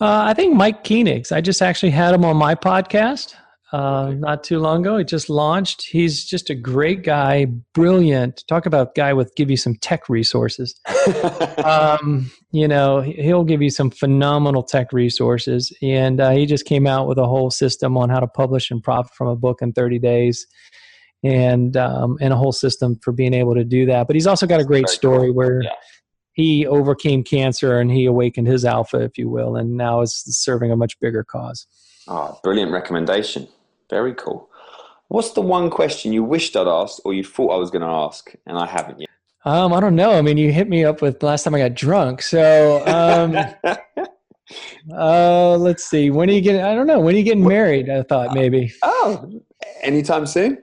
Uh, 0.00 0.24
I 0.24 0.34
think 0.34 0.54
Mike 0.54 0.82
Koenigs. 0.82 1.30
I 1.30 1.40
just 1.42 1.60
actually 1.60 1.90
had 1.90 2.14
him 2.14 2.24
on 2.24 2.36
my 2.36 2.54
podcast 2.54 3.34
uh, 3.72 4.12
not 4.16 4.42
too 4.42 4.58
long 4.58 4.80
ago. 4.80 4.96
It 4.96 5.04
just 5.06 5.30
launched. 5.30 5.86
He's 5.88 6.24
just 6.24 6.50
a 6.50 6.54
great 6.54 7.04
guy, 7.04 7.46
brilliant. 7.72 8.44
Talk 8.48 8.66
about 8.66 8.96
guy 8.96 9.12
with 9.12 9.34
give 9.36 9.50
you 9.50 9.56
some 9.56 9.76
tech 9.76 10.08
resources. 10.08 10.78
um, 11.64 12.30
you 12.50 12.66
know, 12.66 13.00
he'll 13.00 13.44
give 13.44 13.62
you 13.62 13.70
some 13.70 13.90
phenomenal 13.90 14.62
tech 14.62 14.92
resources, 14.92 15.72
and 15.82 16.20
uh, 16.20 16.30
he 16.30 16.46
just 16.46 16.64
came 16.64 16.86
out 16.86 17.06
with 17.06 17.18
a 17.18 17.26
whole 17.26 17.50
system 17.50 17.96
on 17.96 18.10
how 18.10 18.18
to 18.18 18.26
publish 18.26 18.70
and 18.70 18.82
profit 18.82 19.14
from 19.14 19.28
a 19.28 19.36
book 19.36 19.58
in 19.62 19.72
30 19.72 19.98
days. 19.98 20.46
And 21.22 21.76
um, 21.76 22.16
and 22.22 22.32
a 22.32 22.36
whole 22.36 22.50
system 22.50 22.98
for 23.02 23.12
being 23.12 23.34
able 23.34 23.54
to 23.54 23.62
do 23.62 23.84
that. 23.84 24.06
But 24.06 24.16
he's 24.16 24.26
also 24.26 24.46
got 24.46 24.58
a 24.58 24.64
great 24.64 24.88
story 24.88 25.30
where 25.30 25.62
yeah. 25.62 25.68
he 26.32 26.66
overcame 26.66 27.24
cancer 27.24 27.78
and 27.78 27.90
he 27.90 28.06
awakened 28.06 28.46
his 28.46 28.64
alpha, 28.64 29.02
if 29.02 29.18
you 29.18 29.28
will, 29.28 29.54
and 29.54 29.76
now 29.76 30.00
is 30.00 30.24
serving 30.26 30.72
a 30.72 30.76
much 30.76 30.98
bigger 30.98 31.22
cause. 31.22 31.66
Oh, 32.08 32.40
brilliant 32.42 32.72
recommendation. 32.72 33.48
Very 33.90 34.14
cool. 34.14 34.48
What's 35.08 35.32
the 35.32 35.40
one 35.40 35.70
question 35.70 36.12
you 36.12 36.22
wished 36.22 36.56
I'd 36.56 36.68
asked 36.68 37.00
or 37.04 37.12
you 37.12 37.24
thought 37.24 37.50
I 37.50 37.56
was 37.56 37.70
going 37.70 37.82
to 37.82 37.88
ask 37.88 38.32
and 38.46 38.56
I 38.56 38.64
haven't 38.64 39.00
yet? 39.00 39.08
Um, 39.44 39.72
I 39.72 39.80
don't 39.80 39.96
know. 39.96 40.12
I 40.12 40.22
mean, 40.22 40.36
you 40.36 40.52
hit 40.52 40.68
me 40.68 40.84
up 40.84 41.02
with 41.02 41.22
last 41.22 41.42
time 41.42 41.54
I 41.54 41.58
got 41.58 41.74
drunk. 41.74 42.22
So, 42.22 42.86
um, 42.86 43.36
uh, 44.96 45.56
let's 45.56 45.84
see. 45.84 46.10
When 46.10 46.30
are 46.30 46.32
you 46.32 46.40
getting? 46.40 46.62
I 46.62 46.74
don't 46.74 46.86
know. 46.86 47.00
When 47.00 47.14
are 47.14 47.18
you 47.18 47.24
getting 47.24 47.46
married? 47.46 47.90
I 47.90 48.02
thought 48.02 48.34
maybe. 48.34 48.72
Oh, 48.82 49.42
anytime 49.82 50.26
soon. 50.26 50.62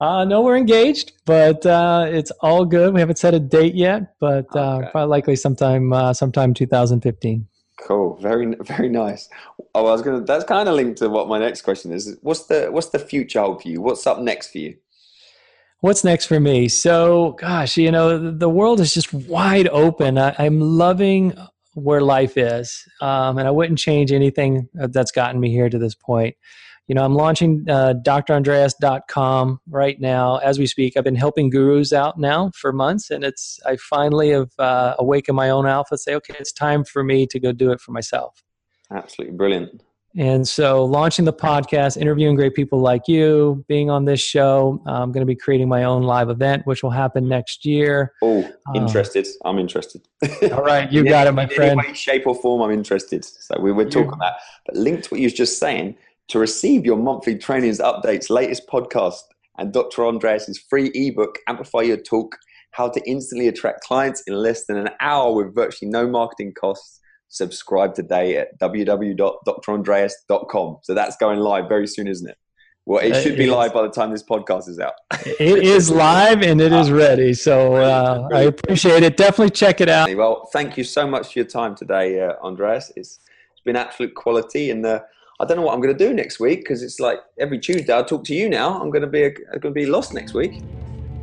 Uh, 0.00 0.24
no, 0.24 0.40
we're 0.40 0.56
engaged, 0.56 1.12
but 1.26 1.64
uh, 1.66 2.06
it's 2.08 2.30
all 2.40 2.64
good. 2.64 2.94
We 2.94 3.00
haven't 3.00 3.18
set 3.18 3.34
a 3.34 3.40
date 3.40 3.74
yet, 3.74 4.14
but 4.18 4.46
uh, 4.56 4.76
okay. 4.76 4.88
probably 4.90 5.10
likely 5.10 5.36
sometime, 5.36 5.92
uh, 5.92 6.14
sometime 6.14 6.54
2015. 6.54 7.46
Cool. 7.86 8.16
Very, 8.16 8.54
very 8.60 8.88
nice. 8.88 9.28
Oh, 9.74 9.86
I 9.86 9.92
was 9.92 10.02
gonna. 10.02 10.20
That's 10.20 10.44
kind 10.44 10.68
of 10.68 10.74
linked 10.74 10.98
to 10.98 11.08
what 11.08 11.28
my 11.28 11.38
next 11.38 11.62
question 11.62 11.92
is. 11.92 12.16
What's 12.22 12.46
the 12.46 12.68
What's 12.70 12.88
the 12.88 12.98
future 12.98 13.40
hold 13.40 13.62
for 13.62 13.68
you? 13.68 13.80
What's 13.80 14.06
up 14.06 14.18
next 14.18 14.50
for 14.50 14.58
you? 14.58 14.76
What's 15.80 16.04
next 16.04 16.26
for 16.26 16.38
me? 16.38 16.68
So, 16.68 17.32
gosh, 17.38 17.76
you 17.78 17.90
know, 17.90 18.30
the 18.30 18.50
world 18.50 18.80
is 18.80 18.92
just 18.92 19.14
wide 19.14 19.66
open. 19.68 20.18
I, 20.18 20.34
am 20.38 20.60
loving 20.60 21.34
where 21.72 22.02
life 22.02 22.36
is, 22.36 22.86
um, 23.00 23.38
and 23.38 23.48
I 23.48 23.50
wouldn't 23.50 23.78
change 23.78 24.12
anything 24.12 24.68
that's 24.74 25.10
gotten 25.10 25.40
me 25.40 25.50
here 25.50 25.70
to 25.70 25.78
this 25.78 25.94
point 25.94 26.36
you 26.90 26.94
know, 26.94 27.04
I'm 27.04 27.14
launching 27.14 27.64
uh, 27.68 27.94
drandreas.com 28.04 29.60
right 29.68 30.00
now 30.00 30.38
as 30.38 30.58
we 30.58 30.66
speak. 30.66 30.96
I've 30.96 31.04
been 31.04 31.14
helping 31.14 31.48
gurus 31.48 31.92
out 31.92 32.18
now 32.18 32.50
for 32.52 32.72
months, 32.72 33.10
and 33.10 33.22
it's 33.22 33.60
I 33.64 33.76
finally 33.76 34.30
have 34.30 34.50
uh, 34.58 34.96
awakened 34.98 35.36
my 35.36 35.50
own 35.50 35.68
alpha. 35.68 35.96
Say, 35.96 36.16
okay, 36.16 36.34
it's 36.40 36.50
time 36.50 36.82
for 36.82 37.04
me 37.04 37.28
to 37.28 37.38
go 37.38 37.52
do 37.52 37.70
it 37.70 37.80
for 37.80 37.92
myself. 37.92 38.42
Absolutely 38.92 39.36
brilliant. 39.36 39.82
And 40.16 40.46
so, 40.46 40.84
launching 40.84 41.24
the 41.24 41.32
podcast, 41.32 41.96
interviewing 41.96 42.34
great 42.34 42.54
people 42.54 42.80
like 42.80 43.06
you, 43.06 43.64
being 43.68 43.90
on 43.90 44.04
this 44.04 44.20
show, 44.20 44.82
I'm 44.84 45.12
going 45.12 45.20
to 45.20 45.26
be 45.26 45.36
creating 45.36 45.68
my 45.68 45.84
own 45.84 46.02
live 46.02 46.30
event, 46.30 46.66
which 46.66 46.82
will 46.82 46.90
happen 46.90 47.28
next 47.28 47.64
year. 47.64 48.12
Oh, 48.20 48.42
um, 48.66 48.74
interested. 48.74 49.24
Um, 49.44 49.52
I'm 49.54 49.58
interested. 49.60 50.02
all 50.52 50.64
right, 50.64 50.90
you 50.90 51.04
got 51.04 51.28
it, 51.28 51.32
my 51.32 51.46
friend. 51.46 51.74
In 51.74 51.78
any 51.78 51.88
way, 51.90 51.94
shape, 51.94 52.26
or 52.26 52.34
form, 52.34 52.60
I'm 52.60 52.72
interested. 52.72 53.24
So 53.24 53.60
we 53.60 53.70
were 53.70 53.84
talking 53.84 54.12
about. 54.12 54.34
But 54.66 54.76
linked 54.76 55.04
to 55.04 55.10
what 55.10 55.20
you 55.20 55.28
were 55.28 55.34
just 55.34 55.60
saying, 55.60 55.96
to 56.28 56.40
receive 56.40 56.84
your 56.84 56.96
monthly 56.96 57.38
trainings 57.38 57.78
updates, 57.78 58.30
latest 58.30 58.66
podcast, 58.66 59.20
and 59.58 59.72
Dr. 59.72 60.06
Andreas's 60.06 60.58
free 60.58 60.90
ebook, 60.94 61.38
Amplify 61.46 61.82
Your 61.82 61.98
Talk 61.98 62.36
How 62.72 62.88
to 62.88 63.00
Instantly 63.08 63.46
Attract 63.46 63.82
Clients 63.82 64.22
in 64.26 64.34
Less 64.34 64.64
Than 64.64 64.76
an 64.76 64.88
Hour 65.00 65.34
with 65.34 65.54
Virtually 65.54 65.90
No 65.90 66.08
Marketing 66.08 66.52
Costs, 66.58 66.99
subscribe 67.30 67.94
today 67.94 68.36
at 68.36 68.58
www.drandreas.com. 68.60 70.78
So 70.82 70.94
that's 70.94 71.16
going 71.16 71.38
live 71.38 71.68
very 71.68 71.86
soon, 71.86 72.08
isn't 72.08 72.28
it? 72.28 72.36
Well, 72.86 73.04
it 73.04 73.12
Uh, 73.12 73.20
should 73.20 73.36
be 73.36 73.44
is. 73.44 73.50
live 73.50 73.72
by 73.72 73.82
the 73.82 73.90
time 73.90 74.10
this 74.10 74.22
podcast 74.22 74.68
is 74.68 74.78
out. 74.80 74.94
It 75.38 75.62
is 75.62 75.90
live 75.90 76.42
and 76.42 76.60
it 76.60 76.72
is 76.72 76.90
ready. 76.90 77.34
So 77.34 77.74
uh, 77.76 78.28
I 78.32 78.42
appreciate 78.42 79.02
it. 79.02 79.16
Definitely 79.16 79.50
check 79.50 79.80
it 79.80 79.88
out. 79.88 80.12
Well, 80.14 80.48
thank 80.52 80.76
you 80.76 80.84
so 80.84 81.06
much 81.06 81.32
for 81.32 81.38
your 81.40 81.46
time 81.46 81.76
today, 81.76 82.20
uh, 82.20 82.32
Andreas. 82.42 82.90
It's, 82.96 83.20
it's 83.52 83.60
been 83.64 83.76
absolute 83.76 84.14
quality, 84.14 84.70
and 84.70 84.84
uh, 84.84 85.00
I 85.38 85.44
don't 85.44 85.56
know 85.58 85.62
what 85.62 85.74
I'm 85.74 85.80
going 85.80 85.96
to 85.96 86.06
do 86.08 86.12
next 86.14 86.40
week 86.40 86.60
because 86.60 86.82
it's 86.82 86.98
like 86.98 87.18
every 87.38 87.58
Tuesday 87.60 87.96
I 87.96 88.02
talk 88.02 88.24
to 88.24 88.34
you 88.34 88.48
now. 88.48 88.80
I'm 88.80 88.90
going 88.90 89.02
to 89.02 89.08
be 89.08 89.22
a, 89.24 89.28
I'm 89.52 89.60
going 89.60 89.74
to 89.74 89.80
be 89.82 89.86
lost 89.86 90.14
next 90.14 90.34
week. 90.34 90.60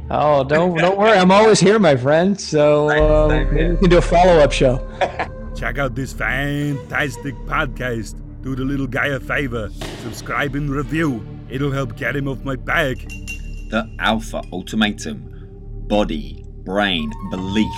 Oh, 0.10 0.44
don't 0.46 0.78
don't 0.78 0.98
worry. 0.98 1.18
I'm 1.18 1.32
always 1.32 1.60
here, 1.60 1.80
my 1.80 1.98
friend. 1.98 2.40
So 2.40 2.88
Same- 2.90 3.04
uh, 3.04 3.30
same 3.30 3.48
maybe 3.50 3.60
here. 3.60 3.72
we 3.74 3.78
can 3.80 3.90
do 3.90 3.98
a 3.98 4.02
follow 4.02 4.40
up 4.40 4.54
show. 4.54 4.80
Check 5.58 5.80
out 5.80 5.96
this 5.96 6.14
fantastic 6.14 7.34
podcast. 7.48 8.22
Do 8.44 8.56
the 8.56 8.64
little 8.64 8.86
guy 8.86 9.08
a 9.08 9.20
favor. 9.20 9.72
Subscribe 10.04 10.54
and 10.54 10.70
review. 10.70 11.26
It'll 11.50 11.72
help 11.72 11.98
get 11.98 12.16
him 12.16 12.28
off 12.28 12.44
my 12.44 12.56
back. 12.56 12.98
The 13.72 13.90
Alpha 13.98 14.44
Ultimatum 14.54 15.34
Body, 15.88 16.46
Brain, 16.64 17.12
Belief. 17.32 17.74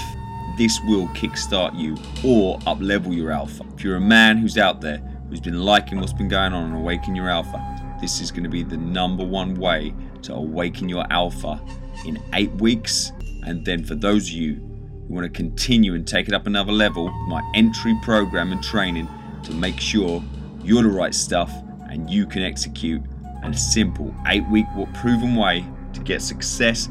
This 0.57 0.77
will 0.87 1.07
kickstart 1.09 1.79
you 1.79 1.93
or 2.21 2.59
uplevel 2.59 3.15
your 3.15 3.31
alpha. 3.31 3.63
If 3.77 3.85
you're 3.85 3.95
a 3.95 4.01
man 4.01 4.37
who's 4.39 4.57
out 4.57 4.81
there 4.81 4.97
who's 5.29 5.39
been 5.39 5.61
liking 5.61 6.01
what's 6.01 6.11
been 6.11 6.27
going 6.27 6.51
on 6.51 6.65
and 6.65 6.75
awaken 6.75 7.15
your 7.15 7.29
alpha, 7.29 7.97
this 8.01 8.19
is 8.19 8.29
going 8.29 8.43
to 8.43 8.49
be 8.49 8.63
the 8.63 8.75
number 8.75 9.23
one 9.23 9.55
way 9.55 9.95
to 10.23 10.33
awaken 10.33 10.89
your 10.89 11.05
alpha 11.11 11.61
in 12.05 12.21
eight 12.33 12.51
weeks. 12.55 13.13
And 13.45 13.63
then 13.63 13.85
for 13.85 13.95
those 13.95 14.27
of 14.27 14.33
you 14.33 14.68
who 15.09 15.15
want 15.15 15.25
to 15.25 15.37
continue 15.37 15.95
and 15.95 16.07
take 16.07 16.27
it 16.27 16.33
up 16.33 16.47
another 16.47 16.71
level, 16.71 17.09
my 17.27 17.41
entry 17.55 17.97
program 18.03 18.51
and 18.51 18.63
training 18.63 19.09
to 19.43 19.51
make 19.53 19.79
sure 19.79 20.23
you're 20.63 20.83
the 20.83 20.89
right 20.89 21.15
stuff 21.15 21.51
and 21.89 22.09
you 22.09 22.25
can 22.25 22.43
execute 22.43 23.01
a 23.43 23.53
simple 23.53 24.13
eight 24.27 24.47
week 24.49 24.67
proven 24.93 25.35
way 25.35 25.65
to 25.93 25.99
get 26.01 26.21
success 26.21 26.87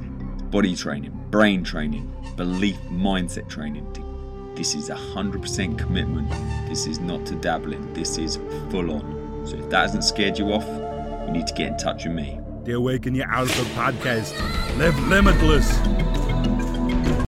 body 0.50 0.74
training, 0.74 1.12
brain 1.30 1.62
training, 1.62 2.12
belief 2.36 2.76
mindset 2.90 3.48
training. 3.48 3.86
This 4.56 4.74
is 4.74 4.90
a 4.90 4.94
100% 4.94 5.78
commitment. 5.78 6.28
This 6.68 6.86
is 6.86 6.98
not 6.98 7.24
to 7.26 7.36
dabble 7.36 7.74
in, 7.74 7.92
this 7.92 8.18
is 8.18 8.38
full 8.70 8.90
on. 8.90 9.44
So 9.46 9.56
if 9.56 9.70
that 9.70 9.82
hasn't 9.82 10.02
scared 10.02 10.36
you 10.38 10.52
off, 10.52 10.66
you 11.26 11.32
need 11.32 11.46
to 11.46 11.54
get 11.54 11.68
in 11.68 11.76
touch 11.76 12.04
with 12.04 12.14
me. 12.14 12.40
The 12.64 12.72
Awaken 12.72 13.14
Your 13.14 13.30
Alpha 13.30 13.62
podcast. 13.80 14.36
Live 14.78 14.98
limitless. 15.06 16.17